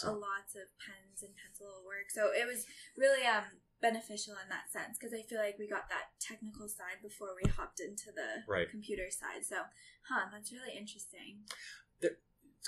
a 0.05 0.12
lots 0.12 0.52
of 0.57 0.69
pens 0.76 1.25
and 1.25 1.33
pencil 1.37 1.81
work. 1.85 2.12
So 2.12 2.28
it 2.33 2.45
was 2.45 2.69
really 2.97 3.25
um, 3.25 3.61
beneficial 3.81 4.37
in 4.37 4.49
that 4.52 4.69
sense 4.69 5.00
because 5.00 5.17
I 5.17 5.25
feel 5.25 5.40
like 5.40 5.57
we 5.57 5.64
got 5.69 5.88
that 5.88 6.12
technical 6.21 6.69
side 6.69 7.00
before 7.00 7.33
we 7.33 7.49
hopped 7.49 7.81
into 7.81 8.12
the 8.12 8.45
Right. 8.45 8.69
computer 8.69 9.09
side. 9.09 9.49
So, 9.49 9.64
huh, 10.09 10.28
that's 10.33 10.52
really 10.52 10.76
interesting. 10.76 11.49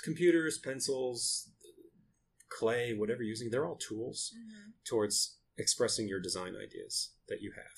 Computers, 0.03 0.57
pencils, 0.57 1.49
clay, 2.49 2.93
whatever 2.93 3.21
you're 3.21 3.29
using, 3.29 3.49
they're 3.49 3.65
all 3.65 3.75
tools. 3.77 4.31
Mm-hmm. 4.35 4.69
towards 4.85 5.37
expressing 5.57 6.07
your 6.07 6.19
design 6.19 6.55
ideas 6.55 7.11
that 7.29 7.41
you 7.41 7.51
have. 7.55 7.77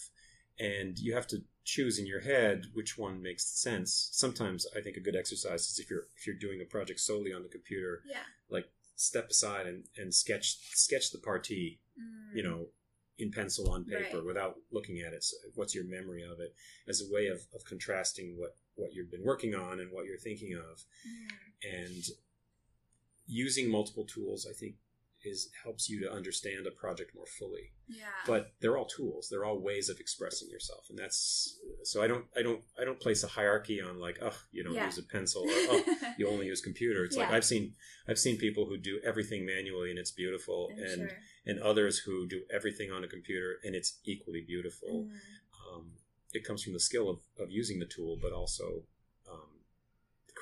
And 0.59 0.97
you 0.97 1.13
have 1.15 1.27
to 1.27 1.39
choose 1.65 1.97
in 1.99 2.05
your 2.05 2.21
head 2.21 2.65
which 2.73 2.97
one 2.97 3.21
makes 3.21 3.45
sense. 3.61 4.09
Sometimes 4.13 4.65
I 4.77 4.81
think 4.81 4.95
a 4.95 5.01
good 5.01 5.15
exercise 5.15 5.61
is 5.69 5.79
if 5.79 5.89
you're 5.89 6.07
if 6.15 6.25
you're 6.27 6.35
doing 6.37 6.61
a 6.61 6.65
project 6.65 6.99
solely 6.99 7.33
on 7.33 7.43
the 7.43 7.49
computer, 7.49 8.01
Yeah. 8.05 8.23
like 8.49 8.67
step 8.95 9.29
aside 9.31 9.65
and, 9.67 9.85
and 9.97 10.13
sketch 10.13 10.57
sketch 10.75 11.11
the 11.11 11.19
parti, 11.19 11.81
Mm. 11.99 12.35
you 12.37 12.43
know, 12.43 12.67
in 13.19 13.31
pencil 13.31 13.69
on 13.71 13.85
paper 13.85 14.17
Right. 14.17 14.25
without 14.25 14.55
looking 14.71 14.99
at 15.01 15.13
it. 15.13 15.23
So 15.23 15.37
what's 15.55 15.75
your 15.75 15.83
memory 15.85 16.23
of 16.23 16.39
it 16.39 16.55
as 16.87 17.01
a 17.01 17.13
way 17.13 17.27
of, 17.27 17.41
of 17.53 17.63
contrasting 17.63 18.35
what, 18.39 18.55
what 18.75 18.93
you've 18.93 19.11
been 19.11 19.23
working 19.23 19.53
on 19.55 19.79
and 19.79 19.91
what 19.91 20.05
you're 20.05 20.17
thinking 20.17 20.53
of 20.55 20.83
Mm. 21.07 21.85
and 21.85 22.03
using 23.25 23.69
multiple 23.69 24.03
tools 24.05 24.45
i 24.49 24.53
think 24.53 24.75
is 25.25 25.49
helps 25.63 25.89
you 25.89 25.99
to 26.01 26.11
understand 26.11 26.65
a 26.67 26.71
project 26.71 27.11
more 27.15 27.25
fully 27.25 27.71
Yeah. 27.87 28.05
but 28.27 28.53
they're 28.59 28.77
all 28.77 28.85
tools 28.85 29.27
they're 29.29 29.45
all 29.45 29.59
ways 29.59 29.89
of 29.89 29.99
expressing 29.99 30.49
yourself 30.49 30.85
and 30.89 30.97
that's 30.97 31.57
so 31.83 32.01
i 32.03 32.07
don't 32.07 32.25
i 32.37 32.41
don't 32.41 32.61
i 32.79 32.83
don't 32.85 32.99
place 32.99 33.23
a 33.23 33.27
hierarchy 33.27 33.81
on 33.81 33.99
like 33.99 34.19
oh 34.21 34.37
you 34.51 34.63
don't 34.63 34.73
Yeah. 34.75 34.85
use 34.85 34.97
a 34.97 35.03
pencil 35.03 35.43
or 35.43 35.47
oh 35.51 35.83
you 36.17 36.27
only 36.29 36.47
use 36.47 36.61
computer 36.61 37.03
it's 37.05 37.17
like 37.17 37.31
i've 37.31 37.45
seen 37.45 37.73
i've 38.07 38.19
seen 38.19 38.37
people 38.37 38.65
who 38.65 38.77
do 38.77 38.99
everything 39.05 39.45
manually 39.45 39.89
and 39.89 39.99
it's 39.99 40.11
beautiful 40.11 40.69
I'm 40.71 40.83
and 40.83 41.09
sure. 41.09 41.17
and 41.45 41.59
others 41.59 41.99
who 41.99 42.27
do 42.27 42.41
everything 42.53 42.91
on 42.91 43.03
a 43.03 43.07
computer 43.07 43.55
and 43.63 43.75
it's 43.75 43.99
equally 44.05 44.41
beautiful 44.45 45.07
Mm. 45.07 45.75
um, 45.77 45.91
it 46.33 46.43
comes 46.43 46.63
from 46.63 46.73
the 46.73 46.79
skill 46.79 47.09
of, 47.09 47.19
of 47.39 47.51
using 47.51 47.79
the 47.79 47.85
tool 47.85 48.17
but 48.21 48.31
also 48.33 48.83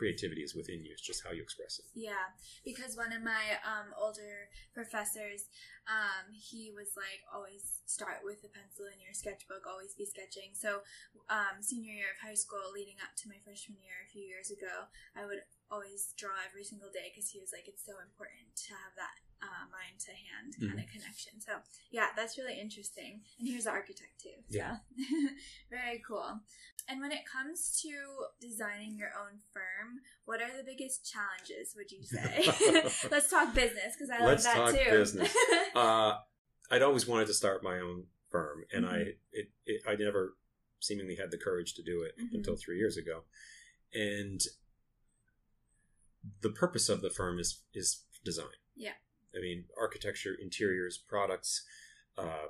creativity 0.01 0.41
is 0.41 0.57
within 0.57 0.81
you 0.81 0.89
it's 0.89 1.05
just 1.05 1.21
how 1.21 1.29
you 1.29 1.45
express 1.45 1.77
it 1.77 1.85
Yeah, 1.93 2.33
because 2.65 2.97
one 2.97 3.13
of 3.13 3.21
my 3.21 3.61
um, 3.61 3.93
older 3.93 4.49
professors, 4.73 5.45
um, 5.85 6.33
he 6.33 6.73
was 6.73 6.97
like, 6.97 7.21
always 7.29 7.85
start 7.85 8.25
with 8.25 8.41
a 8.41 8.49
pencil 8.49 8.89
in 8.89 8.97
your 8.97 9.13
sketchbook, 9.13 9.69
always 9.69 9.93
be 9.93 10.09
sketching. 10.09 10.57
So, 10.57 10.81
um, 11.29 11.61
senior 11.61 11.93
year 11.93 12.15
of 12.15 12.23
high 12.23 12.39
school, 12.39 12.73
leading 12.73 12.97
up 13.03 13.13
to 13.21 13.29
my 13.29 13.37
freshman 13.45 13.77
year 13.85 14.01
a 14.01 14.09
few 14.09 14.25
years 14.25 14.49
ago, 14.49 14.89
I 15.13 15.29
would 15.29 15.45
always 15.69 16.17
draw 16.17 16.33
every 16.41 16.65
single 16.65 16.89
day 16.89 17.13
because 17.13 17.29
he 17.29 17.37
was 17.37 17.53
like, 17.53 17.69
it's 17.69 17.85
so 17.85 17.99
important 18.01 18.49
to 18.67 18.73
have 18.73 18.97
that 18.97 19.21
uh, 19.43 19.65
mind 19.71 19.99
to 19.99 20.11
hand 20.11 20.53
kind 20.59 20.79
of 20.79 20.91
connection. 20.91 21.39
So, 21.39 21.53
yeah, 21.91 22.07
that's 22.15 22.37
really 22.37 22.59
interesting. 22.59 23.21
And 23.39 23.47
here's 23.47 23.65
an 23.65 23.73
architect 23.73 24.21
too. 24.21 24.37
So. 24.49 24.57
Yeah. 24.57 24.77
Very 25.69 26.01
cool. 26.07 26.39
And 26.87 26.99
when 27.01 27.11
it 27.11 27.21
comes 27.31 27.79
to 27.81 27.89
designing 28.39 28.97
your 28.97 29.09
own 29.19 29.39
firm, 29.53 30.01
what 30.25 30.41
are 30.41 30.55
the 30.55 30.63
biggest 30.63 31.09
challenges, 31.11 31.73
would 31.75 31.91
you 31.91 32.03
say? 32.03 32.43
Let's 33.11 33.29
talk 33.29 33.53
business 33.53 33.93
because 33.97 34.09
I 34.09 34.19
love 34.19 34.27
Let's 34.27 34.43
that 34.45 34.55
talk 34.55 34.71
too. 34.75 34.89
business. 34.91 35.35
uh, 35.75 36.13
I'd 36.69 36.81
always 36.81 37.07
wanted 37.07 37.27
to 37.27 37.33
start 37.33 37.63
my 37.63 37.79
own 37.79 38.05
firm, 38.29 38.63
and 38.71 38.85
I 38.85 38.97
Mhm. 38.97 39.15
it, 39.33 39.51
it 39.65 39.81
I 39.87 39.95
never 39.95 40.35
seemingly 40.79 41.15
had 41.15 41.31
the 41.31 41.37
courage 41.37 41.73
to 41.75 41.83
do 41.83 42.01
it 42.01 42.13
Mhm. 42.17 42.33
until 42.35 42.55
three 42.55 42.77
years 42.77 42.97
ago. 42.97 43.23
And 43.93 44.41
the 46.41 46.49
purpose 46.49 46.89
of 46.89 47.01
the 47.01 47.09
firm 47.09 47.39
is 47.39 47.61
is 47.73 48.03
design. 48.23 48.47
Yeah. 48.75 48.93
I 49.35 49.39
mean, 49.39 49.65
architecture, 49.79 50.35
interiors, 50.39 50.97
products. 50.97 51.63
Uh, 52.17 52.47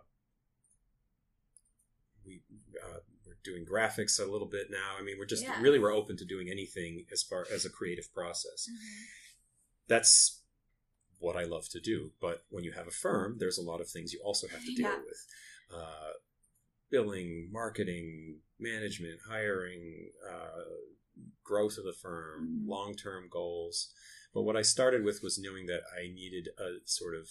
we 2.25 2.41
uh, 2.83 2.99
we're 3.25 3.37
doing 3.43 3.65
graphics 3.65 4.19
a 4.19 4.29
little 4.29 4.47
bit 4.47 4.67
now. 4.69 4.95
I 4.99 5.03
mean, 5.03 5.17
we're 5.17 5.25
just 5.25 5.43
Yeah. 5.43 5.61
really 5.61 5.79
we're 5.79 5.93
open 5.93 6.17
to 6.17 6.25
doing 6.25 6.49
anything 6.49 7.05
as 7.11 7.23
far 7.23 7.45
as 7.51 7.65
a 7.65 7.69
creative 7.69 8.11
process 8.13 8.67
Mhm. 8.69 9.05
that's 9.87 10.41
what 11.19 11.35
I 11.35 11.43
love 11.43 11.67
to 11.69 11.79
do. 11.79 12.13
But 12.19 12.45
when 12.49 12.63
you 12.63 12.71
have 12.71 12.87
a 12.87 12.91
firm, 12.91 13.37
there's 13.37 13.57
a 13.59 13.61
lot 13.61 13.79
of 13.81 13.89
things 13.89 14.11
you 14.13 14.19
also 14.21 14.47
have 14.47 14.61
to 14.65 14.73
deal 14.73 14.89
Yeah. 14.89 15.03
with 15.03 15.27
uh, 15.69 16.13
billing, 16.89 17.49
marketing, 17.51 18.41
management, 18.59 19.21
hiring, 19.21 20.11
uh, 20.27 20.65
growth 21.43 21.77
of 21.77 21.85
the 21.85 21.93
firm, 21.93 22.63
Mhm. 22.63 22.67
long 22.67 22.95
term 22.95 23.29
goals. 23.29 23.93
But 24.33 24.43
what 24.43 24.55
I 24.55 24.61
started 24.61 25.03
with 25.03 25.21
was 25.23 25.37
knowing 25.39 25.65
that 25.67 25.81
I 25.97 26.07
needed 26.13 26.49
a 26.57 26.77
sort 26.85 27.15
of, 27.15 27.27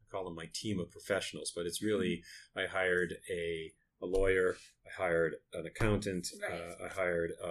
I 0.00 0.04
call 0.10 0.24
them 0.24 0.34
my 0.36 0.48
team 0.52 0.78
of 0.78 0.90
professionals, 0.90 1.52
but 1.54 1.66
it's 1.66 1.82
really, 1.82 2.22
Mm-hmm. 2.56 2.58
I 2.60 2.66
hired 2.66 3.14
a 3.30 3.72
a 4.02 4.06
lawyer. 4.06 4.56
I 4.86 5.02
hired 5.02 5.36
an 5.54 5.64
accountant. 5.66 6.28
Right. 6.42 6.60
Uh, 6.60 6.84
I 6.84 6.88
hired, 6.88 7.32
uh, 7.42 7.46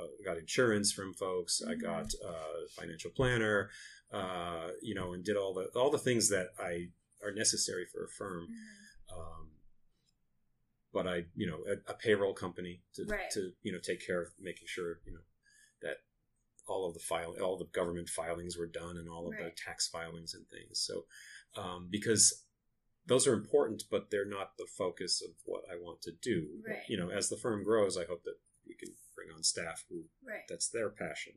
uh, 0.00 0.06
got 0.24 0.38
insurance 0.38 0.90
from 0.90 1.12
folks. 1.12 1.60
I 1.60 1.74
Mhm. 1.74 1.80
got 1.82 2.14
uh, 2.24 2.66
financial 2.70 3.10
planner. 3.10 3.68
Uh, 4.10 4.70
you 4.80 4.94
know, 4.94 5.12
and 5.12 5.22
did 5.22 5.36
all 5.36 5.52
the 5.52 5.66
all 5.78 5.90
the 5.90 5.98
things 5.98 6.28
that 6.30 6.48
I 6.58 6.88
are 7.22 7.32
necessary 7.32 7.84
for 7.84 8.04
a 8.04 8.08
firm. 8.08 8.48
Mhm. 8.48 9.16
Um, 9.18 9.50
but 10.92 11.06
I, 11.06 11.26
you 11.36 11.46
know, 11.46 11.62
a, 11.66 11.90
a 11.90 11.94
payroll 11.94 12.32
company 12.32 12.80
to, 12.94 13.04
Right. 13.04 13.30
to 13.32 13.52
you 13.62 13.72
know 13.72 13.78
take 13.80 14.04
care 14.06 14.22
of 14.22 14.28
making 14.40 14.66
sure 14.66 15.00
you 15.04 15.12
know 15.12 15.24
that 15.82 15.98
all 16.68 16.86
of 16.86 16.94
the 16.94 17.00
file 17.00 17.34
all 17.42 17.56
the 17.56 17.64
government 17.66 18.08
filings 18.08 18.56
were 18.56 18.66
done 18.66 18.96
and 18.96 19.08
all 19.08 19.26
of 19.28 19.34
Right. 19.34 19.44
the 19.56 19.62
tax 19.62 19.88
filings 19.88 20.34
and 20.34 20.46
things. 20.48 20.78
So 20.80 21.06
um, 21.56 21.88
because 21.90 22.44
those 23.06 23.26
are 23.26 23.32
important, 23.34 23.84
but 23.90 24.10
they're 24.10 24.26
not 24.28 24.58
the 24.58 24.66
focus 24.66 25.22
of 25.22 25.30
what 25.44 25.64
I 25.72 25.76
want 25.76 26.02
to 26.02 26.12
do. 26.12 26.62
Right. 26.66 26.82
You 26.88 26.98
know, 26.98 27.08
as 27.10 27.28
the 27.30 27.38
firm 27.38 27.64
grows, 27.64 27.96
I 27.96 28.04
hope 28.04 28.22
that 28.24 28.38
we 28.66 28.74
can 28.74 28.94
bring 29.14 29.28
on 29.34 29.42
staff 29.42 29.84
who 29.88 30.04
Right. 30.22 30.42
that's 30.48 30.68
their 30.68 30.90
passion. 30.90 31.34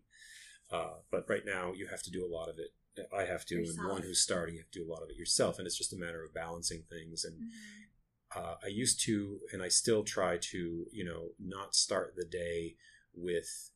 Uh, 0.70 0.96
but 1.10 1.30
right 1.30 1.46
now, 1.46 1.72
you 1.74 1.88
have 1.88 2.04
to 2.04 2.12
do 2.12 2.26
a 2.26 2.34
lot 2.34 2.50
of 2.50 2.60
it. 2.60 2.72
I 3.13 3.24
have 3.24 3.46
to, 3.46 3.56
and 3.56 3.88
one 3.88 4.02
who's 4.02 4.22
starting, 4.22 4.56
you 4.56 4.62
have 4.62 4.72
to 4.72 4.80
do 4.80 4.86
a 4.86 4.91
lot 4.91 5.02
of 5.02 5.10
it 5.10 5.15
yourself, 5.15 5.58
and 5.58 5.65
it's 5.65 5.78
just 5.78 5.94
a 5.94 5.98
matter 5.98 6.24
of 6.24 6.34
balancing 6.34 6.84
things. 6.89 7.24
And 7.24 7.41
Mhm. 7.41 7.88
uh, 8.36 8.58
I 8.63 8.67
used 8.67 9.02
to, 9.02 9.39
and 9.54 9.63
I 9.63 9.70
still 9.70 10.04
try 10.04 10.38
to, 10.38 10.88
you 10.91 11.04
know, 11.04 11.34
not 11.39 11.74
start 11.76 12.15
the 12.15 12.26
day 12.26 12.78
with 13.13 13.72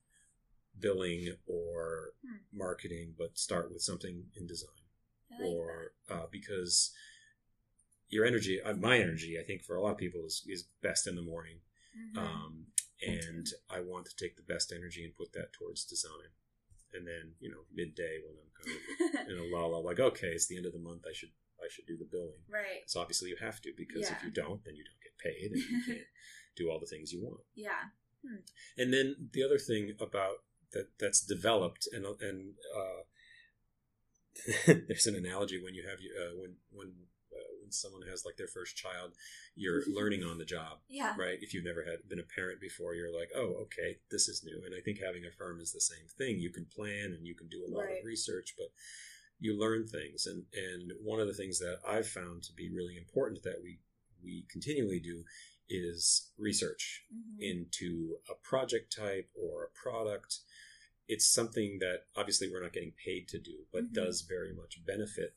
billing 0.80 1.36
or 1.48 2.12
Hmm. 2.26 2.38
marketing, 2.52 3.16
but 3.18 3.38
start 3.38 3.72
with 3.72 3.82
something 3.82 4.30
in 4.36 4.48
design 4.48 4.70
like 5.32 5.42
or 5.42 5.94
uh, 6.10 6.26
because 6.32 6.92
your 8.10 8.26
energy, 8.26 8.62
uh, 8.62 8.74
my 8.76 8.98
energy, 9.00 9.38
I 9.40 9.44
think 9.44 9.64
for 9.64 9.76
a 9.76 9.82
lot 9.82 9.92
of 9.92 9.98
people 9.98 10.26
is, 10.26 10.44
is 10.48 10.64
best 10.82 11.08
in 11.08 11.16
the 11.16 11.22
morning. 11.22 11.62
Mhm. 11.98 12.18
Um, 12.18 12.68
and 13.06 13.48
I 13.70 13.82
want 13.82 14.06
to 14.08 14.16
take 14.16 14.36
the 14.38 14.44
best 14.44 14.72
energy 14.72 15.04
and 15.04 15.16
put 15.16 15.34
that 15.34 15.52
towards 15.54 15.84
design. 15.86 16.30
And 16.94 17.06
then, 17.06 17.36
you 17.40 17.50
know, 17.52 17.66
midday 17.74 18.20
when 18.24 18.38
I'm 18.38 18.52
kind 18.56 19.26
of 19.26 19.30
in 19.32 19.38
a 19.38 19.56
lull, 19.56 19.76
I'm 19.76 19.84
like, 19.84 20.00
okay, 20.00 20.28
it's 20.30 20.48
the 20.48 20.56
end 20.58 20.66
of 20.66 20.74
the 20.74 20.80
month. 20.80 21.04
I 21.10 21.14
should, 21.14 21.32
I 21.60 21.68
should 21.70 21.86
do 21.88 21.98
the 21.98 22.06
billing. 22.06 22.44
right. 22.48 22.84
So 22.86 23.02
obviously 23.02 23.30
you 23.30 23.38
have 23.42 23.62
to, 23.62 23.74
because 23.76 24.10
if 24.10 24.24
you 24.24 24.32
don't, 24.32 24.64
then 24.64 24.76
you 24.76 24.84
don't 24.86 25.02
get 25.04 25.18
paid 25.18 25.52
and 25.52 25.60
you 25.62 25.84
can't 25.96 26.08
do 26.56 26.70
all 26.70 26.80
the 26.80 26.86
things 26.86 27.12
you 27.12 27.22
want. 27.22 27.42
Yeah. 27.56 27.90
And 28.78 28.94
then 28.94 29.30
the 29.34 29.44
other 29.44 29.58
thing 29.60 29.94
about 30.00 30.44
that 30.76 30.90
that's 31.00 31.22
developed 31.22 31.88
and 31.92 32.06
and 32.22 32.54
uh, 32.76 33.02
there's 34.88 35.08
an 35.08 35.16
analogy 35.16 35.62
when 35.64 35.74
you 35.74 35.84
have 35.90 35.98
uh, 36.00 36.36
when 36.40 36.54
when 36.72 36.88
uh, 37.34 37.52
when 37.62 37.72
someone 37.72 38.02
has 38.10 38.24
like 38.26 38.38
their 38.38 38.48
first 38.48 38.76
child, 38.76 39.14
you're 39.56 39.82
learning 39.88 40.24
on 40.24 40.38
the 40.38 40.46
job, 40.46 40.78
Yeah. 40.88 41.16
right? 41.18 41.38
If 41.42 41.54
you've 41.54 41.66
never 41.66 41.84
had 41.84 42.08
been 42.08 42.20
a 42.20 42.34
parent 42.36 42.62
before, 42.62 42.94
you're 42.96 43.12
like, 43.18 43.30
oh, 43.36 43.56
okay, 43.66 43.98
this 44.12 44.28
is 44.28 44.44
new. 44.44 44.62
And 44.66 44.76
I 44.76 44.82
think 44.82 45.00
having 45.04 45.26
a 45.26 45.32
firm 45.32 45.60
is 45.60 45.72
the 45.74 45.82
same 45.82 46.06
thing. 46.18 46.40
You 46.40 46.52
can 46.52 46.66
plan 46.66 47.14
and 47.18 47.26
you 47.26 47.36
can 47.36 47.48
do 47.48 47.66
a 47.66 47.72
lot 47.74 47.86
Right. 47.86 48.00
of 48.00 48.06
research, 48.06 48.54
but 48.58 48.68
you 49.40 49.58
learn 49.60 49.88
things. 49.88 50.28
And 50.28 50.44
and 50.54 50.92
one 51.04 51.20
of 51.20 51.28
the 51.28 51.34
things 51.34 51.60
that 51.60 51.80
I've 51.88 52.08
found 52.08 52.44
to 52.44 52.54
be 52.54 52.70
really 52.70 52.98
important 52.98 53.42
that 53.44 53.62
we 53.64 53.80
we 54.24 54.46
continually 54.52 55.00
do 55.00 55.24
is 55.70 56.30
research 56.38 57.04
Mhm. 57.14 57.40
into 57.40 58.18
a 58.30 58.36
project 58.36 58.96
type 58.96 59.30
or 59.34 59.64
a 59.66 59.70
product. 59.84 60.40
It's 61.08 61.28
something 61.28 61.80
that 61.80 62.06
obviously 62.16 62.50
we're 62.52 62.64
not 62.64 62.74
getting 62.74 62.94
paid 62.94 63.28
to 63.30 63.40
do, 63.40 63.66
but 63.72 63.86
Mhm. 63.92 63.94
does 63.94 64.22
very 64.22 64.54
much 64.54 64.84
benefit 64.86 65.36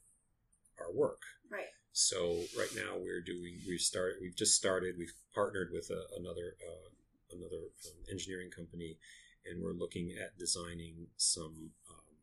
our 0.79 0.93
work. 0.93 1.23
Right. 1.49 1.73
So 1.93 2.47
right 2.57 2.75
now 2.75 2.97
we're 2.97 3.21
doing 3.21 3.61
we 3.67 3.77
start 3.79 4.21
we've 4.21 4.37
just 4.37 4.55
started 4.55 4.97
we've 4.97 5.15
partnered 5.35 5.73
with 5.73 5.91
a, 5.91 6.07
another 6.17 6.57
uh, 6.67 6.91
another 7.31 7.57
um, 7.87 8.05
engineering 8.11 8.51
company, 8.51 8.99
and 9.45 9.63
we're 9.63 9.73
looking 9.73 10.13
at 10.13 10.39
designing 10.39 11.09
some 11.17 11.73
um, 11.91 12.17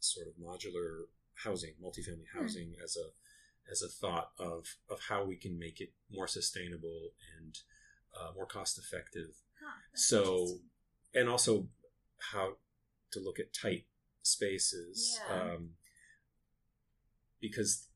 sort 0.00 0.26
of 0.28 0.34
modular 0.34 1.04
housing, 1.34 1.74
multifamily 1.82 2.26
Hmm. 2.32 2.38
housing 2.42 2.74
as 2.82 2.96
a 2.96 3.12
as 3.70 3.82
a 3.82 3.88
thought 3.88 4.32
of 4.38 4.76
of 4.88 5.00
how 5.00 5.24
we 5.24 5.36
can 5.36 5.58
make 5.58 5.80
it 5.80 5.92
more 6.10 6.26
sustainable 6.26 7.14
and 7.36 7.60
uh, 8.14 8.32
more 8.34 8.46
cost 8.46 8.78
effective 8.78 9.36
Huh, 9.60 9.80
so 9.94 10.60
and 11.14 11.28
also 11.28 11.68
how 12.18 12.56
to 13.12 13.20
look 13.20 13.38
at 13.38 13.52
tight 13.54 13.86
spaces 14.22 15.18
Yeah. 15.28 15.42
um, 15.52 15.70
because 17.40 17.88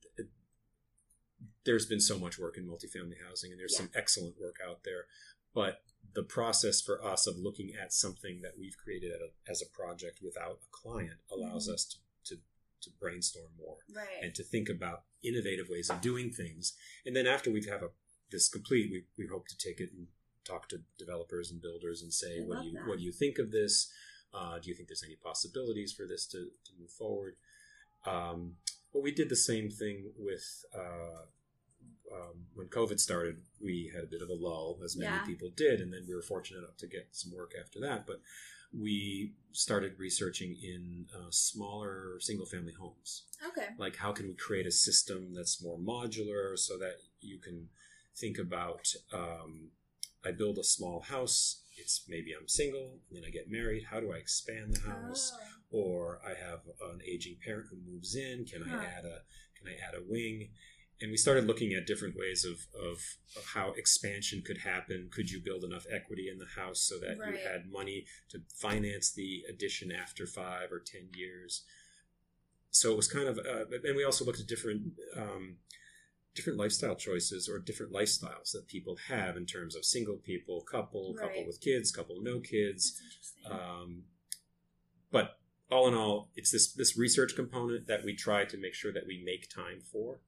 there's 1.64 1.86
been 1.86 2.00
so 2.00 2.18
much 2.18 2.38
work 2.38 2.56
in 2.56 2.66
multifamily 2.66 3.22
housing 3.26 3.50
and 3.52 3.60
there's 3.60 3.72
Yeah. 3.74 3.80
some 3.86 3.90
excellent 3.94 4.38
work 4.40 4.56
out 4.64 4.82
there 4.84 5.06
but 5.52 5.82
the 6.12 6.22
process 6.22 6.80
for 6.80 7.02
us 7.04 7.26
of 7.26 7.36
looking 7.36 7.74
at 7.74 7.92
something 7.92 8.40
that 8.42 8.58
we've 8.58 8.76
created 8.76 9.10
at 9.12 9.20
a, 9.20 9.30
as 9.48 9.62
a 9.62 9.66
project 9.66 10.20
without 10.22 10.60
a 10.62 10.66
client 10.70 11.20
allows 11.30 11.68
Mhm. 11.68 11.74
us 11.74 11.84
to, 11.86 11.96
to 12.36 12.42
to 12.82 12.90
brainstorm 13.00 13.52
more 13.56 13.78
right. 13.90 14.22
and 14.22 14.34
to 14.34 14.44
think 14.44 14.68
about 14.68 15.04
innovative 15.22 15.68
ways 15.68 15.90
of 15.90 16.00
doing 16.00 16.30
things. 16.32 16.74
And 17.04 17.16
then 17.16 17.26
after 17.26 17.50
we 17.50 17.64
have 17.66 17.82
a, 17.82 17.90
this 18.30 18.48
complete, 18.48 18.90
we, 18.90 19.06
we 19.16 19.26
hope 19.26 19.48
to 19.48 19.56
take 19.56 19.80
it 19.80 19.92
and 19.92 20.08
talk 20.44 20.68
to 20.68 20.84
developers 20.98 21.50
and 21.50 21.60
builders 21.60 22.02
and 22.02 22.12
say, 22.12 22.38
I 22.40 22.44
what 22.44 22.60
do 22.62 22.68
you 22.68 22.72
that. 22.74 22.86
what 22.86 22.98
do 22.98 23.04
you 23.04 23.12
think 23.12 23.38
of 23.38 23.50
this? 23.50 23.90
Uh, 24.34 24.58
do 24.58 24.68
you 24.68 24.74
think 24.74 24.88
there's 24.88 25.04
any 25.04 25.16
possibilities 25.16 25.92
for 25.92 26.06
this 26.06 26.26
to, 26.26 26.38
to 26.64 26.72
move 26.78 26.90
forward? 26.90 27.36
Um, 28.06 28.56
but 28.92 29.02
we 29.02 29.10
did 29.12 29.28
the 29.28 29.36
same 29.36 29.70
thing 29.70 30.12
with 30.18 30.64
uh, 30.74 31.22
um, 32.14 32.46
when 32.54 32.68
COVID 32.68 33.00
started. 33.00 33.38
We 33.62 33.90
had 33.94 34.04
a 34.04 34.06
bit 34.06 34.22
of 34.22 34.28
a 34.28 34.34
lull, 34.34 34.78
as 34.84 34.96
many 34.96 35.14
Yeah. 35.14 35.24
people 35.24 35.50
did, 35.54 35.80
and 35.80 35.92
then 35.92 36.04
we 36.06 36.14
were 36.14 36.22
fortunate 36.22 36.58
enough 36.58 36.76
to 36.78 36.86
get 36.86 37.08
some 37.12 37.32
work 37.32 37.52
after 37.58 37.80
that. 37.80 38.06
But 38.06 38.20
we 38.78 39.32
started 39.52 39.98
researching 39.98 40.56
in 40.62 41.06
uh, 41.14 41.30
smaller 41.30 42.18
single 42.20 42.44
family 42.46 42.72
homes 42.78 43.22
okay. 43.46 43.68
like 43.78 43.96
how 43.96 44.12
can 44.12 44.26
we 44.26 44.34
create 44.34 44.66
a 44.66 44.70
system 44.72 45.32
that's 45.34 45.62
more 45.62 45.78
modular 45.78 46.58
so 46.58 46.76
that 46.76 46.96
you 47.20 47.38
can 47.38 47.68
think 48.16 48.38
about 48.38 48.92
um, 49.12 49.68
i 50.24 50.30
build 50.32 50.58
a 50.58 50.64
small 50.64 51.00
house 51.00 51.62
it's 51.76 52.04
maybe 52.08 52.32
i'm 52.38 52.48
single 52.48 52.98
and 53.08 53.16
then 53.16 53.24
i 53.26 53.30
get 53.30 53.50
married 53.50 53.84
how 53.90 54.00
do 54.00 54.12
i 54.12 54.16
expand 54.16 54.74
the 54.74 54.80
house 54.90 55.32
Oh. 55.72 55.78
or 55.78 56.20
i 56.24 56.30
have 56.30 56.60
an 56.92 57.00
aging 57.06 57.36
parent 57.44 57.66
who 57.70 57.76
moves 57.90 58.14
in 58.16 58.44
can 58.44 58.62
Huh. 58.62 58.78
i 58.78 58.84
add 58.84 59.04
a 59.04 59.18
can 59.58 59.66
i 59.68 59.74
add 59.86 59.94
a 59.94 60.02
wing 60.08 60.50
and 61.02 61.10
we 61.10 61.18
started 61.18 61.46
looking 61.46 61.74
at 61.74 61.86
different 61.86 62.16
ways 62.16 62.46
of, 62.46 62.56
of, 62.74 62.96
of 63.36 63.44
how 63.54 63.72
expansion 63.72 64.42
could 64.46 64.58
happen 64.58 65.10
could 65.12 65.30
you 65.30 65.40
build 65.44 65.62
enough 65.64 65.84
equity 65.92 66.28
in 66.32 66.38
the 66.38 66.60
house 66.60 66.80
so 66.80 66.98
that 66.98 67.18
Right. 67.18 67.32
you 67.34 67.38
had 67.46 67.70
money 67.70 68.06
to 68.30 68.38
finance 68.54 69.12
the 69.12 69.42
addition 69.48 69.92
after 69.92 70.26
five 70.26 70.72
or 70.72 70.80
ten 70.80 71.08
years 71.14 71.64
so 72.70 72.92
it 72.92 72.96
was 72.96 73.08
kind 73.08 73.28
of 73.28 73.38
uh, 73.38 73.64
and 73.84 73.96
we 73.96 74.04
also 74.04 74.24
looked 74.24 74.40
at 74.40 74.46
different 74.46 74.82
um, 75.16 75.56
different 76.36 76.58
lifestyle 76.58 76.94
choices 76.94 77.48
or 77.48 77.58
different 77.58 77.92
lifestyles 77.92 78.52
that 78.52 78.68
people 78.68 78.96
have 79.08 79.36
in 79.36 79.46
terms 79.46 79.74
of 79.74 79.84
single 79.84 80.16
people 80.16 80.60
couple 80.62 81.14
couple 81.14 81.44
with 81.46 81.60
kids 81.60 81.90
couple 81.90 82.16
no 82.22 82.38
kids. 82.40 83.00
Um, 83.50 84.04
but 85.10 85.38
all 85.70 85.88
in 85.88 85.94
all 85.94 86.30
it's 86.36 86.52
this 86.52 86.72
this 86.74 86.96
research 86.96 87.34
component 87.34 87.86
that 87.88 88.04
we 88.04 88.14
try 88.14 88.44
to 88.44 88.56
make 88.56 88.74
sure 88.74 88.92
that 88.92 89.06
we 89.06 89.22
make 89.24 89.48
time 89.48 89.80
for. 89.92 90.20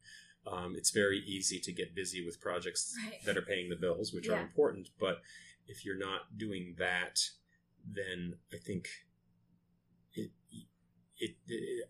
Um, 0.46 0.74
it's 0.76 0.90
very 0.90 1.18
easy 1.18 1.60
to 1.60 1.72
get 1.72 1.94
busy 1.94 2.24
with 2.24 2.40
projects 2.40 2.94
Right. 3.04 3.22
that 3.26 3.36
are 3.36 3.42
paying 3.42 3.68
the 3.68 3.76
bills 3.76 4.12
which 4.14 4.28
are 4.30 4.40
important 4.40 4.88
but 4.98 5.20
if 5.66 5.84
you're 5.84 5.98
not 5.98 6.38
doing 6.38 6.74
that 6.78 7.20
then 7.84 8.36
i 8.52 8.56
think 8.56 8.88
it, 10.14 10.30
it, 11.18 11.34
it 11.48 11.88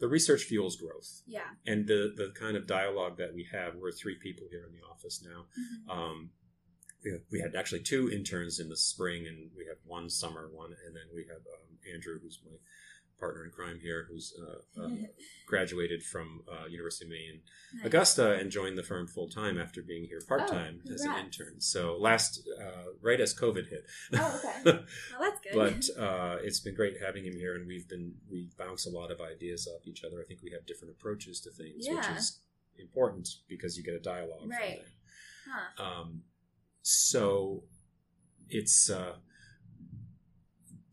the 0.00 0.08
research 0.08 0.42
fuels 0.44 0.76
growth 0.76 1.22
yeah. 1.26 1.50
and 1.66 1.86
the 1.86 2.12
the 2.16 2.32
kind 2.38 2.56
of 2.56 2.66
dialogue 2.66 3.16
that 3.18 3.32
we 3.34 3.46
have 3.52 3.74
we're 3.76 3.92
three 3.92 4.16
people 4.20 4.46
here 4.50 4.64
in 4.68 4.72
the 4.72 4.84
office 4.92 5.22
now 5.24 5.44
Mhm. 5.58 5.96
um, 5.96 6.30
we, 7.04 7.18
we 7.30 7.40
had 7.40 7.54
actually 7.54 7.82
two 7.82 8.10
interns 8.10 8.58
in 8.60 8.68
the 8.68 8.76
spring 8.76 9.26
and 9.26 9.50
we 9.56 9.66
have 9.66 9.78
one 9.84 10.08
summer 10.10 10.48
one 10.52 10.72
and 10.86 10.96
then 10.96 11.04
we 11.14 11.22
have 11.28 11.38
um, 11.54 11.78
andrew 11.92 12.18
who's 12.20 12.40
my 12.44 12.56
partner 13.24 13.42
in 13.46 13.50
crime 13.50 13.78
here 13.80 14.06
who's 14.10 14.26
uh, 14.44 14.82
uh, 14.82 14.88
graduated 15.46 16.02
from 16.02 16.26
uh, 16.54 16.66
university 16.68 17.06
of 17.06 17.10
maine 17.10 17.40
Nice. 17.76 17.86
augusta 17.86 18.26
and 18.38 18.50
joined 18.50 18.76
the 18.76 18.82
firm 18.82 19.06
full-time 19.06 19.56
after 19.64 19.80
being 19.82 20.04
here 20.04 20.20
part-time 20.28 20.74
Oh, 20.88 20.92
as 20.94 21.02
an 21.02 21.16
intern 21.24 21.60
so 21.60 21.96
last 22.08 22.30
uh, 22.64 22.86
right 23.08 23.20
as 23.26 23.32
covid 23.44 23.66
hit 23.70 23.84
Oh, 24.12 24.40
okay. 24.44 24.56
Well, 25.18 25.30
that's 25.30 25.40
good. 25.46 25.54
but 25.96 26.02
uh, 26.06 26.36
it's 26.46 26.60
been 26.60 26.74
great 26.74 26.96
having 27.06 27.24
him 27.28 27.36
here, 27.44 27.54
and 27.56 27.66
we've 27.66 27.88
been 27.94 28.06
we 28.30 28.40
bounce 28.58 28.82
a 28.86 28.90
lot 29.00 29.10
of 29.10 29.18
ideas 29.32 29.60
off 29.72 29.86
each 29.86 30.02
other. 30.04 30.16
I 30.22 30.24
think 30.28 30.40
we 30.42 30.50
have 30.56 30.64
different 30.66 30.92
approaches 30.96 31.40
to 31.42 31.50
things, 31.50 31.86
which 31.88 32.08
is 32.18 32.26
important 32.78 33.26
because 33.48 33.76
you 33.76 33.82
get 33.84 33.94
a 33.94 34.00
dialogue. 34.14 34.48
Right. 34.60 34.80
huh. 35.50 35.84
Um, 35.84 36.22
so 36.82 37.64
it's, 38.48 38.90
uh, 38.90 39.14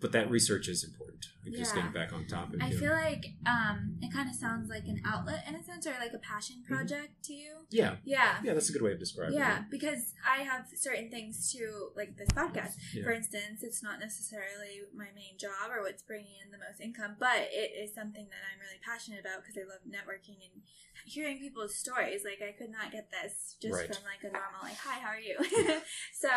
but 0.02 0.12
that 0.12 0.30
research 0.30 0.68
is 0.68 0.84
important. 0.84 1.26
I'm 1.46 1.54
just 1.54 1.74
Yeah. 1.74 1.82
getting 1.82 1.94
back 1.94 2.14
on 2.14 2.26
topic. 2.28 2.62
I 2.62 2.72
feel 2.72 2.92
like 2.92 3.26
um, 3.46 3.98
it 4.02 4.12
kind 4.14 4.30
of 4.30 4.36
sounds 4.36 4.70
like 4.70 4.86
an 4.86 5.02
outlet 5.06 5.44
in 5.48 5.56
a 5.56 5.64
sense, 5.64 5.86
or 5.88 5.92
like 6.00 6.14
a 6.14 6.20
passion 6.20 6.58
Mm-hmm. 6.64 6.74
project 6.74 7.24
to 7.26 7.34
you. 7.34 7.66
yeah, 7.70 7.96
Yeah. 8.04 8.40
yeah, 8.44 8.54
that's 8.54 8.70
a 8.70 8.74
good 8.74 8.82
way 8.82 8.92
of 8.94 9.00
describing 9.00 9.36
Yeah, 9.36 9.58
it. 9.58 9.60
Yeah, 9.62 9.64
because 9.70 10.14
I 10.28 10.44
have 10.44 10.68
certain 10.76 11.10
things 11.10 11.52
to 11.54 11.90
like 11.96 12.18
this 12.18 12.30
podcast. 12.30 12.74
Yeah. 12.94 13.04
For 13.04 13.12
instance, 13.12 13.64
it's 13.64 13.82
not 13.82 14.00
necessarily 14.00 14.82
my 14.96 15.08
main 15.16 15.38
job 15.40 15.70
or 15.72 15.82
what's 15.82 16.04
bringing 16.04 16.36
in 16.44 16.52
the 16.52 16.58
most 16.58 16.80
income, 16.82 17.16
but 17.20 17.48
it 17.52 17.72
is 17.78 17.94
something 17.94 18.26
that 18.30 18.42
I'm 18.52 18.60
really 18.60 18.80
passionate 18.84 19.20
about 19.22 19.42
because 19.42 19.58
I 19.58 19.66
love 19.70 19.82
networking 19.88 20.38
and 20.46 20.62
hearing 21.06 21.40
people's 21.40 21.76
stories. 21.76 22.22
Like 22.24 22.42
I 22.48 22.52
could 22.52 22.70
not 22.72 22.92
get 22.92 23.10
this 23.10 23.56
just 23.62 23.74
Right. 23.74 23.88
from 23.94 24.04
like 24.06 24.22
a 24.24 24.32
normal 24.34 24.62
like, 24.64 24.78
"Hi, 24.78 25.00
how 25.00 25.10
are 25.10 25.20
you?" 25.20 25.38
so 26.14 26.30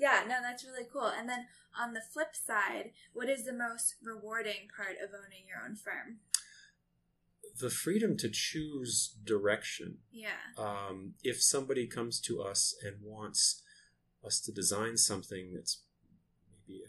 yeah, 0.00 0.24
no, 0.26 0.36
that's 0.42 0.64
really 0.64 0.86
cool. 0.90 1.06
And 1.06 1.28
then 1.28 1.46
on 1.78 1.92
the 1.92 2.00
flip 2.00 2.34
side, 2.34 2.92
what 3.12 3.28
is 3.28 3.44
the 3.44 3.52
most 3.52 3.96
rewarding 4.02 4.68
part 4.74 4.96
of 5.02 5.10
owning 5.14 5.44
your 5.46 5.58
own 5.64 5.76
firm? 5.76 6.18
The 7.60 7.70
freedom 7.70 8.16
to 8.18 8.28
choose 8.30 9.14
direction 9.24 9.98
Yeah. 10.10 10.38
um, 10.56 11.14
if 11.22 11.42
somebody 11.42 11.86
comes 11.86 12.20
to 12.22 12.40
us 12.42 12.74
and 12.82 12.96
wants 13.02 13.62
us 14.24 14.40
to 14.42 14.52
design 14.52 14.96
something 14.96 15.52
that's 15.54 15.82
maybe 16.68 16.82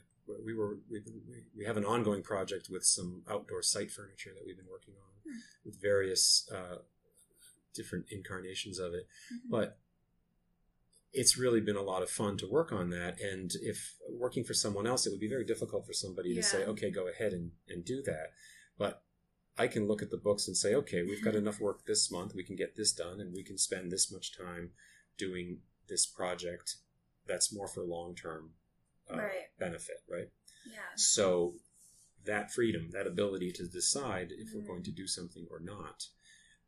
we 0.46 0.54
were 0.54 0.78
we've 0.90 1.04
been, 1.04 1.22
we- 1.28 1.46
we 1.58 1.66
have 1.66 1.78
an 1.78 1.86
ongoing 1.86 2.24
project 2.24 2.70
with 2.70 2.86
some 2.86 3.24
outdoor 3.30 3.62
site 3.62 3.92
furniture 3.92 4.34
that 4.34 4.46
we've 4.46 4.58
been 4.58 4.70
working 4.70 4.96
on 4.96 5.12
Hmm. 5.26 5.40
with 5.66 5.82
various 5.82 6.50
uh, 6.52 6.78
different 7.74 8.06
incarnations 8.12 8.80
of 8.80 8.94
it 8.94 9.08
Mhm. 9.34 9.50
but 9.50 9.80
it's 11.14 11.38
really 11.38 11.62
been 11.62 11.76
a 11.76 11.82
lot 11.82 12.02
of 12.04 12.10
fun 12.10 12.38
to 12.38 12.48
work 12.48 12.72
on 12.72 12.90
that. 12.90 13.20
And 13.20 13.52
if 13.62 13.96
working 14.10 14.44
for 14.44 14.54
someone 14.54 14.88
else, 14.88 15.06
it 15.06 15.10
would 15.12 15.20
be 15.20 15.28
very 15.28 15.46
difficult 15.46 15.86
for 15.86 15.94
somebody 15.94 16.34
to 16.36 16.42
say, 16.44 16.64
okay, 16.66 16.90
go 16.90 17.08
ahead 17.08 17.34
and, 17.34 17.52
and 17.68 17.84
do 17.84 18.02
that. 18.04 18.32
But 18.78 19.04
I 19.58 19.68
can 19.68 19.88
look 19.88 20.02
at 20.02 20.10
the 20.10 20.18
books 20.18 20.48
and 20.48 20.56
say, 20.56 20.74
okay, 20.76 21.04
we've 21.04 21.24
got 21.24 21.36
enough 21.36 21.60
work 21.60 21.86
this 21.86 22.10
month. 22.10 22.34
We 22.34 22.46
can 22.46 22.56
get 22.56 22.76
this 22.78 22.94
done 22.94 23.20
and 23.20 23.34
we 23.34 23.44
can 23.44 23.58
spend 23.58 23.92
this 23.92 24.12
much 24.12 24.36
time 24.38 24.72
doing 25.18 25.60
this 25.90 26.06
project 26.06 26.78
that's 27.28 27.54
more 27.54 27.68
for 27.68 27.84
long 27.84 28.16
term 28.16 28.52
uh, 29.12 29.18
Right. 29.18 29.50
benefit, 29.60 29.98
right? 30.10 30.30
Yeah. 30.66 30.80
So 30.96 31.56
that 32.24 32.54
freedom, 32.54 32.90
that 32.92 33.08
ability 33.08 33.52
to 33.54 33.68
decide 33.68 34.32
if 34.32 34.54
we're 34.54 34.62
Mhm. 34.62 34.68
going 34.68 34.84
to 34.84 34.92
do 34.92 35.08
something 35.08 35.48
or 35.50 35.60
not, 35.60 36.08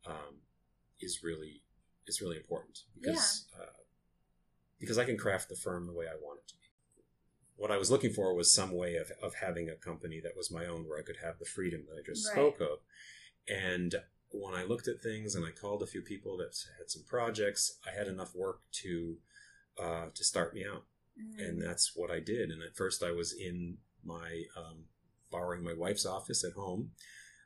um, 0.06 0.42
is 1.00 1.24
really 1.24 1.64
is 2.06 2.20
really 2.22 2.36
important 2.36 2.80
because 3.00 3.48
uh, 3.58 3.83
because 4.80 4.98
I 4.98 5.06
can 5.06 5.18
craft 5.18 5.50
the 5.50 5.56
firm 5.56 5.88
the 5.88 5.94
way 5.94 6.06
I 6.08 6.16
want 6.22 6.40
it 6.40 6.48
to 6.50 6.56
be. 6.56 6.60
What 7.56 7.72
I 7.72 7.78
was 7.78 7.92
looking 7.92 8.12
for 8.12 8.34
was 8.34 8.54
some 8.54 8.72
way 8.72 8.96
of, 8.96 9.12
of 9.22 9.36
having 9.36 9.70
a 9.70 9.76
company 9.76 10.20
that 10.22 10.36
was 10.36 10.52
my 10.52 10.66
own, 10.66 10.88
where 10.88 11.00
I 11.00 11.04
could 11.04 11.18
have 11.24 11.40
the 11.40 11.46
freedom 11.46 11.86
that 11.88 12.00
I 12.00 12.04
just 12.06 12.26
Right. 12.28 12.34
spoke 12.34 12.60
of. 12.62 12.80
And 13.48 13.96
when 14.32 14.56
I 14.56 14.64
looked 14.64 14.88
at 14.88 15.02
things 15.02 15.36
and 15.36 15.46
I 15.46 15.52
called 15.52 15.84
a 15.84 15.88
few 15.88 16.02
people 16.02 16.38
that 16.38 16.58
had 16.80 16.90
some 16.90 17.04
projects, 17.04 17.78
I 17.86 17.92
had 17.92 18.08
enough 18.08 18.34
work 18.36 18.62
to 18.84 19.18
uh, 19.80 20.10
to 20.14 20.24
start 20.24 20.54
me 20.54 20.64
out 20.66 20.86
Mm. 21.20 21.48
and 21.48 21.62
that's 21.62 21.96
what 21.96 22.10
I 22.10 22.20
did. 22.20 22.50
And 22.50 22.64
at 22.64 22.76
first, 22.76 23.04
I 23.04 23.12
was 23.12 23.34
in 23.34 23.78
my 24.04 24.44
um, 24.58 24.86
borrowing 25.30 25.64
my 25.64 25.74
wife's 25.74 26.06
office 26.08 26.44
at 26.44 26.54
home, 26.54 26.92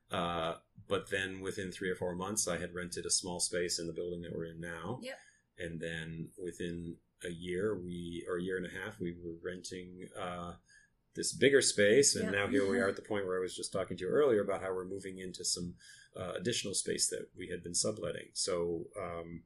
uh, 0.09 0.55
but 0.87 1.09
then 1.09 1.41
within 1.41 1.71
three 1.71 1.89
or 1.89 1.95
four 1.95 2.15
months, 2.15 2.47
I 2.47 2.57
had 2.57 2.73
rented 2.73 3.05
a 3.05 3.09
small 3.09 3.39
space 3.41 3.77
in 3.79 3.87
the 3.87 3.93
building 3.93 4.21
that 4.21 4.33
we're 4.33 4.45
in 4.45 4.61
now. 4.61 4.99
Yep. 5.03 5.19
And 5.59 5.79
then 5.79 6.29
within 6.37 6.95
a 7.25 7.29
year, 7.31 7.75
we 7.75 8.23
or 8.29 8.37
a 8.37 8.41
year 8.43 8.57
and 8.57 8.65
a 8.65 8.69
half, 8.69 8.99
we 8.99 9.13
were 9.23 9.35
renting 9.43 10.07
uh, 10.19 10.53
this 11.15 11.33
bigger 11.33 11.61
space, 11.61 12.15
and 12.15 12.25
Yep. 12.25 12.33
now 12.33 12.47
here 12.47 12.69
we 12.69 12.79
are 12.79 12.87
at 12.89 12.95
the 12.95 13.01
point 13.01 13.25
where 13.25 13.37
I 13.37 13.41
was 13.41 13.55
just 13.55 13.73
talking 13.73 13.97
to 13.97 14.03
you 14.03 14.09
earlier 14.09 14.41
about 14.41 14.61
how 14.61 14.71
we're 14.71 14.85
moving 14.85 15.17
into 15.17 15.43
some 15.43 15.73
uh, 16.15 16.33
additional 16.35 16.73
space 16.75 17.07
that 17.09 17.27
we 17.35 17.47
had 17.47 17.63
been 17.63 17.73
subletting. 17.73 18.29
So, 18.33 18.87
um, 18.99 19.43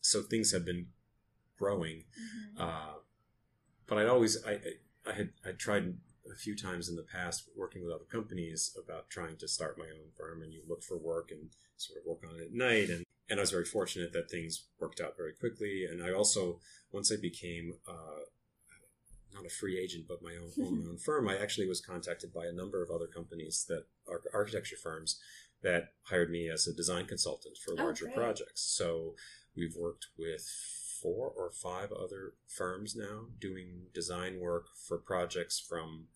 so 0.00 0.22
things 0.22 0.52
have 0.52 0.64
been 0.64 0.86
growing. 1.58 2.04
Mhm. 2.18 2.60
Uh, 2.60 2.98
but 3.86 3.98
I'd 3.98 4.06
always 4.06 4.42
I 4.44 4.52
I- 4.52 4.78
I 5.06 5.12
had 5.12 5.32
I 5.44 5.52
tried 5.52 5.98
a 6.30 6.34
few 6.34 6.54
times 6.56 6.88
in 6.88 6.96
the 6.96 7.02
past 7.02 7.48
working 7.56 7.82
with 7.82 7.92
other 7.92 8.04
companies 8.04 8.76
about 8.82 9.08
trying 9.10 9.36
to 9.38 9.48
start 9.48 9.78
my 9.78 9.88
own 9.90 10.10
firm, 10.16 10.42
and 10.42 10.52
you 10.52 10.62
look 10.66 10.82
for 10.82 10.96
work 10.98 11.30
and 11.30 11.50
sort 11.76 11.98
of 12.00 12.04
work 12.06 12.22
on 12.28 12.36
it 12.38 12.42
at 12.42 12.52
night, 12.52 12.90
and 12.90 13.04
and 13.30 13.38
I 13.38 13.42
was 13.42 13.50
very 13.50 13.64
fortunate 13.64 14.12
that 14.12 14.30
things 14.30 14.64
worked 14.80 15.00
out 15.00 15.16
very 15.16 15.32
quickly, 15.32 15.84
and 15.90 16.02
I 16.02 16.12
also 16.12 16.60
once 16.92 17.12
I 17.12 17.16
became 17.20 17.74
uh, 17.88 18.22
not 19.34 19.44
a 19.44 19.50
free 19.50 19.78
agent 19.78 20.06
but 20.08 20.22
my 20.22 20.32
own 20.36 20.50
own, 20.64 20.84
my 20.84 20.88
own 20.90 20.98
firm, 20.98 21.28
I 21.28 21.36
actually 21.38 21.68
was 21.68 21.80
contacted 21.80 22.32
by 22.32 22.46
a 22.46 22.52
number 22.52 22.82
of 22.82 22.90
other 22.90 23.06
companies 23.06 23.64
that 23.68 23.84
are 24.08 24.22
architecture 24.32 24.76
firms 24.82 25.20
that 25.62 25.92
hired 26.04 26.30
me 26.30 26.48
as 26.48 26.66
a 26.66 26.72
design 26.72 27.04
consultant 27.06 27.56
for 27.58 27.72
Oh, 27.72 27.84
larger 27.84 28.04
great. 28.06 28.14
projects. 28.16 28.62
So 28.62 29.14
we've 29.56 29.74
worked 29.76 30.06
with 30.16 30.48
four 31.02 31.28
or 31.36 31.50
five 31.50 31.92
other 31.92 32.34
firms 32.46 32.96
now 32.96 33.26
doing 33.40 33.86
design 33.92 34.40
work 34.40 34.66
for 34.86 34.98
projects 34.98 35.60
from 35.60 36.06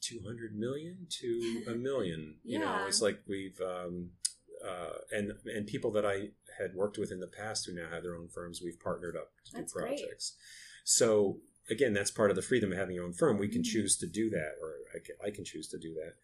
200 0.00 0.54
million 0.54 1.06
to 1.08 1.62
a 1.68 1.74
million 1.74 2.36
you 2.44 2.58
know 2.58 2.84
it's 2.86 3.00
like 3.02 3.20
we've 3.28 3.60
um, 3.60 4.10
uh, 4.66 4.98
and 5.10 5.32
and 5.46 5.66
people 5.66 5.90
that 5.92 6.06
i 6.06 6.28
had 6.58 6.74
worked 6.74 6.98
with 6.98 7.10
in 7.10 7.20
the 7.20 7.26
past 7.26 7.66
who 7.66 7.74
now 7.74 7.88
have 7.90 8.02
their 8.02 8.14
own 8.14 8.28
firms 8.28 8.60
we've 8.62 8.80
partnered 8.80 9.16
up 9.16 9.30
to 9.44 9.52
That's 9.52 9.72
do 9.72 9.80
great. 9.80 9.98
projects 9.98 10.36
so 10.84 11.38
again 11.70 11.92
that's 11.92 12.10
part 12.10 12.30
of 12.30 12.36
the 12.36 12.42
freedom 12.42 12.72
of 12.72 12.78
having 12.78 12.94
your 12.96 13.04
own 13.04 13.12
firm 13.12 13.38
we 13.38 13.48
can 13.48 13.62
Mhm. 13.62 13.66
choose 13.72 13.96
to 13.98 14.06
do 14.06 14.28
that 14.30 14.54
or 14.60 14.74
I 14.94 14.98
can, 14.98 15.16
I 15.24 15.30
can 15.30 15.44
choose 15.44 15.68
to 15.68 15.78
do 15.78 15.94
that 15.94 16.14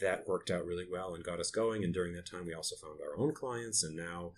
that 0.00 0.26
worked 0.26 0.50
out 0.50 0.66
really 0.66 0.86
well 0.90 1.14
and 1.14 1.22
got 1.24 1.38
us 1.40 1.50
going 1.50 1.84
and 1.84 1.94
during 1.94 2.12
that 2.14 2.26
time 2.26 2.46
we 2.46 2.54
also 2.54 2.76
found 2.76 3.00
our 3.00 3.16
own 3.16 3.32
clients 3.32 3.82
and 3.84 3.96
now 3.96 4.34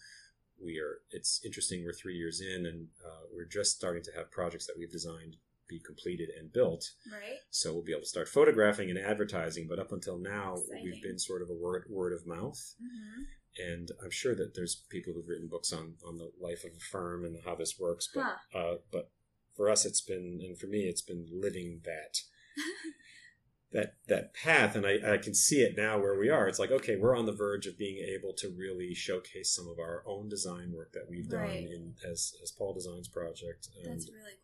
we 0.63 0.79
are 0.79 0.99
it's 1.11 1.41
interesting 1.45 1.85
we're 1.85 1.93
three 1.93 2.17
years 2.17 2.41
in 2.41 2.67
and 2.67 2.89
uh, 3.05 3.23
we're 3.33 3.45
just 3.47 3.75
starting 3.77 4.03
to 4.05 4.13
have 4.13 4.31
projects 4.31 4.67
that 4.67 4.77
we've 4.79 4.93
designed 4.93 5.37
be 5.69 5.81
completed 5.81 6.29
and 6.39 6.53
built 6.53 6.91
Right. 7.11 7.39
so 7.51 7.73
we'll 7.73 7.83
be 7.85 7.93
able 7.93 8.03
to 8.03 8.09
start 8.09 8.29
photographing 8.29 8.91
and 8.91 8.99
advertising 8.99 9.67
but 9.69 9.79
up 9.79 9.93
until 9.93 10.19
now 10.19 10.57
Exciting. 10.57 10.85
we've 10.85 11.03
been 11.03 11.19
sort 11.19 11.43
of 11.43 11.49
a 11.51 11.55
word 11.55 11.85
word 11.89 12.13
of 12.13 12.27
mouth 12.27 12.61
hmm 12.81 13.23
and 13.57 13.93
i'm 14.03 14.11
sure 14.11 14.35
that 14.35 14.53
there's 14.57 14.85
people 14.91 15.13
who've 15.13 15.29
written 15.29 15.47
books 15.49 15.73
on 15.73 15.95
on 16.05 16.17
the 16.19 16.29
life 16.41 16.65
of 16.65 16.73
a 16.77 16.81
firm 16.81 17.25
and 17.25 17.37
how 17.45 17.55
this 17.55 17.79
works 17.79 18.09
but 18.13 18.37
uh, 18.59 18.75
but 18.91 19.11
for 19.55 19.71
us 19.71 19.85
it's 19.85 20.01
been 20.01 20.41
and 20.43 20.59
for 20.59 20.67
me 20.67 20.81
it's 20.89 21.03
been 21.03 21.25
living 21.33 21.81
that 21.85 22.19
that 23.73 23.95
that 24.09 24.35
path 24.35 24.77
and 24.77 24.87
I, 24.87 25.15
I 25.15 25.19
can 25.19 25.35
see 25.35 25.61
it 25.63 25.75
now 25.77 25.99
where 25.99 26.17
we 26.19 26.29
are 26.31 26.47
it's 26.49 26.59
like 26.61 26.71
okay 26.71 26.97
we're 26.97 27.17
on 27.17 27.27
the 27.27 27.33
verge 27.33 27.67
of 27.67 27.77
being 27.79 27.97
able 28.17 28.33
to 28.39 28.49
really 28.57 28.95
showcase 28.95 29.53
some 29.55 29.69
of 29.69 29.79
our 29.81 30.03
own 30.07 30.29
design 30.29 30.73
work 30.73 30.93
that 30.93 31.07
we've 31.11 31.29
done 31.29 31.41
Right. 31.41 31.69
in 31.71 31.95
as 32.09 32.35
as 32.43 32.53
paul 32.53 32.73
designs 32.75 33.09
project 33.09 33.69
and 33.85 33.95
That's 33.95 34.09
really 34.11 34.35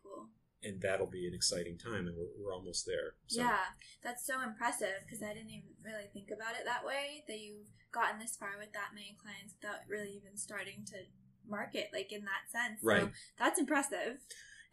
And 0.63 0.81
that'll 0.81 1.07
be 1.07 1.27
an 1.27 1.33
exciting 1.33 1.77
time 1.77 2.07
and 2.07 2.15
we're, 2.17 2.31
we're 2.37 2.53
almost 2.53 2.85
there 2.85 3.15
so 3.27 3.41
Yeah, 3.41 3.57
that's 4.03 4.25
so 4.25 4.41
impressive 4.41 5.03
because 5.05 5.23
I 5.23 5.33
didn't 5.33 5.49
even 5.49 5.69
really 5.83 6.07
think 6.13 6.29
about 6.31 6.55
it 6.59 6.65
that 6.65 6.85
way. 6.85 7.23
That 7.27 7.39
you've 7.39 7.67
gotten 7.91 8.19
this 8.19 8.35
far 8.35 8.57
with 8.59 8.73
that 8.73 8.93
many 8.93 9.17
clients 9.21 9.53
without 9.59 9.81
really 9.89 10.11
even 10.11 10.37
starting 10.37 10.85
to 10.87 10.97
market, 11.47 11.89
like 11.93 12.11
in 12.11 12.21
that 12.25 12.49
sense. 12.51 12.81
So 12.81 12.87
Right. 12.87 13.11
that's 13.37 13.59
impressive. 13.59 14.17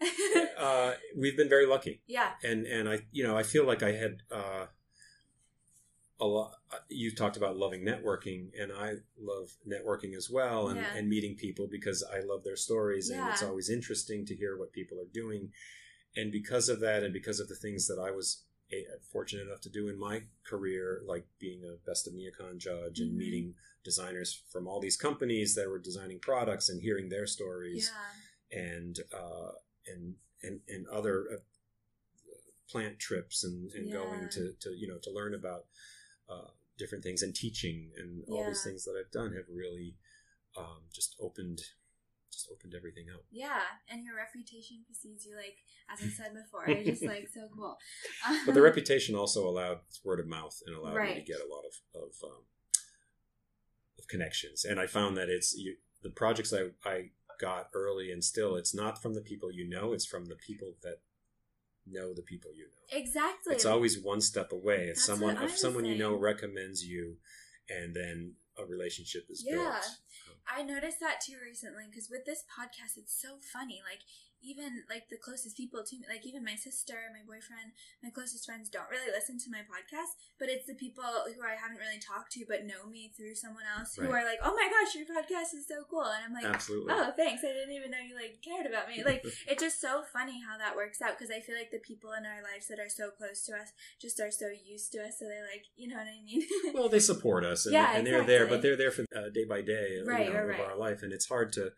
uh, 0.58 0.92
we've 1.16 1.36
been 1.36 1.48
very 1.48 1.66
lucky 1.66 2.00
yeah. 2.06 2.30
and 2.44 2.66
and 2.66 2.88
I 2.88 3.00
you 3.10 3.24
know 3.24 3.36
I 3.36 3.42
feel 3.42 3.64
like 3.64 3.82
I 3.82 3.92
had 3.92 4.22
uh, 4.30 4.66
a 6.20 6.26
lot. 6.26 6.52
You 6.88 7.14
talked 7.14 7.36
about 7.36 7.56
loving 7.56 7.82
networking, 7.84 8.50
and 8.60 8.72
I 8.72 8.94
love 9.18 9.52
networking 9.66 10.16
as 10.16 10.28
well, 10.28 10.68
and, 10.68 10.80
Yeah. 10.80 10.96
and 10.96 11.08
meeting 11.08 11.36
people 11.36 11.68
because 11.68 12.02
I 12.02 12.20
love 12.20 12.42
their 12.44 12.56
stories, 12.56 13.10
and 13.10 13.28
it's 13.28 13.42
always 13.42 13.70
interesting 13.70 14.26
to 14.26 14.34
hear 14.34 14.56
what 14.56 14.72
people 14.72 15.00
are 15.00 15.06
doing. 15.12 15.52
And 16.16 16.32
because 16.32 16.68
of 16.68 16.80
that, 16.80 17.04
and 17.04 17.12
because 17.12 17.38
of 17.40 17.48
the 17.48 17.54
things 17.54 17.86
that 17.86 17.98
I 17.98 18.10
was 18.10 18.44
eh, 18.70 18.82
fortunate 19.10 19.46
enough 19.46 19.62
to 19.62 19.70
do 19.70 19.88
in 19.88 19.98
my 19.98 20.24
career, 20.44 21.00
like 21.06 21.26
being 21.38 21.64
a 21.64 21.76
best 21.86 22.06
of 22.06 22.12
NeoCon 22.12 22.58
judge 22.58 23.00
and 23.00 23.12
Mhm. 23.12 23.16
meeting 23.16 23.54
designers 23.82 24.34
from 24.50 24.66
all 24.68 24.78
these 24.78 24.96
companies 24.96 25.54
that 25.54 25.68
were 25.70 25.78
designing 25.78 26.18
products 26.20 26.68
and 26.68 26.82
hearing 26.82 27.08
their 27.08 27.26
stories 27.26 27.90
Yeah. 28.52 28.60
and 28.60 29.00
uh, 29.12 29.52
and 29.86 30.16
and 30.42 30.60
and 30.68 30.86
other 30.88 31.30
uh, 31.32 31.40
plant 32.68 32.98
trips 32.98 33.44
and, 33.44 33.72
and 33.72 33.86
Yeah. 33.86 33.92
going 33.94 34.28
to, 34.30 34.52
to 34.60 34.70
you 34.76 34.86
know 34.86 34.98
to 34.98 35.10
learn 35.10 35.34
about 35.34 35.66
uh, 36.28 36.50
different 36.78 37.04
things 37.04 37.22
and 37.22 37.34
teaching 37.34 37.90
and 37.96 38.24
all 38.28 38.46
these 38.46 38.62
things 38.62 38.84
that 38.84 38.94
I've 38.98 39.10
done 39.10 39.32
have 39.34 39.46
really 39.52 39.96
um, 40.56 40.82
just 40.92 41.16
opened 41.20 41.60
just 42.32 42.48
opened 42.52 42.74
everything 42.76 43.06
up. 43.12 43.22
Yeah, 43.30 43.62
and 43.88 44.04
your 44.04 44.14
reputation 44.14 44.84
precedes 44.86 45.24
you. 45.24 45.34
Like 45.36 45.56
as 45.92 46.00
I 46.04 46.08
said 46.08 46.34
before, 46.34 46.68
you're 46.68 46.84
just 46.84 47.04
like 47.04 47.28
so 47.32 47.48
cool. 47.54 47.76
But 48.46 48.54
the 48.54 48.62
reputation 48.62 49.14
also 49.14 49.48
allowed 49.48 49.78
word 50.04 50.20
of 50.20 50.26
mouth 50.28 50.56
and 50.66 50.76
allowed 50.76 50.94
me 50.94 51.14
to 51.14 51.20
get 51.22 51.40
a 51.40 51.52
lot 51.52 51.64
of 51.64 52.02
of, 52.02 52.10
um, 52.24 52.42
of 53.98 54.06
connections. 54.08 54.64
And 54.64 54.78
I 54.78 54.86
found 54.86 55.16
that 55.16 55.28
it's 55.28 55.54
you, 55.56 55.76
the 56.02 56.10
projects 56.10 56.52
I, 56.52 56.68
I 56.88 57.10
got 57.40 57.68
early 57.74 58.10
and 58.10 58.22
still 58.22 58.56
it's 58.56 58.74
not 58.74 59.00
from 59.00 59.14
the 59.14 59.20
people 59.20 59.50
you 59.50 59.68
know, 59.68 59.92
it's 59.92 60.06
from 60.06 60.26
the 60.26 60.36
people 60.36 60.74
that 60.82 60.98
know 61.90 62.14
the 62.14 62.22
people 62.22 62.50
you 62.54 62.64
know. 62.64 62.98
exactly. 62.98 63.54
It's 63.54 63.64
always 63.64 63.98
one 63.98 64.20
step 64.20 64.52
away. 64.52 64.88
If 64.88 64.96
That's 64.96 65.04
someone 65.06 65.36
if 65.42 65.56
someone 65.58 65.84
you 65.84 65.96
know 65.96 66.14
recommends 66.14 66.84
you, 66.84 67.16
and 67.68 67.94
then 67.94 68.34
a 68.58 68.64
relationship 68.64 69.26
is 69.30 69.44
Yeah. 69.46 69.54
built. 69.54 69.84
I 70.50 70.62
noticed 70.62 70.98
that 71.00 71.20
too 71.20 71.36
recently 71.42 71.84
because 71.90 72.08
with 72.10 72.24
this 72.24 72.42
podcast, 72.42 72.96
it's 72.96 73.14
so 73.20 73.38
funny. 73.52 73.80
Like 73.84 74.00
even 74.42 74.84
like 74.88 75.10
the 75.10 75.18
closest 75.18 75.56
people 75.56 75.82
to 75.82 75.96
me, 75.98 76.06
like 76.08 76.24
even 76.26 76.44
my 76.44 76.54
sister, 76.54 77.10
my 77.10 77.24
boyfriend, 77.26 77.74
my 78.02 78.10
closest 78.10 78.46
friends 78.46 78.68
don't 78.68 78.90
really 78.90 79.10
listen 79.10 79.38
to 79.38 79.50
my 79.50 79.66
podcast, 79.66 80.14
but 80.38 80.48
it's 80.48 80.66
the 80.66 80.78
people 80.78 81.04
who 81.04 81.42
I 81.42 81.58
haven't 81.58 81.82
really 81.82 81.98
talked 81.98 82.32
to 82.38 82.46
but 82.46 82.66
know 82.66 82.86
me 82.86 83.10
through 83.16 83.34
someone 83.34 83.66
else 83.66 83.96
who 83.96 84.06
Right. 84.06 84.22
are 84.22 84.26
like, 84.26 84.38
"Oh 84.42 84.54
my 84.54 84.68
gosh, 84.70 84.94
your 84.94 85.06
podcast 85.10 85.54
is 85.54 85.66
so 85.66 85.82
cool," 85.90 86.06
and 86.06 86.22
I'm 86.24 86.34
like, 86.34 86.46
Absolutely. 86.46 86.94
"Oh, 86.94 87.12
thanks! 87.16 87.42
I 87.42 87.52
didn't 87.52 87.74
even 87.74 87.90
know 87.90 87.98
you 88.02 88.14
like 88.14 88.38
cared 88.42 88.66
about 88.66 88.88
me." 88.88 89.02
Like 89.02 89.24
it's 89.50 89.62
just 89.62 89.80
so 89.80 90.02
funny 90.12 90.40
how 90.40 90.56
that 90.58 90.76
works 90.76 91.02
out 91.02 91.18
because 91.18 91.34
I 91.34 91.40
feel 91.40 91.56
like 91.56 91.70
the 91.70 91.82
people 91.82 92.12
in 92.14 92.24
our 92.24 92.42
lives 92.42 92.68
that 92.68 92.78
are 92.78 92.88
so 92.90 93.10
close 93.10 93.44
to 93.46 93.54
us 93.54 93.74
just 94.00 94.20
are 94.20 94.30
so 94.30 94.48
used 94.48 94.92
to 94.92 95.02
us, 95.02 95.18
so 95.18 95.26
they're 95.26 95.46
like, 95.46 95.66
you 95.76 95.88
know 95.88 95.96
what 95.96 96.06
I 96.06 96.22
mean? 96.24 96.42
well, 96.74 96.88
they 96.88 97.00
support 97.00 97.44
us, 97.44 97.66
and, 97.66 97.74
Yeah, 97.74 97.96
and 97.96 98.06
they're 98.06 98.24
there, 98.24 98.46
but 98.46 98.62
they're 98.62 98.76
there 98.76 98.90
for 98.90 99.04
uh, 99.14 99.30
day 99.32 99.44
by 99.44 99.62
day 99.62 99.98
you 99.98 100.04
know, 100.04 100.12
right, 100.12 100.28
of 100.28 100.48
right. 100.48 100.60
our 100.60 100.76
life, 100.76 101.02
and 101.02 101.12
it's 101.12 101.26
hard 101.26 101.52
to 101.54 101.72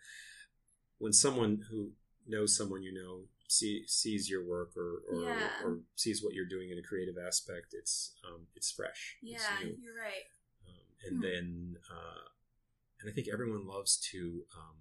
when 0.99 1.13
someone 1.13 1.63
who 1.71 1.93
knows 2.27 2.57
someone 2.57 2.83
you 2.83 2.93
know 2.93 3.23
see, 3.49 3.85
sees 3.87 4.31
your 4.31 4.45
work 4.45 4.77
or 4.77 5.03
or, 5.11 5.25
Yeah. 5.25 5.49
or 5.65 5.79
sees 5.97 6.23
what 6.23 6.35
you're 6.35 6.47
doing 6.47 6.71
in 6.71 6.79
a 6.79 6.83
creative 6.83 7.17
aspect. 7.19 7.75
It's 7.75 8.13
um, 8.27 8.47
it's 8.55 8.71
fresh. 8.71 9.17
It's 9.23 9.45
yeah, 9.51 9.65
new. 9.65 9.77
you're 9.81 9.95
right. 9.97 10.27
um, 10.69 10.85
and 11.07 11.17
Hmm. 11.17 11.23
then 11.23 11.77
uh, 11.91 12.29
and 13.01 13.11
I 13.11 13.13
think 13.15 13.29
everyone 13.33 13.67
loves 13.67 13.97
to 14.13 14.45
um, 14.57 14.77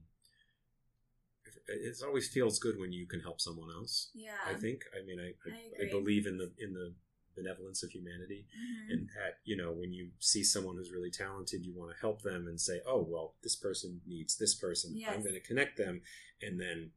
it 1.67 1.97
always 2.03 2.27
feels 2.27 2.59
good 2.59 2.79
when 2.79 2.91
you 2.91 3.05
can 3.05 3.19
help 3.19 3.39
someone 3.41 3.69
else. 3.71 4.09
Yeah. 4.13 4.31
I 4.47 4.53
think. 4.55 4.83
I 4.99 5.05
mean, 5.05 5.19
I, 5.19 5.33
I 5.49 5.53
I. 5.83 5.87
I 5.87 5.89
believe 5.89 6.25
in 6.25 6.37
the 6.37 6.51
in 6.59 6.73
the 6.73 6.93
benevolence 7.35 7.83
of 7.83 7.91
humanity, 7.91 8.45
Mhm. 8.57 8.91
and 8.93 9.09
that 9.15 9.39
you 9.45 9.55
know 9.55 9.71
when 9.71 9.93
you 9.93 10.09
see 10.19 10.43
someone 10.43 10.75
who's 10.77 10.91
really 10.91 11.11
talented, 11.11 11.65
you 11.65 11.73
want 11.73 11.91
to 11.93 11.97
help 11.99 12.21
them 12.21 12.47
and 12.47 12.59
say, 12.59 12.81
oh 12.85 13.01
well, 13.01 13.35
this 13.43 13.55
person 13.55 14.01
needs 14.05 14.35
this 14.37 14.55
person. 14.55 14.99
I'm 15.07 15.21
going 15.21 15.35
to 15.35 15.39
connect 15.39 15.77
them, 15.77 16.01
and 16.41 16.59
then 16.59 16.91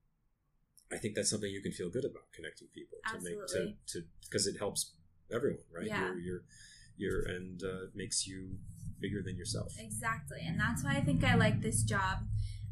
I 0.92 0.98
think 0.98 1.14
that's 1.14 1.30
something 1.30 1.50
you 1.50 1.62
can 1.62 1.72
feel 1.72 1.90
good 1.90 2.04
about 2.04 2.24
connecting 2.34 2.68
people 2.74 2.98
to 3.08 3.14
make 3.24 3.34
to 3.34 3.42
Absolutely. 3.42 3.76
to 3.88 4.02
because 4.22 4.46
it 4.46 4.58
helps 4.58 4.92
everyone, 5.32 5.64
right? 5.74 5.86
Yeah. 5.86 6.00
You're 6.00 6.18
you're 6.18 6.42
you're 6.96 7.22
and 7.22 7.62
uh, 7.62 7.86
makes 7.94 8.26
you 8.26 8.58
bigger 9.00 9.22
than 9.22 9.36
yourself. 9.36 9.72
Exactly. 9.78 10.38
And 10.46 10.58
that's 10.60 10.84
why 10.84 10.96
I 10.96 11.00
think 11.00 11.24
I 11.24 11.34
like 11.34 11.60
this 11.60 11.82
job 11.82 12.18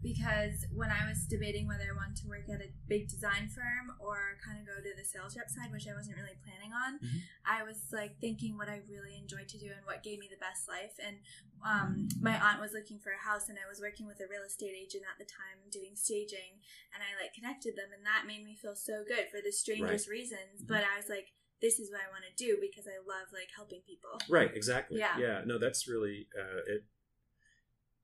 because 0.02 0.64
when 0.72 0.90
I 0.90 1.06
was 1.08 1.24
debating 1.28 1.68
whether 1.68 1.84
I 1.92 1.96
wanted 1.96 2.16
to 2.24 2.28
work 2.28 2.48
at 2.48 2.60
a 2.60 2.72
big 2.88 3.08
design 3.08 3.48
firm 3.48 3.92
or 4.00 4.40
kind 4.44 4.56
of 4.58 4.64
go 4.66 4.80
to 4.80 4.92
the 4.96 5.04
sales 5.04 5.36
rep 5.36 5.48
side, 5.50 5.70
which 5.72 5.86
I 5.86 5.94
wasn't 5.94 6.16
really 6.16 6.36
planning 6.42 6.72
on, 6.72 6.98
Mhm. 6.98 7.20
I 7.44 7.62
was 7.62 7.92
like 7.92 8.18
thinking 8.20 8.56
what 8.56 8.68
I 8.68 8.80
really 8.88 9.16
enjoyed 9.16 9.48
to 9.48 9.58
do 9.58 9.70
and 9.72 9.84
what 9.84 10.02
gave 10.02 10.18
me 10.18 10.28
the 10.28 10.40
best 10.40 10.68
life. 10.68 10.96
And 10.98 11.20
um, 11.64 12.08
my 12.20 12.40
aunt 12.40 12.60
was 12.60 12.72
looking 12.72 12.98
for 12.98 13.12
a 13.12 13.18
house 13.20 13.48
and 13.48 13.58
I 13.58 13.68
was 13.68 13.80
working 13.80 14.06
with 14.06 14.20
a 14.20 14.26
real 14.26 14.42
estate 14.42 14.74
agent 14.74 15.04
at 15.04 15.18
the 15.18 15.28
time 15.28 15.60
doing 15.70 15.94
staging 15.96 16.64
and 16.94 17.02
I 17.04 17.20
like 17.20 17.34
connected 17.34 17.76
them 17.76 17.92
and 17.92 18.04
that 18.06 18.24
made 18.26 18.44
me 18.44 18.56
feel 18.56 18.74
so 18.74 19.04
good 19.06 19.28
for 19.30 19.40
the 19.44 19.52
strangest 19.52 20.08
reasons. 20.08 20.62
Mhm. 20.64 20.68
But 20.68 20.84
I 20.84 20.96
was 20.96 21.08
like, 21.08 21.32
this 21.60 21.78
is 21.78 21.90
what 21.90 22.00
I 22.00 22.08
want 22.08 22.24
to 22.24 22.32
do 22.42 22.56
because 22.58 22.86
I 22.88 22.96
love 23.04 23.28
like 23.34 23.50
helping 23.54 23.82
people. 23.82 24.16
Right, 24.30 24.50
exactly. 24.56 24.98
Yeah. 24.98 25.18
yeah. 25.18 25.42
No, 25.44 25.58
that's 25.58 25.86
really 25.86 26.26
uh, 26.34 26.62
it. 26.66 26.84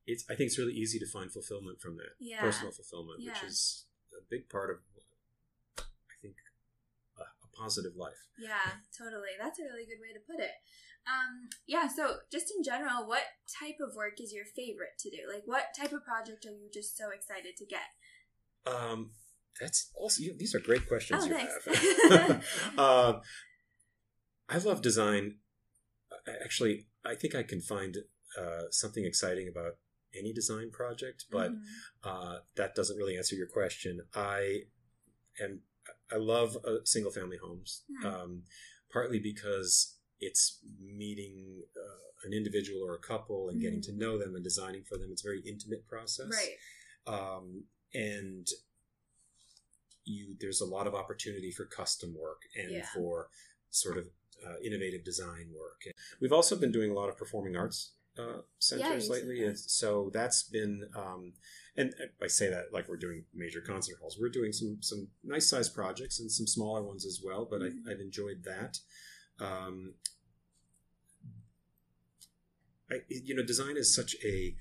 It's. 0.07 0.23
I 0.29 0.35
think 0.35 0.47
it's 0.47 0.57
really 0.57 0.73
easy 0.73 0.97
to 0.99 1.05
find 1.05 1.31
fulfillment 1.31 1.81
from 1.81 1.97
that 1.97 2.15
Yeah. 2.19 2.39
personal 2.39 2.71
fulfillment, 2.71 3.19
which 3.23 3.43
is 3.43 3.85
a 4.17 4.23
big 4.29 4.49
part 4.49 4.71
of, 4.71 4.77
I 5.77 6.15
think, 6.21 6.35
a, 7.19 7.23
a 7.23 7.47
positive 7.53 7.95
life. 7.95 8.25
Yeah, 8.39 8.79
totally. 8.97 9.35
That's 9.39 9.59
a 9.59 9.63
really 9.63 9.85
good 9.85 10.01
way 10.01 10.13
to 10.13 10.23
put 10.25 10.39
it. 10.39 10.55
Um, 11.07 11.49
yeah, 11.67 11.87
so 11.87 12.17
just 12.31 12.51
in 12.55 12.63
general, 12.63 13.07
what 13.07 13.23
type 13.59 13.77
of 13.79 13.95
work 13.95 14.19
is 14.19 14.33
your 14.33 14.43
favorite 14.43 14.97
to 14.99 15.09
do? 15.09 15.17
Like, 15.31 15.43
what 15.45 15.67
type 15.77 15.93
of 15.93 16.03
project 16.03 16.45
are 16.45 16.51
you 16.51 16.69
just 16.73 16.97
so 16.97 17.11
excited 17.11 17.55
to 17.57 17.65
get? 17.65 17.87
Um, 18.65 19.11
that's 19.59 19.91
also. 19.95 20.23
You, 20.23 20.35
these 20.37 20.55
are 20.55 20.59
great 20.59 20.87
questions. 20.87 21.23
Oh, 21.23 21.27
you 21.27 21.35
have. 21.35 22.43
um, 22.77 23.21
I 24.49 24.57
love 24.57 24.81
design. 24.81 25.39
Actually, 26.43 26.87
I 27.05 27.15
think 27.15 27.35
I 27.35 27.43
can 27.43 27.61
find 27.61 27.97
uh, 28.37 28.63
something 28.69 29.05
exciting 29.05 29.47
about 29.49 29.73
any 30.17 30.33
design 30.33 30.71
project, 30.71 31.25
but 31.31 31.51
Mhm. 31.51 31.63
uh, 32.03 32.39
that 32.55 32.75
doesn't 32.75 32.97
really 32.97 33.17
answer 33.17 33.35
your 33.35 33.47
question. 33.47 34.01
I 34.13 34.67
am 35.39 35.63
I 36.09 36.15
love 36.17 36.57
uh, 36.65 36.83
single 36.85 37.11
family 37.11 37.37
homes, 37.37 37.83
Hmm. 37.87 38.05
um, 38.05 38.43
partly 38.89 39.19
because 39.19 39.97
it's 40.19 40.59
meeting 40.79 41.63
uh, 41.75 42.25
an 42.25 42.33
individual 42.33 42.81
or 42.81 42.95
a 42.95 42.99
couple 42.99 43.49
and 43.49 43.61
getting 43.61 43.81
to 43.81 43.91
Mhm. 43.91 43.97
know 43.97 44.17
them 44.17 44.35
and 44.35 44.43
designing 44.43 44.83
for 44.83 44.97
them. 44.97 45.11
It's 45.11 45.21
a 45.23 45.27
very 45.27 45.41
intimate 45.41 45.87
process, 45.87 46.31
right. 46.31 46.57
um, 47.05 47.67
and 47.93 48.47
you 50.03 50.35
there's 50.39 50.61
a 50.61 50.65
lot 50.65 50.87
of 50.87 50.95
opportunity 50.95 51.51
for 51.51 51.65
custom 51.65 52.13
work 52.15 52.43
and 52.55 52.71
Yeah. 52.71 52.89
for 52.93 53.29
sort 53.69 53.97
of 53.97 54.09
uh, 54.45 54.57
innovative 54.59 55.03
design 55.03 55.51
work. 55.53 55.83
We've 56.19 56.31
also 56.31 56.55
been 56.55 56.71
doing 56.71 56.91
a 56.91 56.93
lot 56.93 57.09
of 57.09 57.17
performing 57.17 57.55
arts 57.57 57.93
uh, 58.19 58.41
centers 58.59 59.07
you 59.07 59.11
lately, 59.13 59.45
and 59.45 59.57
so 59.57 60.09
that's 60.13 60.43
been. 60.43 60.89
Um, 60.95 61.33
and 61.75 61.93
I 62.21 62.27
say 62.27 62.49
that 62.49 62.73
like 62.73 62.87
we're 62.89 62.97
doing 62.97 63.25
major 63.33 63.61
concert 63.61 63.97
halls. 64.01 64.17
We're 64.19 64.29
doing 64.29 64.51
some 64.51 64.77
some 64.81 65.07
nice 65.23 65.49
sized 65.49 65.75
projects 65.75 66.19
and 66.19 66.31
some 66.31 66.47
smaller 66.47 66.81
ones 66.81 67.05
as 67.05 67.21
well. 67.23 67.45
But 67.49 67.61
Mhm. 67.61 67.87
I, 67.87 67.91
I've 67.91 67.99
enjoyed 67.99 68.43
that. 68.45 68.79
Um, 69.39 69.93
I, 72.89 73.01
you 73.09 73.35
know, 73.35 73.43
design 73.43 73.77
is 73.77 73.93
such 73.93 74.15
a. 74.23 74.55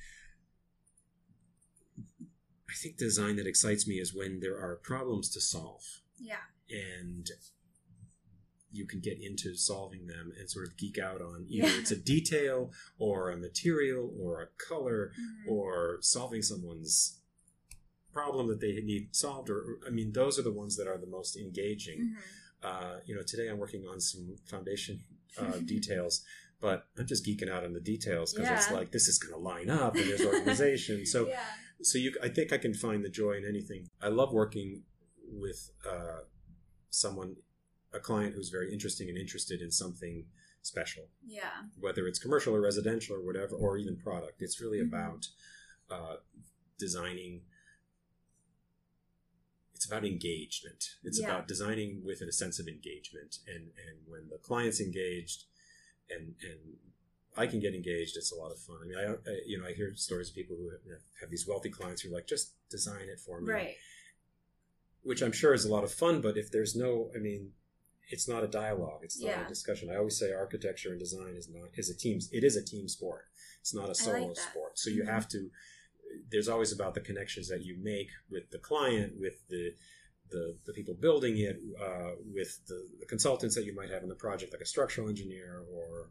I 2.68 2.74
think 2.74 2.96
design 2.98 3.36
that 3.36 3.46
excites 3.46 3.86
me 3.86 3.94
is 4.00 4.14
when 4.14 4.40
there 4.40 4.56
are 4.58 4.76
problems 4.76 5.30
to 5.30 5.40
solve 5.40 5.82
Yeah. 6.18 6.40
and 6.68 7.30
you 8.72 8.86
can 8.86 9.00
get 9.00 9.18
into 9.20 9.54
solving 9.56 10.06
them 10.06 10.32
and 10.38 10.50
sort 10.50 10.66
of 10.66 10.76
geek 10.76 10.98
out 10.98 11.20
on 11.22 11.46
either 11.50 11.68
Yeah. 11.68 11.78
it's 11.78 11.90
a 11.92 11.96
detail 11.96 12.72
or 12.98 13.30
a 13.30 13.36
material 13.36 14.12
or 14.20 14.42
a 14.42 14.48
color 14.68 15.12
Mhm. 15.18 15.50
or 15.52 15.98
solving 16.00 16.42
someone's 16.42 17.18
problem 18.12 18.48
that 18.48 18.60
they 18.60 18.80
need 18.82 19.14
solved 19.14 19.50
or 19.50 19.78
i 19.86 19.90
mean 19.90 20.12
those 20.12 20.38
are 20.38 20.42
the 20.42 20.52
ones 20.52 20.76
that 20.76 20.86
are 20.88 20.96
the 20.98 21.06
most 21.06 21.36
engaging 21.36 21.98
Mhm. 22.00 22.16
uh, 22.62 23.00
you 23.04 23.14
know 23.14 23.22
today 23.22 23.48
i'm 23.48 23.58
working 23.58 23.86
on 23.86 24.00
some 24.00 24.36
foundation 24.46 25.04
uh, 25.38 25.58
details 25.74 26.24
but 26.60 26.86
i'm 26.98 27.06
just 27.06 27.24
geeking 27.26 27.50
out 27.50 27.62
on 27.64 27.74
the 27.74 27.80
details 27.80 28.32
because 28.32 28.50
it's 28.50 28.70
like 28.70 28.90
this 28.90 29.06
is 29.08 29.18
going 29.18 29.34
to 29.34 29.38
line 29.38 29.68
up 29.68 29.94
and 29.96 30.08
there's 30.08 30.20
organization 30.34 31.04
so 31.04 31.28
yeah. 31.28 31.42
so 31.82 31.98
you 31.98 32.14
i 32.22 32.28
think 32.28 32.52
i 32.54 32.58
can 32.58 32.72
find 32.72 33.04
the 33.04 33.10
joy 33.10 33.32
in 33.32 33.44
anything 33.46 33.86
i 34.00 34.08
love 34.08 34.32
working 34.32 34.82
with 35.30 35.70
uh, 35.86 36.20
someone 36.88 37.36
a 37.96 38.00
client 38.00 38.34
who's 38.34 38.50
very 38.50 38.72
interesting 38.72 39.08
and 39.08 39.16
interested 39.18 39.60
in 39.60 39.70
something 39.70 40.26
special 40.62 41.04
Yeah. 41.26 41.64
whether 41.78 42.06
it's 42.08 42.18
commercial 42.18 42.54
or 42.54 42.60
residential 42.60 43.16
or 43.16 43.22
whatever 43.28 43.54
or 43.56 43.78
even 43.78 43.96
product 43.96 44.42
it's 44.42 44.60
really 44.60 44.78
Mhm. 44.80 44.88
about 44.88 45.22
uh, 45.90 46.16
designing 46.78 47.42
it's 49.74 49.86
about 49.86 50.04
engagement 50.04 50.82
it's 51.02 51.18
Yeah. 51.20 51.26
about 51.26 51.48
designing 51.48 52.02
with 52.04 52.20
a 52.22 52.32
sense 52.32 52.58
of 52.58 52.66
engagement 52.68 53.38
and 53.46 53.64
and 53.86 53.96
when 54.06 54.28
the 54.28 54.38
client's 54.38 54.80
engaged 54.80 55.44
and 56.10 56.34
and 56.42 56.78
I 57.38 57.46
can 57.46 57.60
get 57.60 57.74
engaged. 57.74 58.16
It's 58.16 58.32
a 58.32 58.34
lot 58.34 58.50
of 58.50 58.58
fun. 58.58 58.78
I 58.82 58.86
mean, 58.86 58.96
I, 58.96 59.04
I 59.30 59.40
you 59.44 59.58
know 59.58 59.66
I 59.66 59.74
hear 59.74 59.94
stories 59.94 60.30
of 60.30 60.34
people 60.34 60.56
who 60.56 60.70
have, 60.70 61.02
have 61.20 61.28
these 61.30 61.46
wealthy 61.46 61.68
clients 61.68 62.00
who 62.00 62.08
are 62.08 62.14
like, 62.14 62.26
just 62.26 62.54
design 62.70 63.10
it 63.10 63.20
for 63.20 63.42
me, 63.42 63.52
Right. 63.52 63.76
which 65.02 65.20
I'm 65.22 65.32
sure 65.32 65.52
is 65.52 65.66
a 65.66 65.68
lot 65.68 65.84
of 65.84 65.92
fun. 65.92 66.22
But 66.22 66.38
if 66.38 66.50
there's 66.50 66.74
no, 66.74 67.12
I 67.14 67.18
mean, 67.18 67.52
it's 68.08 68.28
not 68.28 68.44
a 68.44 68.48
dialogue. 68.48 69.00
It's 69.02 69.20
not 69.20 69.28
Yeah. 69.30 69.46
a 69.46 69.48
discussion. 69.48 69.90
I 69.90 69.96
always 69.96 70.16
say 70.18 70.32
architecture 70.32 70.90
and 70.90 70.98
design 71.00 71.34
is 71.36 71.48
not 71.48 71.70
is 71.74 71.90
a 71.90 71.94
team. 71.96 72.20
It 72.32 72.44
is 72.44 72.56
a 72.56 72.64
team 72.64 72.88
sport. 72.88 73.24
It's 73.60 73.74
not 73.74 73.90
a 73.90 73.94
solo 73.94 74.28
that. 74.28 74.36
sport. 74.50 74.78
So 74.78 74.90
you 74.90 75.02
Mhm. 75.02 75.06
have 75.14 75.28
to. 75.30 75.50
There's 76.30 76.48
always 76.48 76.72
about 76.72 76.94
the 76.94 77.00
connections 77.00 77.48
that 77.48 77.62
you 77.64 77.76
make 77.78 78.10
with 78.30 78.50
the 78.50 78.58
client, 78.58 79.18
with 79.18 79.46
the 79.48 79.74
the, 80.28 80.58
the 80.64 80.72
people 80.72 80.92
building 80.94 81.38
it, 81.38 81.56
uh, 81.80 82.16
with 82.34 82.58
the, 82.66 82.88
the 82.98 83.06
consultants 83.06 83.54
that 83.54 83.64
you 83.64 83.72
might 83.72 83.90
have 83.90 84.02
in 84.02 84.08
the 84.08 84.14
project, 84.16 84.52
like 84.52 84.60
a 84.60 84.66
structural 84.66 85.08
engineer 85.08 85.62
or, 85.70 85.84
or 85.84 86.10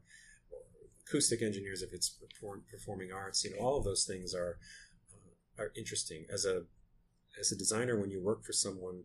acoustic 1.05 1.41
engineers 1.41 1.81
if 1.81 1.91
it's 1.91 2.09
perform, 2.09 2.63
performing 2.71 3.11
arts. 3.11 3.43
You 3.43 3.51
know, 3.51 3.57
all 3.57 3.77
of 3.77 3.83
those 3.83 4.05
things 4.05 4.33
are 4.33 4.57
uh, 5.13 5.63
are 5.63 5.71
interesting. 5.75 6.25
As 6.29 6.45
a 6.45 6.65
as 7.39 7.51
a 7.51 7.57
designer, 7.57 7.99
when 7.99 8.09
you 8.09 8.21
work 8.21 8.43
for 8.45 8.53
someone, 8.53 9.03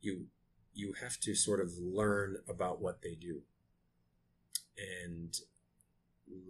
you 0.00 0.26
you 0.74 0.94
have 1.00 1.18
to 1.20 1.34
sort 1.34 1.60
of 1.60 1.72
learn 1.78 2.36
about 2.48 2.80
what 2.80 3.02
they 3.02 3.14
do, 3.14 3.42
and 5.06 5.36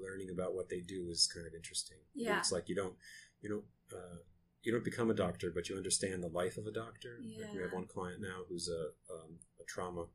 learning 0.00 0.30
about 0.30 0.54
what 0.54 0.68
they 0.68 0.80
do 0.80 1.08
is 1.10 1.26
kind 1.32 1.46
of 1.46 1.54
interesting. 1.54 1.98
Yeah. 2.14 2.38
it's 2.38 2.52
like 2.52 2.68
you 2.68 2.74
don't 2.74 2.94
you 3.42 3.48
don't. 3.48 3.64
Uh, 3.92 4.16
you 4.62 4.72
don't 4.72 4.82
become 4.84 5.10
a 5.10 5.14
doctor, 5.14 5.50
but 5.54 5.68
you 5.68 5.76
understand 5.76 6.22
the 6.22 6.28
life 6.28 6.56
of 6.56 6.66
a 6.66 6.72
doctor. 6.72 7.18
Like 7.38 7.52
we 7.54 7.60
have 7.60 7.74
one 7.74 7.84
client 7.86 8.22
now 8.22 8.44
who's 8.48 8.66
a, 8.70 8.92
um, 9.12 9.34
a 9.60 9.64
trauma 9.64 10.06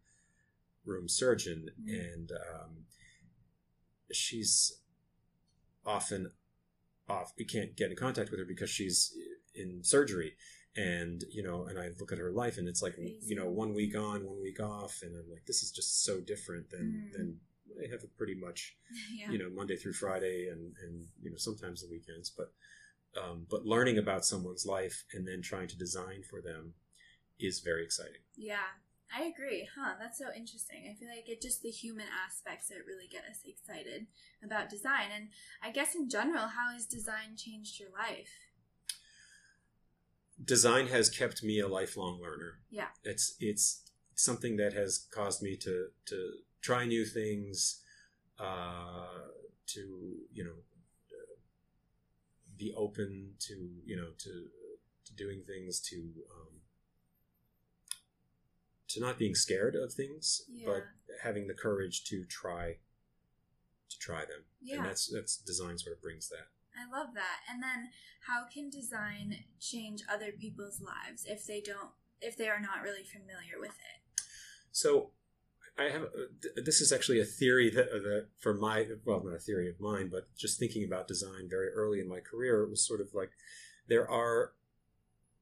room 0.85 1.07
surgeon, 1.07 1.69
Mm. 1.79 2.13
and 2.13 2.31
um, 2.31 2.85
she's 4.11 4.79
often 5.85 6.31
off. 7.07 7.33
We 7.37 7.45
can't 7.45 7.75
get 7.77 7.91
in 7.91 7.95
contact 7.95 8.31
with 8.31 8.39
her 8.39 8.45
because 8.45 8.71
she's 8.71 9.13
in 9.53 9.83
surgery, 9.83 10.33
and 10.75 11.23
you 11.31 11.43
know, 11.43 11.65
and 11.65 11.77
I 11.79 11.89
look 11.99 12.11
at 12.11 12.17
her 12.19 12.31
life, 12.31 12.57
and 12.57 12.67
it's 12.67 12.81
like 12.81 12.95
Crazy. 12.95 13.19
you 13.25 13.35
know, 13.35 13.49
one 13.49 13.73
week 13.73 13.95
on, 13.97 14.25
one 14.25 14.41
week 14.41 14.59
off, 14.59 14.99
and 15.01 15.15
I'm 15.15 15.29
like, 15.31 15.45
this 15.45 15.63
is 15.63 15.71
just 15.71 16.03
so 16.03 16.19
different 16.19 16.69
than 16.69 17.09
Mm. 17.09 17.11
than 17.13 17.39
I 17.83 17.89
have 17.91 18.03
a 18.03 18.07
pretty 18.07 18.35
much 18.35 18.75
Yeah. 19.13 19.31
you 19.31 19.37
know 19.39 19.49
Monday 19.49 19.75
through 19.77 19.93
Friday 19.93 20.47
and 20.51 20.73
and 20.83 21.05
you 21.21 21.29
know 21.31 21.37
sometimes 21.37 21.81
the 21.81 21.89
weekends 21.89 22.29
but 22.29 22.51
um, 23.21 23.45
but 23.49 23.65
learning 23.65 23.97
about 23.97 24.25
someone's 24.25 24.65
life 24.65 25.03
and 25.13 25.27
then 25.27 25.41
trying 25.41 25.67
to 25.67 25.77
design 25.77 26.21
for 26.29 26.41
them 26.41 26.73
is 27.39 27.59
very 27.59 27.83
exciting 27.83 28.21
Yeah, 28.35 28.69
I 29.15 29.23
agree. 29.23 29.67
Huh, 29.75 29.93
that's 29.99 30.17
so 30.19 30.25
interesting. 30.35 30.85
I 30.89 30.93
feel 30.99 31.09
like 31.09 31.27
it 31.27 31.41
just 31.41 31.61
the 31.63 31.69
human 31.71 32.05
aspects 32.25 32.67
that 32.69 32.85
really 32.85 33.07
get 33.09 33.23
us 33.23 33.39
excited 33.45 34.05
about 34.43 34.69
design. 34.69 35.09
And 35.15 35.29
I 35.63 35.71
guess 35.71 35.95
in 35.95 36.09
general, 36.09 36.47
how 36.47 36.71
has 36.73 36.85
design 36.85 37.35
changed 37.35 37.79
your 37.79 37.89
life? 37.91 38.29
Design 40.43 40.87
has 40.87 41.09
kept 41.09 41.43
me 41.43 41.59
a 41.59 41.67
lifelong 41.67 42.21
learner 42.21 42.59
Yeah. 42.69 42.87
it's 43.03 43.35
it's 43.39 43.81
something 44.15 44.57
that 44.57 44.73
has 44.73 45.07
caused 45.11 45.41
me 45.41 45.55
to 45.57 45.87
to 46.05 46.17
try 46.61 46.85
new 46.85 47.05
things 47.05 47.81
uh, 48.39 49.27
to 49.67 49.81
you 50.33 50.43
know 50.43 50.57
uh, 51.11 51.35
be 52.57 52.73
open 52.75 53.33
to 53.39 53.53
you 53.85 53.95
know 53.95 54.09
to 54.17 54.47
to 55.05 55.13
doing 55.15 55.41
things 55.45 55.79
to 55.81 55.97
um, 55.97 56.61
to 58.89 58.99
not 58.99 59.19
being 59.19 59.35
scared 59.35 59.75
of 59.75 59.93
things, 59.93 60.41
but 60.65 60.83
having 61.23 61.47
the 61.47 61.53
courage 61.53 62.03
to 62.05 62.25
try 62.25 62.77
to 63.89 63.99
try 63.99 64.21
them. 64.21 64.43
Yeah. 64.61 64.77
And 64.77 64.85
that's 64.85 65.07
that's 65.07 65.37
design 65.37 65.77
sort 65.77 65.95
of 65.95 66.01
brings 66.01 66.29
that. 66.29 66.47
I 66.79 66.97
love 66.97 67.13
that. 67.15 67.39
And 67.51 67.61
then 67.61 67.89
how 68.27 68.45
can 68.51 68.69
design 68.69 69.35
change 69.59 70.03
other 70.11 70.31
people's 70.31 70.81
lives 70.81 71.25
if 71.27 71.45
they 71.45 71.61
don't 71.61 71.91
if 72.21 72.37
they 72.37 72.49
are 72.49 72.59
not 72.59 72.81
really 72.83 73.03
familiar 73.03 73.59
with 73.59 73.71
it? 73.71 74.23
So 74.71 75.11
I 75.77 75.83
have 75.83 76.03
uh, 76.03 76.61
this 76.63 76.81
is 76.81 76.91
actually 76.91 77.19
a 77.19 77.25
theory 77.25 77.69
that, 77.69 77.89
uh, 77.89 77.99
that 77.99 78.27
for 78.39 78.53
my 78.53 78.85
well 79.05 79.23
not 79.23 79.35
a 79.35 79.39
theory 79.39 79.69
of 79.69 79.79
mine, 79.79 80.09
but 80.11 80.33
just 80.37 80.59
thinking 80.59 80.83
about 80.83 81.07
design 81.07 81.47
very 81.49 81.69
early 81.69 81.99
in 81.99 82.07
my 82.07 82.19
career, 82.19 82.63
it 82.63 82.69
was 82.69 82.85
sort 82.85 83.01
of 83.01 83.13
like 83.13 83.31
there 83.87 84.09
are 84.09 84.53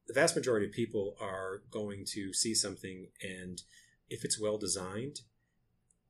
the 0.08 0.14
vast 0.14 0.36
majority 0.36 0.66
of 0.66 0.72
people 0.72 1.16
are 1.20 1.64
going 1.70 2.06
to 2.14 2.34
see 2.34 2.56
something 2.56 3.08
and 3.22 3.62
if 4.10 4.24
it's 4.24 4.40
well 4.40 4.58
designed, 4.58 5.22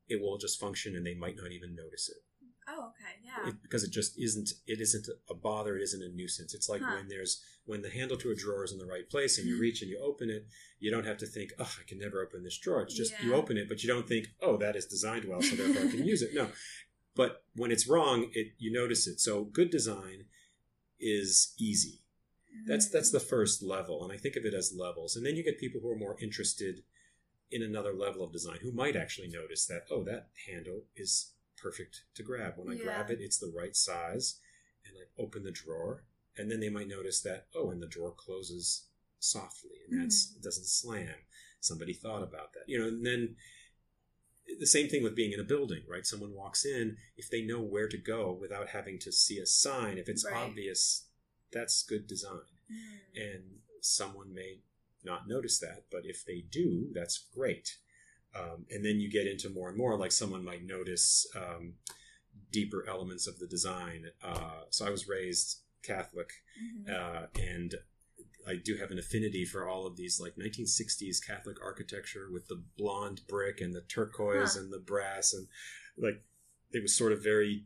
it 0.08 0.20
will 0.20 0.38
just 0.38 0.60
function 0.60 0.94
and 0.94 1.04
they 1.04 1.14
might 1.14 1.36
not 1.36 1.50
even 1.50 1.74
notice 1.74 2.08
it. 2.08 2.22
Oh, 2.70 2.88
okay, 2.88 3.14
yeah. 3.24 3.48
It, 3.48 3.62
because 3.62 3.82
it 3.84 3.90
just 3.90 4.18
isn't 4.18 4.50
it 4.66 4.80
isn't 4.80 5.08
a 5.30 5.34
bother 5.34 5.76
it 5.76 5.82
isn't 5.82 6.02
a 6.02 6.08
nuisance 6.08 6.54
it's 6.54 6.68
like 6.68 6.82
Huh. 6.84 6.94
when 6.96 7.08
there's 7.08 7.42
when 7.66 7.82
the 7.82 7.90
handle 7.90 8.16
to 8.18 8.30
a 8.30 8.34
drawer 8.34 8.64
is 8.64 8.72
in 8.72 8.78
the 8.78 8.86
right 8.86 9.08
place 9.08 9.38
and 9.38 9.46
you 9.46 9.56
Mhm. 9.56 9.60
reach 9.60 9.80
and 9.82 9.90
you 9.90 9.98
open 9.98 10.28
it 10.28 10.46
you 10.80 10.90
don't 10.90 11.06
have 11.06 11.18
to 11.18 11.26
think 11.26 11.52
oh 11.58 11.72
i 11.80 11.84
can 11.84 11.98
never 11.98 12.20
open 12.20 12.42
this 12.42 12.58
drawer 12.58 12.82
it's 12.82 12.94
just 12.94 13.12
you 13.22 13.34
open 13.34 13.56
it 13.56 13.68
but 13.68 13.82
you 13.82 13.88
don't 13.88 14.08
think 14.08 14.26
oh 14.40 14.56
that 14.56 14.74
is 14.76 14.86
designed 14.86 15.24
well 15.24 15.40
so 15.40 15.54
therefore 15.54 15.82
i 15.86 15.90
can 15.90 16.04
use 16.04 16.20
it 16.20 16.34
no 16.34 16.48
but 17.14 17.44
when 17.54 17.70
it's 17.70 17.86
wrong 17.86 18.28
it 18.34 18.48
you 18.58 18.72
notice 18.72 19.06
it 19.06 19.20
so 19.20 19.44
good 19.44 19.70
design 19.70 20.24
is 20.98 21.54
easy 21.58 22.00
that's 22.66 22.88
Mm. 22.88 22.92
that's 22.92 23.10
the 23.12 23.20
first 23.20 23.62
level 23.62 24.02
and 24.02 24.12
i 24.12 24.16
think 24.16 24.34
of 24.36 24.44
it 24.44 24.54
as 24.54 24.74
levels 24.74 25.14
and 25.16 25.24
then 25.24 25.36
you 25.36 25.44
get 25.44 25.58
people 25.60 25.80
who 25.80 25.90
are 25.90 25.96
more 25.96 26.16
interested 26.20 26.82
in 27.50 27.62
another 27.62 27.92
level 27.94 28.22
of 28.24 28.32
design 28.32 28.58
who 28.62 28.72
might 28.72 28.96
actually 28.96 29.28
notice 29.28 29.64
that 29.66 29.84
oh 29.90 30.02
that 30.04 30.28
handle 30.46 30.84
is 30.96 31.32
perfect 31.60 32.02
to 32.14 32.22
grab. 32.22 32.54
When 32.56 32.68
i 32.68 32.76
Yeah. 32.78 32.84
grab 32.84 33.10
it 33.10 33.20
it's 33.20 33.38
the 33.38 33.52
right 33.54 33.74
size 33.76 34.40
and 34.86 34.94
i 34.96 35.22
open 35.22 35.42
the 35.44 35.50
drawer 35.50 36.04
and 36.36 36.50
then 36.50 36.60
they 36.60 36.70
might 36.70 36.88
notice 36.88 37.20
that 37.22 37.48
oh 37.54 37.70
and 37.70 37.82
the 37.82 37.86
drawer 37.86 38.12
closes 38.16 38.86
softly 39.18 39.78
and 39.88 40.00
that's 40.00 40.34
it 40.36 40.42
doesn't 40.42 40.66
slam. 40.66 41.14
Somebody 41.60 41.92
thought 41.92 42.22
about 42.22 42.52
that. 42.54 42.64
You 42.68 42.78
know 42.78 42.88
and 42.88 43.04
then 43.04 43.36
the 44.58 44.66
same 44.66 44.88
thing 44.88 45.02
with 45.02 45.14
being 45.16 45.32
in 45.32 45.40
a 45.40 45.44
building 45.44 45.82
right? 45.88 46.06
Someone 46.06 46.32
walks 46.34 46.64
in 46.64 46.96
if 47.16 47.28
they 47.30 47.42
know 47.42 47.60
where 47.60 47.88
to 47.88 47.98
go 47.98 48.32
without 48.32 48.68
having 48.68 48.98
to 49.00 49.12
see 49.12 49.38
a 49.38 49.46
sign 49.46 49.98
if 49.98 50.08
it's 50.08 50.24
Right. 50.24 50.34
obvious 50.34 51.06
that's 51.52 51.82
good 51.82 52.06
design. 52.06 52.42
Mm. 52.70 53.22
and 53.34 53.60
someone 53.80 54.34
may 54.34 54.60
not 55.02 55.26
notice 55.28 55.58
that 55.58 55.84
but 55.90 56.04
if 56.04 56.24
they 56.24 56.40
do 56.42 56.90
that's 56.92 57.18
great 57.18 57.78
um, 58.34 58.66
and 58.70 58.84
then 58.84 59.00
you 59.00 59.10
get 59.10 59.26
into 59.26 59.48
more 59.48 59.68
and 59.68 59.76
more 59.78 59.96
like 59.96 60.12
someone 60.12 60.44
might 60.44 60.64
notice 60.64 61.26
um, 61.36 61.74
deeper 62.50 62.84
elements 62.88 63.26
of 63.26 63.38
the 63.38 63.46
design 63.46 64.06
uh, 64.22 64.62
so 64.70 64.86
i 64.86 64.90
was 64.90 65.08
raised 65.08 65.60
catholic 65.82 66.30
Mhm. 66.62 66.90
uh, 66.90 67.26
and 67.40 67.74
I 68.46 68.56
do 68.56 68.76
have 68.78 68.90
an 68.90 68.98
affinity 68.98 69.44
for 69.44 69.68
all 69.68 69.86
of 69.86 69.96
these 69.96 70.18
like 70.18 70.36
1960s 70.36 71.18
Catholic 71.24 71.58
architecture 71.62 72.28
with 72.32 72.48
the 72.48 72.62
blonde 72.78 73.20
brick 73.28 73.60
and 73.60 73.74
the 73.74 73.82
turquoise 73.82 74.54
Huh. 74.54 74.60
and 74.62 74.72
the 74.72 74.78
brass 74.78 75.34
and 75.34 75.46
like 75.98 76.24
it 76.72 76.80
was 76.82 76.96
sort 76.96 77.12
of 77.12 77.22
very 77.22 77.64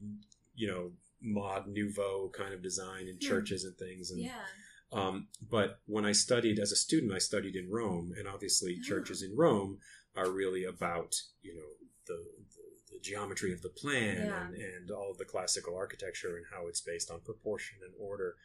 you 0.57 0.67
know 0.67 0.93
mod 1.21 1.69
nouveau 1.69 2.31
kind 2.31 2.53
of 2.53 2.63
design 2.63 3.07
in 3.07 3.19
churches 3.21 3.63
and 3.65 3.77
things 3.79 4.11
and 4.11 4.21
yeah. 4.21 4.45
um, 4.93 5.29
but 5.49 5.79
when 5.87 6.05
I 6.05 6.13
studied 6.13 6.59
as 6.59 6.73
a 6.73 6.77
student, 6.77 7.13
I 7.13 7.19
studied 7.19 7.55
in 7.57 7.71
Rome, 7.71 8.13
and 8.19 8.27
obviously 8.27 8.79
churches 8.81 9.23
in 9.23 9.37
Rome 9.37 9.79
are 10.17 10.31
really 10.31 10.65
about 10.65 11.15
you 11.43 11.55
know 11.55 11.71
the 12.07 12.23
the, 12.55 12.95
the 12.95 13.01
geometry 13.01 13.53
of 13.53 13.63
the 13.63 13.69
plan 13.69 14.17
Yeah. 14.27 14.47
and, 14.47 14.55
and 14.55 14.91
all 14.91 15.11
of 15.11 15.19
the 15.19 15.25
classical 15.25 15.77
architecture 15.77 16.37
and 16.37 16.47
how 16.53 16.67
it's 16.67 16.81
based 16.81 17.11
on 17.11 17.21
proportion 17.21 17.79
and 17.85 17.95
order. 17.99 18.37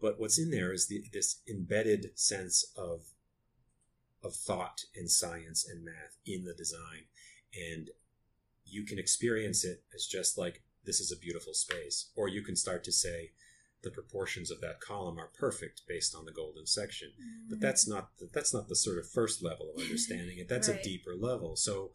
But 0.00 0.20
what's 0.20 0.38
in 0.38 0.50
there 0.50 0.72
is 0.72 0.86
the, 0.88 1.04
this 1.12 1.40
embedded 1.48 2.18
sense 2.18 2.64
of 2.76 3.06
of 4.22 4.34
thought 4.34 4.84
and 4.96 5.10
science 5.10 5.66
and 5.68 5.84
math 5.84 6.16
in 6.24 6.44
the 6.44 6.54
design, 6.54 7.04
and 7.54 7.90
you 8.64 8.84
can 8.84 8.98
experience 8.98 9.64
it 9.64 9.82
as 9.94 10.06
just 10.06 10.38
like 10.38 10.62
this 10.84 10.98
is 11.00 11.12
a 11.12 11.16
beautiful 11.16 11.52
space, 11.54 12.10
or 12.16 12.28
you 12.28 12.42
can 12.42 12.56
start 12.56 12.84
to 12.84 12.92
say 12.92 13.32
the 13.84 13.90
proportions 13.90 14.50
of 14.50 14.60
that 14.60 14.80
column 14.80 15.18
are 15.18 15.30
perfect 15.38 15.82
based 15.86 16.14
on 16.14 16.24
the 16.24 16.32
golden 16.32 16.66
section 16.66 17.08
but 17.48 17.58
Mm. 17.58 17.60
that's 17.60 17.86
not 17.86 18.08
the, 18.18 18.28
that's 18.32 18.52
not 18.52 18.68
the 18.68 18.76
sort 18.76 18.98
of 18.98 19.08
first 19.08 19.42
level 19.42 19.70
of 19.74 19.82
understanding 19.82 20.38
it 20.38 20.48
that's 20.48 20.68
Right. 20.72 20.80
a 20.80 20.82
deeper 20.82 21.14
level 21.14 21.54
so 21.56 21.90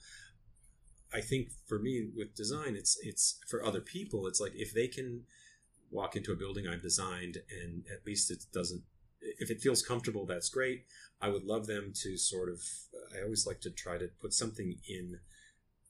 i 1.14 1.22
think 1.22 1.50
for 1.68 1.80
me 1.80 2.10
with 2.16 2.36
design 2.36 2.76
it's 2.76 2.98
it's 3.04 3.40
for 3.50 3.64
other 3.66 3.82
people 3.82 4.28
it's 4.28 4.40
like 4.40 4.54
if 4.56 4.74
they 4.74 4.88
can 4.88 5.24
walk 5.92 6.16
into 6.16 6.32
a 6.32 6.36
building 6.36 6.68
i've 6.68 6.82
designed 6.84 7.38
and 7.62 7.84
at 7.92 8.06
least 8.06 8.30
it 8.32 8.46
doesn't 8.54 8.84
if 9.22 9.50
it 9.50 9.60
feels 9.60 9.82
comfortable 9.82 10.26
that's 10.26 10.50
great 10.50 10.86
i 11.22 11.28
would 11.30 11.44
love 11.44 11.66
them 11.68 11.92
to 11.96 12.16
sort 12.18 12.48
of 12.50 12.62
i 13.18 13.22
always 13.24 13.46
like 13.48 13.60
to 13.62 13.72
try 13.72 13.98
to 13.98 14.08
put 14.22 14.34
something 14.34 14.76
in 14.88 15.20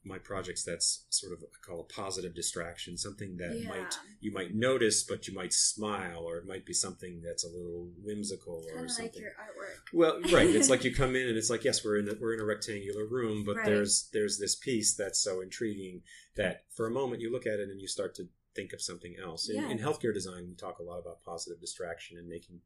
my 0.10 0.18
projects 0.18 0.64
that's 0.64 1.06
sort 1.10 1.32
of 1.32 1.40
I 1.44 1.58
call 1.66 1.80
a 1.80 1.84
positive 1.84 2.34
distraction 2.34 2.98
something 2.98 3.38
that 3.38 3.58
yeah. 3.60 3.70
might 3.70 3.98
you 4.20 4.34
might 4.34 4.54
notice, 4.56 5.04
but 5.04 5.28
you 5.28 5.34
might 5.34 5.54
smile, 5.54 6.24
or 6.28 6.38
it 6.38 6.48
might 6.48 6.66
be 6.66 6.74
something 6.74 7.22
that's 7.24 7.46
a 7.46 7.48
little 7.48 7.88
whimsical 8.04 8.66
or 8.76 8.88
something. 8.90 9.06
like 9.06 9.22
your 9.22 9.32
artwork. 9.32 9.94
Well, 9.94 10.22
right. 10.34 10.50
It's 10.50 10.70
like 10.70 10.84
you 10.84 10.94
come 11.02 11.16
in 11.16 11.28
and 11.30 11.38
it's 11.38 11.50
like, 11.50 11.64
yes, 11.64 11.86
we're 11.86 12.00
in 12.00 12.10
a, 12.10 12.14
we're 12.20 12.34
in 12.34 12.42
a 12.42 12.46
rectangular 12.46 13.06
room, 13.06 13.44
but 13.46 13.58
Right. 13.58 13.66
there's 13.66 14.10
there's 14.12 14.38
this 14.40 14.56
piece 14.56 14.96
that's 14.96 15.20
so 15.22 15.42
intriguing 15.42 16.02
that 16.36 16.64
for 16.76 16.88
a 16.88 16.92
moment 16.92 17.22
you 17.22 17.32
look 17.32 17.46
at 17.46 17.60
it 17.60 17.70
and 17.70 17.80
you 17.80 17.88
start 17.88 18.16
to 18.16 18.28
think 18.56 18.74
of 18.74 18.82
something 18.82 19.16
else. 19.24 19.48
In, 19.48 19.64
in 19.72 19.78
healthcare 19.80 20.14
design, 20.14 20.48
we 20.48 20.56
talk 20.56 20.80
a 20.80 20.84
lot 20.84 21.00
about 21.00 21.22
positive 21.24 21.62
distraction 21.62 22.18
and 22.18 22.28
making 22.28 22.60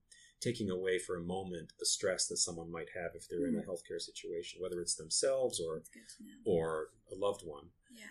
taking 0.44 0.70
away 0.70 1.00
for 1.00 1.16
a 1.16 1.22
moment 1.22 1.72
the 1.80 1.86
stress 1.86 2.28
that 2.28 2.38
someone 2.38 2.70
might 2.72 2.90
have 3.00 3.12
if 3.16 3.28
they're 3.28 3.48
in 3.48 3.56
a 3.56 3.62
Hmm. 3.62 3.70
healthcare 3.70 4.02
situation, 4.02 4.62
whether 4.62 4.80
it's 4.82 4.96
themselves 4.96 5.60
or 5.60 5.78
That's 5.78 5.90
good 5.90 6.10
to 6.18 6.24
know. 6.24 6.34
or 6.46 6.90
a 7.12 7.16
loved 7.16 7.44
one. 7.46 7.68
Yeah. 7.92 8.06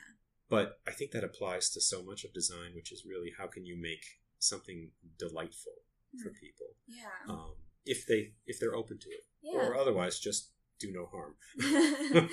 But 0.48 0.80
I 0.86 0.92
think 0.92 1.10
that 1.12 1.24
applies 1.24 1.70
to 1.70 1.80
so 1.80 2.02
much 2.02 2.24
of 2.24 2.32
design, 2.32 2.74
which 2.74 2.90
is 2.92 3.04
really 3.04 3.30
how 3.38 3.46
can 3.48 3.64
you 3.66 3.76
make 3.76 4.04
something 4.38 4.92
delightful 5.18 5.76
for 6.22 6.30
Hmm. 6.30 6.36
people 6.44 6.70
Yeah. 6.86 7.10
um, 7.28 7.54
if 7.84 8.06
they 8.06 8.34
if 8.46 8.58
they're 8.60 8.76
open 8.82 8.98
to 8.98 9.08
it, 9.10 9.24
yeah. 9.42 9.52
or 9.58 9.76
otherwise 9.76 10.18
just 10.18 10.50
do 10.78 10.90
no 10.92 11.06
harm. 11.06 11.36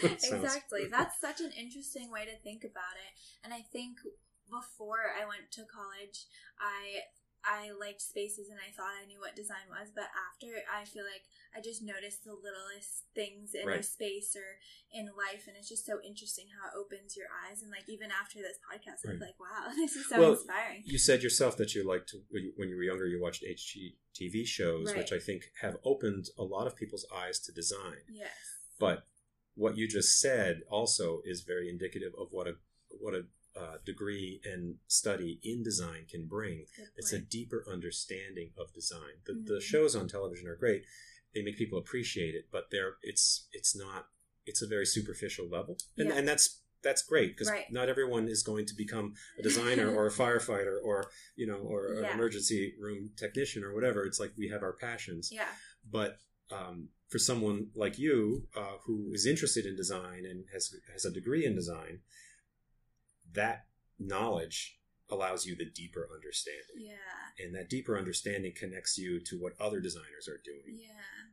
exactly. 0.03 0.87
That's 0.89 1.19
such 1.19 1.39
an 1.39 1.51
interesting 1.51 2.09
way 2.11 2.25
to 2.25 2.35
think 2.37 2.63
about 2.63 2.95
it. 3.05 3.11
And 3.43 3.53
I 3.53 3.61
think 3.61 3.97
before 4.49 5.13
I 5.19 5.25
went 5.25 5.51
to 5.51 5.63
college, 5.65 6.25
I 6.59 7.01
I 7.45 7.71
liked 7.71 8.01
spaces 8.01 8.49
and 8.49 8.59
I 8.59 8.71
thought 8.75 8.91
I 9.01 9.05
knew 9.07 9.19
what 9.19 9.35
design 9.35 9.65
was, 9.69 9.89
but 9.95 10.11
after 10.27 10.47
I 10.67 10.83
feel 10.85 11.03
like 11.05 11.23
I 11.55 11.61
just 11.61 11.81
noticed 11.81 12.23
the 12.25 12.33
littlest 12.33 13.05
things 13.15 13.55
in 13.55 13.67
a 13.67 13.81
space 13.81 14.35
or 14.35 14.59
in 14.91 15.07
life 15.15 15.47
and 15.47 15.55
it's 15.57 15.69
just 15.69 15.85
so 15.85 15.99
interesting 16.05 16.45
how 16.51 16.67
it 16.67 16.75
opens 16.79 17.15
your 17.15 17.27
eyes 17.31 17.61
and 17.61 17.71
like 17.71 17.87
even 17.87 18.09
after 18.11 18.39
this 18.39 18.59
podcast 18.59 19.07
I'm 19.09 19.19
like, 19.19 19.39
wow, 19.39 19.71
this 19.75 19.95
is 19.95 20.07
so 20.09 20.19
Well, 20.19 20.33
inspiring. 20.33 20.83
You 20.85 20.97
said 20.97 21.23
yourself 21.23 21.55
that 21.57 21.73
you 21.73 21.87
liked 21.87 22.13
when 22.29 22.43
you- 22.43 22.53
when 22.57 22.69
you 22.69 22.75
were 22.75 22.83
younger, 22.83 23.07
you 23.07 23.21
watched 23.21 23.43
HGTV 23.43 24.45
shows, 24.45 24.87
Right. 24.87 24.97
which 24.97 25.13
I 25.13 25.19
think 25.19 25.51
have 25.61 25.77
opened 25.83 26.27
a 26.37 26.43
lot 26.43 26.67
of 26.67 26.75
people's 26.75 27.05
eyes 27.13 27.39
to 27.41 27.51
design. 27.51 28.03
Yes. 28.11 28.31
But 28.79 29.05
what 29.55 29.77
you 29.77 29.87
just 29.87 30.19
said 30.19 30.61
also 30.69 31.21
is 31.25 31.41
very 31.41 31.69
indicative 31.69 32.13
of 32.19 32.27
what 32.31 32.47
a 32.47 32.55
what 32.89 33.13
a 33.13 33.25
uh, 33.59 33.77
degree 33.85 34.39
and 34.45 34.75
study 34.87 35.39
in 35.43 35.63
design 35.63 36.05
can 36.09 36.25
bring. 36.25 36.65
It's 36.95 37.11
a 37.13 37.19
deeper 37.19 37.65
understanding 37.71 38.51
of 38.57 38.73
design. 38.73 39.15
The, 39.25 39.33
the 39.33 39.59
Mhm. 39.59 39.61
shows 39.61 39.95
on 39.95 40.07
television 40.07 40.47
are 40.47 40.55
great; 40.55 40.83
they 41.33 41.41
make 41.43 41.57
people 41.57 41.77
appreciate 41.79 42.35
it, 42.35 42.45
but 42.51 42.69
they're 42.71 42.95
it's 43.01 43.47
it's 43.51 43.75
not 43.75 44.07
it's 44.45 44.61
a 44.61 44.67
very 44.67 44.85
superficial 44.85 45.47
level, 45.47 45.77
and 45.97 46.09
Yeah. 46.09 46.15
and 46.17 46.27
that's 46.27 46.61
that's 46.81 47.01
great 47.01 47.31
because 47.35 47.49
Right. 47.49 47.69
not 47.69 47.89
everyone 47.89 48.29
is 48.29 48.41
going 48.41 48.65
to 48.67 48.73
become 48.73 49.13
a 49.37 49.41
designer 49.41 49.93
or 49.93 50.07
a 50.07 50.11
firefighter 50.23 50.77
or 50.81 51.11
you 51.35 51.45
know 51.45 51.57
or 51.57 51.93
an 51.93 52.05
emergency 52.13 52.73
room 52.79 53.11
technician 53.17 53.63
or 53.65 53.73
whatever. 53.73 54.05
It's 54.05 54.19
like 54.19 54.31
we 54.37 54.47
have 54.47 54.63
our 54.63 54.73
passions, 54.73 55.29
yeah. 55.31 55.53
but 55.91 56.19
um, 56.51 56.89
for 57.09 57.19
someone 57.19 57.69
like 57.75 57.99
you 57.99 58.47
uh, 58.55 58.77
who 58.85 59.11
is 59.13 59.25
interested 59.25 59.65
in 59.65 59.75
design 59.75 60.25
and 60.25 60.45
has 60.53 60.73
has 60.93 61.03
a 61.05 61.11
degree 61.11 61.45
in 61.45 61.53
design, 61.53 62.01
that 63.33 63.65
knowledge 63.99 64.77
allows 65.09 65.45
you 65.45 65.55
the 65.55 65.65
deeper 65.69 66.07
understanding 66.13 66.77
Yeah. 66.77 67.43
and 67.43 67.55
that 67.55 67.69
deeper 67.69 67.97
understanding 67.97 68.53
connects 68.55 68.97
you 68.97 69.19
to 69.25 69.37
what 69.37 69.53
other 69.59 69.79
designers 69.79 70.27
are 70.27 70.39
doing 70.43 70.77
Yeah. 70.77 71.29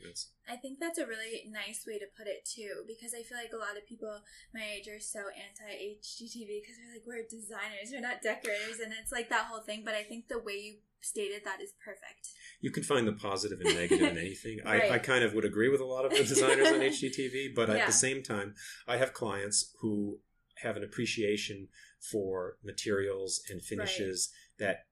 It's, 0.00 0.30
I 0.48 0.54
think 0.54 0.78
that's 0.78 0.98
a 0.98 1.06
really 1.06 1.42
nice 1.50 1.84
way 1.84 1.98
to 1.98 2.06
put 2.16 2.28
it 2.28 2.44
too, 2.48 2.84
because 2.86 3.14
I 3.14 3.24
feel 3.24 3.36
like 3.36 3.52
a 3.52 3.56
lot 3.56 3.76
of 3.76 3.84
people 3.84 4.20
my 4.54 4.62
age 4.62 4.86
are 4.86 5.00
so 5.00 5.18
anti 5.34 5.74
HGTV 5.98 6.62
because 6.62 6.76
they're 6.78 6.94
like, 6.94 7.02
we're 7.04 7.26
designers, 7.28 7.90
we're 7.90 8.00
not 8.00 8.22
decorators, 8.22 8.78
and 8.78 8.92
it's 8.92 9.10
like 9.10 9.28
that 9.30 9.46
whole 9.46 9.60
thing. 9.60 9.82
But 9.84 9.94
I 9.94 10.04
think 10.04 10.28
the 10.28 10.38
way 10.38 10.52
you 10.54 10.74
stated 11.00 11.42
that 11.44 11.60
is 11.60 11.72
perfect. 11.84 12.28
you 12.60 12.70
can 12.70 12.84
find 12.84 13.08
the 13.08 13.12
positive 13.12 13.58
and 13.60 13.74
negative 13.74 14.10
in 14.12 14.18
anything. 14.26 14.60
I, 14.64 14.88
I 14.88 14.98
kind 14.98 15.24
of 15.24 15.34
would 15.34 15.44
agree 15.44 15.68
with 15.68 15.80
a 15.80 15.84
lot 15.84 16.04
of 16.04 16.12
the 16.12 16.18
designers 16.22 16.68
on 16.68 16.74
HGTV, 16.94 17.54
but 17.56 17.68
at 17.68 17.84
the 17.86 17.92
same 17.92 18.22
time, 18.22 18.54
I 18.86 18.98
have 18.98 19.12
clients 19.12 19.74
who 19.80 20.20
have 20.62 20.76
an 20.76 20.84
appreciation 20.84 21.68
for 22.00 22.56
materials 22.62 23.42
and 23.50 23.62
finishes 23.62 24.30
that 24.58 24.86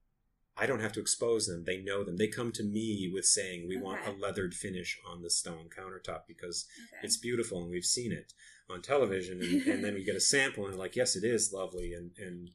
I 0.56 0.64
don't 0.66 0.80
have 0.80 0.92
to 0.92 1.00
expose 1.00 1.46
them. 1.46 1.64
They 1.64 1.82
know 1.82 2.02
them. 2.02 2.16
They 2.16 2.28
come 2.28 2.50
to 2.52 2.62
me 2.62 3.10
with 3.12 3.26
saying, 3.26 3.68
"We 3.68 3.76
want 3.76 4.00
a 4.06 4.10
Okay. 4.10 4.18
leathered 4.18 4.54
finish 4.54 4.98
on 5.06 5.22
the 5.22 5.28
stone 5.30 5.68
countertop 5.68 6.26
because 6.26 6.66
Okay. 6.78 7.00
it's 7.02 7.18
beautiful 7.18 7.62
and 7.62 7.70
we've 7.70 7.84
seen 7.84 8.10
it 8.10 8.32
on 8.68 8.80
television." 8.80 9.42
And, 9.42 9.66
and 9.66 9.84
then 9.84 9.94
we 9.94 10.02
get 10.02 10.16
a 10.16 10.20
sample 10.34 10.66
and 10.66 10.78
like, 10.78 10.96
"Yes, 10.96 11.14
it 11.14 11.24
is 11.24 11.52
lovely." 11.52 11.92
And 11.92 12.12
and 12.18 12.50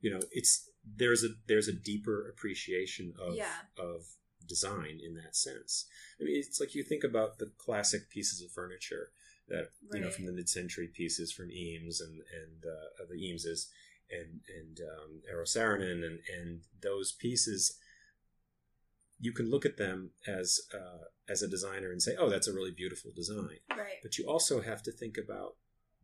you 0.00 0.10
know, 0.10 0.20
it's 0.30 0.70
there's 0.84 1.24
a 1.24 1.30
there's 1.46 1.68
a 1.68 1.72
deeper 1.72 2.28
appreciation 2.28 3.14
of 3.18 3.36
Yeah. 3.36 3.62
of 3.76 4.06
design 4.46 5.00
in 5.02 5.14
that 5.14 5.34
sense. 5.34 5.86
I 6.20 6.24
mean, 6.24 6.36
it's 6.36 6.60
like 6.60 6.74
you 6.74 6.82
think 6.84 7.04
about 7.04 7.38
the 7.38 7.46
classic 7.58 8.10
pieces 8.10 8.40
of 8.42 8.50
furniture 8.52 9.10
that 9.52 9.68
you 9.92 10.00
know 10.00 10.10
from 10.10 10.26
the 10.26 10.32
mid-century 10.32 10.88
pieces 10.92 11.32
from 11.32 11.50
Eames 11.50 12.00
and 12.00 12.14
and 12.40 12.64
uh, 12.64 13.04
the 13.08 13.16
Eameses 13.16 13.66
and 14.10 14.40
and 14.58 14.80
um, 14.80 15.22
Eero 15.32 15.44
Saarinen 15.44 16.04
and 16.04 16.18
and 16.36 16.60
those 16.82 17.12
pieces. 17.12 17.78
You 19.20 19.32
can 19.32 19.48
look 19.48 19.64
at 19.64 19.76
them 19.76 20.10
as 20.26 20.60
uh, 20.74 21.04
as 21.28 21.42
a 21.42 21.48
designer 21.48 21.92
and 21.92 22.02
say, 22.02 22.16
"Oh, 22.18 22.28
that's 22.28 22.48
a 22.48 22.52
really 22.52 22.72
beautiful 22.72 23.12
design," 23.14 23.60
right. 23.70 24.00
but 24.02 24.18
you 24.18 24.26
also 24.26 24.60
have 24.62 24.82
to 24.82 24.90
think 24.92 25.16
about 25.16 25.56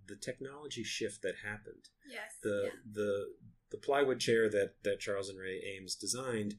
the 0.07 0.17
technology 0.17 0.85
shift 0.85 1.21
that 1.23 1.35
happened 1.45 1.91
Yes. 2.09 2.33
the 2.43 2.63
yeah. 2.65 2.71
the 2.93 3.27
the 3.71 3.77
plywood 3.77 4.21
chair 4.21 4.49
that 4.49 4.75
that 4.85 5.01
Charles 5.01 5.29
and 5.29 5.39
Ray 5.39 5.61
Eames 5.77 5.95
designed 5.95 6.55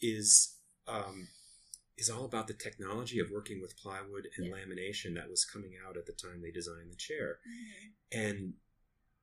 is 0.00 0.56
um, 0.88 1.28
is 1.98 2.08
all 2.08 2.24
about 2.24 2.46
the 2.46 2.54
technology 2.54 3.18
of 3.18 3.30
working 3.30 3.60
with 3.60 3.76
plywood 3.76 4.28
and 4.36 4.46
Yeah. 4.46 4.52
lamination 4.52 5.14
that 5.16 5.28
was 5.28 5.44
coming 5.44 5.74
out 5.84 5.96
at 5.96 6.06
the 6.06 6.12
time 6.12 6.40
they 6.40 6.50
designed 6.50 6.90
the 6.90 6.96
chair, 6.96 7.40
Mhm. 7.46 7.92
and 8.12 8.54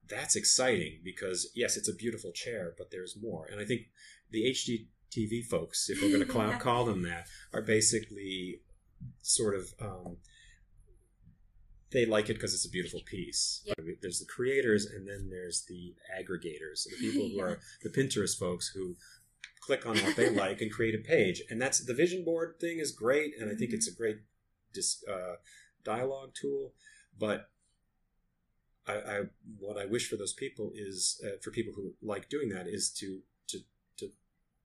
that's 0.07 0.35
exciting 0.35 1.01
because 1.03 1.49
yes, 1.55 1.77
it's 1.77 1.87
a 1.89 1.93
beautiful 1.95 2.31
chair, 2.31 2.75
but 2.77 2.91
there's 2.91 3.15
more. 3.15 3.47
And 3.47 3.59
I 3.59 3.65
think 3.65 3.87
the 4.29 4.45
HGTV 4.45 5.41
folks, 5.41 5.89
if 5.89 6.01
we're 6.01 6.09
going 6.09 6.19
to 6.27 6.31
call, 6.31 6.47
Yeah. 6.47 6.59
call 6.59 6.85
them 6.85 7.01
that, 7.03 7.27
are 7.53 7.61
basically 7.63 8.61
sort 9.21 9.55
of 9.55 9.73
um, 9.79 10.17
they 11.91 12.05
like 12.05 12.29
it 12.29 12.33
because 12.33 12.53
it's 12.53 12.65
a 12.65 12.69
beautiful 12.69 13.01
piece. 13.05 13.61
Yeah. 13.65 13.73
There's 14.01 14.19
the 14.19 14.25
creators, 14.25 14.85
and 14.85 15.07
then 15.07 15.29
there's 15.29 15.63
the 15.65 15.95
aggregators, 16.13 16.83
the 16.83 16.97
people 16.99 17.29
who 17.29 17.39
are 17.47 17.59
the 17.83 17.89
Pinterest 17.89 18.37
folks 18.37 18.67
who 18.67 18.97
click 19.59 19.85
on 19.85 19.97
what 19.97 20.15
they 20.15 20.29
like 20.29 20.61
and 20.61 20.71
create 20.71 20.95
a 20.95 20.99
page. 20.99 21.41
And 21.49 21.61
that's 21.61 21.79
the 21.79 21.93
vision 21.93 22.23
board 22.23 22.55
thing 22.59 22.79
is 22.79 22.91
great, 22.91 23.33
and 23.39 23.49
I 23.49 23.55
think 23.55 23.71
Mhm. 23.71 23.75
it's 23.75 23.87
a 23.87 23.93
great 23.93 24.17
dis, 24.73 25.03
uh, 25.07 25.35
dialogue 25.83 26.33
tool. 26.39 26.73
But 27.17 27.49
I, 28.87 28.93
I 28.93 29.21
what 29.59 29.77
I 29.77 29.85
wish 29.85 30.07
for 30.09 30.15
those 30.15 30.33
people 30.33 30.71
is 30.75 31.19
uh, 31.25 31.37
for 31.41 31.51
people 31.51 31.73
who 31.73 31.95
like 32.01 32.29
doing 32.29 32.49
that 32.49 32.67
is 32.67 32.91
to 32.99 33.21
to 33.47 33.59
to 33.97 34.11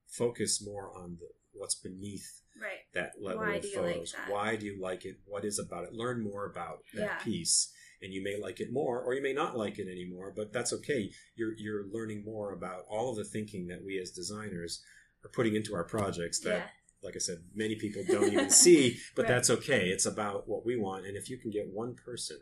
focus 0.07 0.61
more 0.61 0.91
on 0.95 1.17
the 1.19 1.27
what's 1.53 1.75
beneath 1.75 2.37
Right. 2.61 2.79
that 2.93 3.13
level 3.21 3.41
Why 3.41 3.55
of 3.55 3.63
like 3.63 3.73
photos. 3.73 4.11
that? 4.11 4.29
Why 4.29 4.55
do 4.55 4.65
you 4.65 4.79
like 4.79 5.05
it? 5.05 5.17
What 5.25 5.43
is 5.45 5.57
about 5.57 5.85
it? 5.85 5.93
Learn 5.93 6.21
more 6.21 6.45
about 6.45 6.83
that 6.93 7.01
Yeah. 7.01 7.23
piece, 7.23 7.73
and 8.01 8.13
you 8.13 8.23
may 8.23 8.37
like 8.39 8.59
it 8.59 8.71
more, 8.71 9.01
or 9.01 9.13
you 9.13 9.21
may 9.21 9.33
not 9.33 9.57
like 9.57 9.77
it 9.79 9.87
anymore. 9.87 10.33
But 10.35 10.51
that's 10.53 10.73
okay. 10.73 11.11
You're 11.35 11.53
you're 11.57 11.85
learning 11.91 12.23
more 12.25 12.53
about 12.53 12.83
all 12.89 13.09
of 13.11 13.17
the 13.17 13.23
thinking 13.23 13.67
that 13.67 13.83
we 13.83 13.99
as 13.99 14.11
designers 14.11 14.83
are 15.23 15.29
putting 15.29 15.55
into 15.55 15.75
our 15.75 15.83
projects. 15.83 16.39
That, 16.39 16.57
yeah. 16.57 16.63
like 17.03 17.15
I 17.15 17.19
said, 17.19 17.43
many 17.53 17.75
people 17.75 18.03
don't 18.07 18.31
even 18.33 18.49
see. 18.65 18.97
But 19.15 19.23
Right. 19.23 19.29
that's 19.29 19.49
okay. 19.49 19.89
It's 19.89 20.05
about 20.05 20.47
what 20.47 20.65
we 20.65 20.75
want, 20.77 21.05
and 21.05 21.15
if 21.15 21.29
you 21.29 21.37
can 21.37 21.51
get 21.51 21.67
one 21.71 21.95
person 21.95 22.39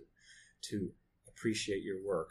to 0.64 0.91
appreciate 1.28 1.84
your 1.84 2.01
work. 2.05 2.30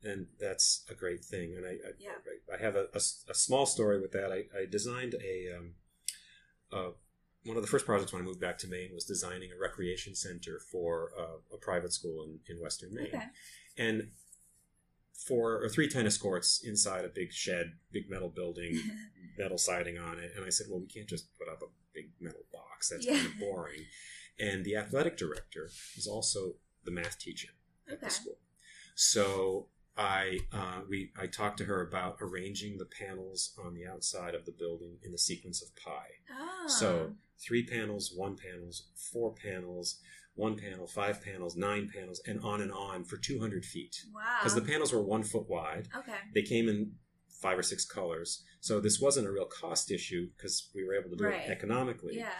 Then 0.00 0.28
that's 0.38 0.84
a 0.88 0.94
great 0.94 1.24
thing, 1.24 1.54
and 1.56 1.66
I 1.66 1.70
I, 1.70 1.92
Yeah. 1.98 2.10
I, 2.52 2.54
I 2.54 2.58
have 2.60 2.76
a 2.76 3.00
small 3.34 3.66
story 3.66 4.00
with 4.00 4.12
that. 4.12 4.30
I, 4.30 4.44
I 4.56 4.64
designed 4.70 5.14
a 5.14 5.56
um, 5.56 5.74
uh, 6.72 6.90
one 7.44 7.56
of 7.56 7.62
the 7.62 7.68
first 7.68 7.86
projects 7.86 8.12
when 8.12 8.20
I 8.22 8.24
moved 8.24 8.40
back 8.40 8.58
to 8.58 8.68
Maine 8.68 8.90
was 8.92 9.04
designing 9.04 9.50
a 9.52 9.60
recreation 9.60 10.14
center 10.14 10.60
for 10.70 11.12
uh, 11.18 11.54
a 11.54 11.56
private 11.58 11.92
school 11.92 12.24
in, 12.24 12.38
in 12.54 12.60
Western 12.60 12.94
Maine, 12.94 13.06
Okay. 13.08 13.22
and 13.78 14.08
four 15.26 15.62
or 15.62 15.68
three 15.68 15.88
tennis 15.88 16.16
courts 16.16 16.62
inside 16.64 17.04
a 17.04 17.08
big 17.08 17.32
shed, 17.32 17.72
big 17.92 18.08
metal 18.08 18.28
building, 18.28 18.78
metal 19.38 19.58
siding 19.58 19.98
on 19.98 20.18
it. 20.18 20.32
And 20.36 20.44
I 20.44 20.48
said, 20.50 20.66
well, 20.70 20.80
we 20.80 20.86
can't 20.86 21.08
just 21.08 21.36
put 21.38 21.48
up 21.48 21.62
a 21.62 21.66
big 21.94 22.10
metal 22.20 22.44
box. 22.52 22.88
That's 22.90 23.06
Yeah. 23.06 23.14
kind 23.16 23.26
of 23.26 23.38
boring. 23.38 23.84
And 24.38 24.64
the 24.64 24.76
athletic 24.76 25.16
director 25.16 25.70
is 25.96 26.06
also 26.06 26.54
the 26.84 26.90
math 26.92 27.18
teacher 27.18 27.48
at 27.88 27.94
Okay. 27.94 28.06
the 28.06 28.10
school. 28.10 28.38
So 28.94 29.68
I 29.98 30.38
uh, 30.52 30.80
we 30.88 31.10
I 31.20 31.26
talked 31.26 31.58
to 31.58 31.64
her 31.64 31.82
about 31.86 32.18
arranging 32.20 32.78
the 32.78 32.84
panels 32.86 33.52
on 33.62 33.74
the 33.74 33.86
outside 33.86 34.34
of 34.34 34.44
the 34.46 34.52
building 34.52 34.96
in 35.02 35.10
the 35.12 35.18
sequence 35.18 35.60
of 35.62 35.74
pi. 35.76 36.04
Oh. 36.32 36.68
So 36.68 37.12
three 37.44 37.64
panels, 37.66 38.12
one 38.14 38.36
panels, 38.36 38.88
four 39.12 39.34
panels, 39.34 39.98
one 40.34 40.56
panel, 40.56 40.86
five 40.86 41.20
panels, 41.22 41.56
nine 41.56 41.90
panels, 41.92 42.22
and 42.26 42.40
on 42.44 42.60
and 42.60 42.70
on 42.72 43.02
for 43.04 43.16
200 43.16 43.64
feet. 43.64 43.96
wow. 44.14 44.22
Because 44.40 44.54
the 44.54 44.60
panels 44.62 44.92
were 44.92 45.02
one 45.02 45.24
foot 45.24 45.48
wide. 45.48 45.88
okay. 45.96 46.14
They 46.32 46.42
came 46.42 46.68
in 46.68 46.92
five 47.42 47.58
or 47.58 47.62
six 47.62 47.84
colors. 47.84 48.44
So 48.60 48.80
this 48.80 49.00
wasn't 49.00 49.26
a 49.28 49.32
real 49.32 49.46
cost 49.46 49.90
issue 49.90 50.28
because 50.36 50.70
we 50.74 50.84
were 50.84 50.94
able 50.94 51.10
to 51.10 51.16
do 51.16 51.24
Right. 51.24 51.42
it 51.48 51.50
economically. 51.50 52.16
Yeah. 52.16 52.30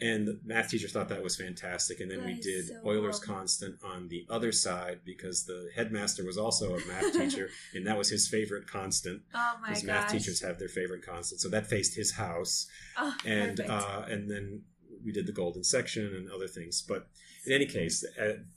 And 0.00 0.26
the 0.26 0.40
math 0.44 0.70
teacher 0.70 0.88
thought 0.88 1.08
that 1.10 1.22
was 1.22 1.36
fantastic. 1.36 2.00
And 2.00 2.10
then 2.10 2.18
That 2.20 2.26
we 2.26 2.34
did 2.40 2.66
so 2.68 2.80
Euler's 2.84 3.20
constant 3.20 3.76
on 3.82 4.08
the 4.08 4.26
other 4.28 4.50
side 4.50 5.00
because 5.04 5.44
the 5.44 5.70
headmaster 5.76 6.24
was 6.24 6.36
also 6.36 6.74
a 6.76 6.84
math 6.86 7.12
teacher, 7.12 7.48
and 7.74 7.86
that 7.86 7.96
was 7.96 8.10
his 8.10 8.26
favorite 8.28 8.66
constant. 8.66 9.22
Oh 9.32 9.54
my 9.60 9.68
gosh. 9.68 9.80
Because 9.82 9.84
math 9.84 10.10
teachers 10.12 10.40
have 10.42 10.58
their 10.58 10.68
favorite 10.68 11.06
constant, 11.06 11.40
so 11.40 11.48
that 11.50 11.66
faced 11.68 11.94
his 11.94 12.12
house, 12.12 12.66
Oh, 12.98 13.14
and 13.24 13.60
uh, 13.60 14.02
and 14.08 14.28
then 14.30 14.62
we 15.04 15.12
did 15.12 15.26
the 15.26 15.32
golden 15.32 15.62
section 15.62 16.06
and 16.14 16.28
other 16.30 16.48
things. 16.48 16.82
But 16.82 17.06
in 17.46 17.52
any 17.52 17.66
case, 17.66 18.04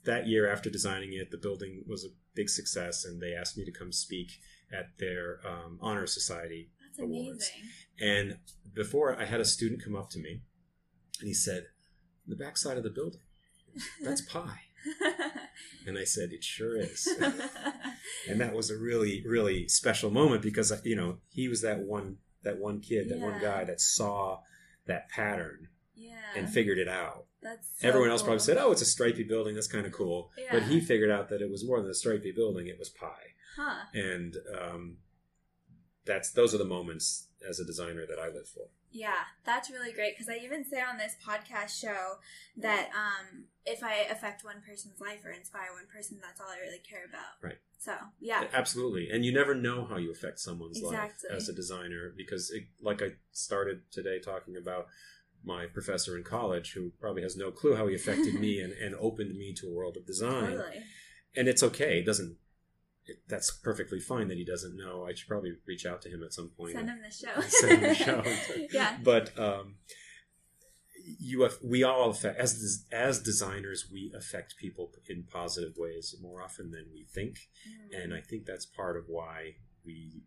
that 0.05 0.27
year 0.27 0.51
after 0.51 0.69
designing 0.69 1.13
it, 1.13 1.29
the 1.29 1.37
building 1.37 1.83
was 1.87 2.03
a 2.03 2.09
big 2.35 2.49
success, 2.49 3.05
and 3.05 3.21
they 3.21 3.33
asked 3.33 3.57
me 3.57 3.65
to 3.65 3.71
come 3.71 3.91
speak 3.91 4.31
at 4.73 4.97
their 4.97 5.39
um, 5.45 5.77
honor 5.81 6.07
society 6.07 6.69
That's 6.81 6.99
awards. 6.99 7.51
amazing. 7.99 8.29
and 8.31 8.37
before 8.73 9.15
I 9.19 9.25
had 9.25 9.39
a 9.39 9.45
student 9.45 9.83
come 9.83 9.95
up 9.95 10.09
to 10.11 10.19
me 10.19 10.41
and 11.19 11.27
he 11.27 11.33
said, 11.33 11.67
The 12.27 12.35
back 12.35 12.57
side 12.57 12.77
of 12.77 12.83
the 12.83 12.89
building, 12.89 13.21
that's 14.01 14.21
pi. 14.29 14.59
And 15.85 15.97
I 15.97 16.03
said, 16.03 16.31
It 16.31 16.43
sure 16.43 16.77
is. 16.77 17.07
and 18.29 18.39
that 18.39 18.53
was 18.53 18.69
a 18.69 18.77
really, 18.77 19.23
really 19.25 19.67
special 19.67 20.11
moment 20.11 20.41
because 20.41 20.71
you 20.85 20.95
know, 20.95 21.17
he 21.29 21.47
was 21.47 21.61
that 21.61 21.79
one 21.79 22.17
that 22.43 22.59
one 22.59 22.79
kid, 22.79 23.09
that 23.09 23.19
one 23.19 23.41
guy 23.41 23.63
that 23.63 23.81
saw 23.81 24.39
that 24.85 25.09
pattern 25.09 25.67
yeah. 25.95 26.13
and 26.35 26.49
figured 26.49 26.77
it 26.77 26.87
out. 26.87 27.25
That's 27.41 27.67
so 27.79 27.87
Everyone 27.87 28.09
else 28.09 28.23
probably 28.23 28.39
said, 28.39 28.57
Oh, 28.57 28.71
it's 28.71 28.81
a 28.81 28.85
stripy 28.85 29.23
building, 29.23 29.55
that's 29.55 29.67
kinda 29.67 29.89
cool. 29.89 30.31
But 30.51 30.63
he 30.63 30.79
figured 30.79 31.11
out 31.11 31.29
that 31.29 31.41
it 31.41 31.49
was 31.49 31.65
more 31.65 31.81
than 31.81 31.91
a 31.91 31.95
stripy 31.95 32.31
building, 32.31 32.67
it 32.67 32.79
was 32.79 32.89
pi. 32.89 33.07
Huh. 33.55 33.85
And 33.93 34.37
um, 34.57 34.97
that's 36.05 36.31
those 36.31 36.53
are 36.55 36.57
the 36.57 36.65
moments 36.65 37.27
as 37.47 37.59
a 37.59 37.65
designer 37.65 38.05
that 38.07 38.19
I 38.19 38.27
live 38.27 38.47
for. 38.47 38.67
Yeah, 38.91 39.27
that's 39.45 39.69
really 39.69 39.91
great 39.91 40.15
because 40.15 40.29
I 40.29 40.43
even 40.43 40.63
say 40.63 40.81
on 40.81 40.97
this 40.97 41.15
podcast 41.25 41.79
show 41.79 42.15
that 42.57 42.89
um, 42.95 43.45
if 43.65 43.83
I 43.83 44.07
affect 44.09 44.43
one 44.43 44.61
person's 44.65 44.99
life 45.01 45.19
or 45.25 45.31
inspire 45.31 45.73
one 45.73 45.87
person, 45.93 46.19
that's 46.21 46.39
all 46.39 46.47
I 46.47 46.59
really 46.65 46.79
care 46.79 47.03
about. 47.07 47.43
Right. 47.43 47.57
So, 47.77 47.93
yeah. 48.19 48.45
Absolutely. 48.53 49.09
And 49.11 49.23
you 49.25 49.33
never 49.33 49.53
know 49.53 49.85
how 49.85 49.97
you 49.97 50.11
affect 50.11 50.39
someone's 50.39 50.79
Exactly. 50.79 51.29
life 51.29 51.37
as 51.37 51.49
a 51.49 51.53
designer 51.53 52.13
because, 52.15 52.49
it, 52.49 52.63
like 52.81 53.01
I 53.01 53.09
started 53.31 53.81
today 53.91 54.19
talking 54.19 54.55
about 54.57 54.87
my 55.43 55.65
professor 55.65 56.17
in 56.17 56.23
college 56.23 56.73
who 56.73 56.91
probably 56.99 57.21
has 57.21 57.37
no 57.37 57.51
clue 57.51 57.75
how 57.75 57.87
he 57.87 57.95
affected 57.95 58.33
me 58.39 58.59
and, 58.61 58.73
and 58.73 58.95
opened 58.95 59.37
me 59.37 59.53
to 59.53 59.67
a 59.67 59.73
world 59.73 59.97
of 59.97 60.05
design. 60.05 60.51
Totally. 60.51 60.83
And 61.35 61.47
it's 61.47 61.61
okay. 61.61 61.99
It 61.99 62.05
doesn't, 62.05 62.37
it, 63.07 63.19
that's 63.27 63.51
perfectly 63.51 63.99
fine 63.99 64.27
that 64.27 64.37
he 64.37 64.45
doesn't 64.45 64.75
know. 64.75 65.05
I 65.07 65.13
should 65.13 65.27
probably 65.27 65.53
reach 65.65 65.85
out 65.85 66.01
to 66.03 66.09
him 66.09 66.23
at 66.23 66.33
some 66.33 66.49
point. 66.57 66.73
Send 66.73 66.89
him 66.89 66.99
the 67.01 67.11
show. 67.11 67.41
Send 67.41 67.71
him 67.81 67.89
the 67.89 67.95
show. 67.95 68.23
yeah. 68.73 68.97
But 69.03 69.37
um, 69.39 69.75
you 71.19 71.41
have, 71.43 71.53
we 71.63 71.83
all 71.83 72.09
affect 72.09 72.37
as 72.39 72.85
as 72.91 73.21
designers 73.21 73.87
we 73.91 74.11
affect 74.15 74.57
people 74.57 74.91
in 75.07 75.23
positive 75.23 75.73
ways 75.77 76.15
more 76.21 76.41
often 76.41 76.71
than 76.71 76.85
we 76.93 77.05
think 77.05 77.37
Mm. 77.67 78.03
and 78.03 78.13
I 78.13 78.21
think 78.21 78.45
that's 78.45 78.65
part 78.65 78.97
of 78.97 79.05
why 79.07 79.55
we 79.85 80.23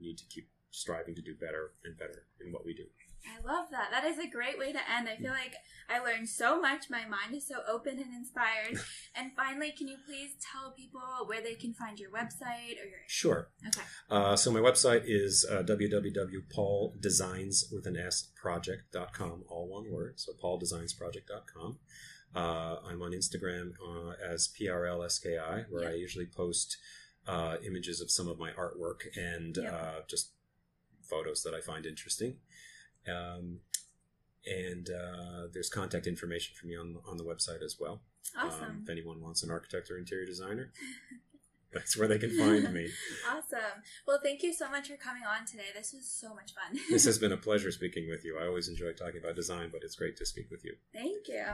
need 0.00 0.16
to 0.18 0.24
keep 0.26 0.48
striving 0.70 1.14
to 1.14 1.22
do 1.22 1.34
better 1.34 1.72
and 1.84 1.96
better 1.98 2.26
in 2.44 2.52
what 2.52 2.64
we 2.66 2.74
do. 2.74 2.84
I 3.26 3.40
love 3.46 3.66
that. 3.70 3.90
That 3.90 4.04
is 4.04 4.18
a 4.18 4.26
great 4.28 4.58
way 4.58 4.72
to 4.72 4.78
end. 4.90 5.08
I 5.08 5.16
feel 5.16 5.30
like 5.32 5.54
I 5.88 5.98
learned 6.00 6.28
so 6.28 6.60
much. 6.60 6.88
My 6.90 7.04
mind 7.06 7.34
is 7.34 7.46
so 7.46 7.56
open 7.68 7.98
and 7.98 8.12
inspired. 8.14 8.78
and 9.14 9.32
finally, 9.36 9.72
can 9.76 9.88
you 9.88 9.96
please 10.06 10.30
tell 10.52 10.72
people 10.72 11.00
where 11.26 11.42
they 11.42 11.54
can 11.54 11.74
find 11.74 11.98
your 11.98 12.10
website 12.10 12.78
or 12.80 12.86
your 12.86 13.00
Sure. 13.08 13.48
Okay. 13.66 13.82
Uh, 14.10 14.36
so 14.36 14.50
my 14.50 14.60
website 14.60 15.02
is 15.04 15.44
uh, 15.50 15.62
www.pauldesigns 15.62 17.72
with 17.72 17.86
an 17.86 17.96
S 17.96 18.28
project.com, 18.40 19.44
all 19.48 19.68
one 19.68 19.90
word. 19.92 20.18
So 20.20 20.32
pauldesignsproject.com. 20.42 21.78
Uh, 22.34 22.76
I'm 22.86 23.00
on 23.02 23.12
Instagram 23.12 23.72
uh, 23.86 24.12
as 24.24 24.48
PRLSKI, 24.60 25.66
where 25.70 25.82
Yeah. 25.84 25.90
I 25.90 25.94
usually 25.94 26.26
post 26.26 26.76
uh, 27.26 27.56
images 27.66 28.00
of 28.00 28.10
some 28.10 28.28
of 28.28 28.38
my 28.38 28.50
artwork 28.52 29.00
and 29.16 29.56
Yeah. 29.60 29.74
uh, 29.74 30.00
just 30.08 30.32
photos 31.02 31.42
that 31.44 31.54
I 31.54 31.60
find 31.60 31.86
interesting. 31.86 32.36
Um, 33.08 33.60
and 34.46 34.88
uh, 34.90 35.48
there's 35.52 35.68
contact 35.68 36.06
information 36.06 36.54
for 36.60 36.66
me 36.66 36.76
on 36.76 36.96
on 37.06 37.16
the 37.16 37.24
website 37.24 37.62
as 37.64 37.76
well. 37.80 38.00
Um, 38.40 38.48
Awesome. 38.48 38.80
if 38.84 38.90
anyone 38.90 39.20
wants 39.20 39.42
an 39.42 39.50
architect 39.50 39.90
or 39.90 39.98
interior 39.98 40.26
designer, 40.26 40.72
that's 41.72 41.96
where 41.96 42.08
they 42.08 42.18
can 42.18 42.36
find 42.38 42.72
me. 42.72 42.88
Awesome. 43.28 43.82
Well, 44.06 44.20
thank 44.22 44.42
you 44.42 44.52
so 44.52 44.70
much 44.70 44.88
for 44.88 44.96
coming 44.96 45.22
on 45.24 45.46
today. 45.46 45.70
This 45.74 45.92
was 45.92 46.06
so 46.08 46.34
much 46.34 46.52
fun. 46.54 46.78
this 46.90 47.04
has 47.04 47.18
been 47.24 47.32
a 47.32 47.36
pleasure 47.36 47.70
speaking 47.72 48.08
with 48.08 48.24
you. 48.24 48.38
I 48.38 48.46
always 48.46 48.68
enjoy 48.68 48.92
talking 48.92 49.20
about 49.22 49.34
design, 49.36 49.68
but 49.72 49.82
it's 49.82 49.96
great 49.96 50.16
to 50.18 50.26
speak 50.26 50.50
with 50.50 50.64
you. 50.64 50.74
Thank 50.92 51.28
you. 51.28 51.44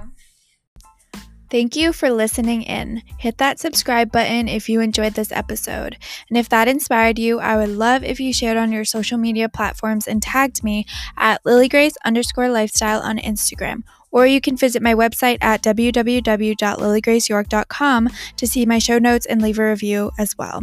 Thank 1.53 1.77
you 1.77 1.93
for 1.93 2.11
listening 2.11 2.63
in. 2.63 3.03
Hit 3.19 3.37
that 3.37 3.61
subscribe 3.61 4.11
button 4.11 4.49
if 4.49 4.71
you 4.71 4.81
enjoyed 4.81 5.13
this 5.13 5.31
episode. 5.31 5.99
And 6.31 6.39
if 6.39 6.49
that 6.49 6.67
inspired 6.67 7.19
you, 7.19 7.41
I 7.41 7.59
would 7.59 7.69
love 7.69 8.03
if 8.03 8.19
you 8.19 8.33
shared 8.33 8.57
on 8.57 8.73
your 8.73 8.87
social 8.87 9.19
media 9.19 9.51
platforms 9.51 10.09
and 10.09 10.23
tagged 10.23 10.65
me 10.65 10.87
at 11.15 11.45
lilygrace 11.45 11.97
underscore 12.07 12.49
lifestyle 12.49 13.03
on 13.03 13.19
Instagram. 13.19 13.83
Or 14.11 14.27
you 14.27 14.41
can 14.41 14.57
visit 14.57 14.81
my 14.81 14.95
website 14.95 15.37
at 15.43 15.63
www.lilygraceyork.com 15.63 18.09
to 18.37 18.47
see 18.47 18.65
my 18.65 18.79
show 18.79 18.99
notes 18.99 19.27
and 19.27 19.43
leave 19.43 19.59
a 19.59 19.69
review 19.69 20.11
as 20.19 20.39
well. 20.39 20.63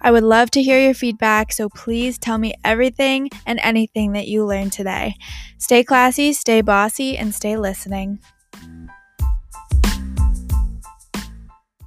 I 0.00 0.12
would 0.12 0.22
love 0.22 0.52
to 0.52 0.62
hear 0.62 0.78
your 0.78 0.94
feedback, 0.94 1.52
so 1.52 1.68
please 1.68 2.16
tell 2.16 2.38
me 2.38 2.54
everything 2.64 3.28
and 3.44 3.58
anything 3.60 4.12
that 4.12 4.28
you 4.28 4.46
learned 4.46 4.72
today. 4.72 5.16
Stay 5.58 5.82
classy, 5.82 6.32
stay 6.32 6.60
bossy, 6.60 7.18
and 7.18 7.34
stay 7.34 7.56
listening. 7.56 8.20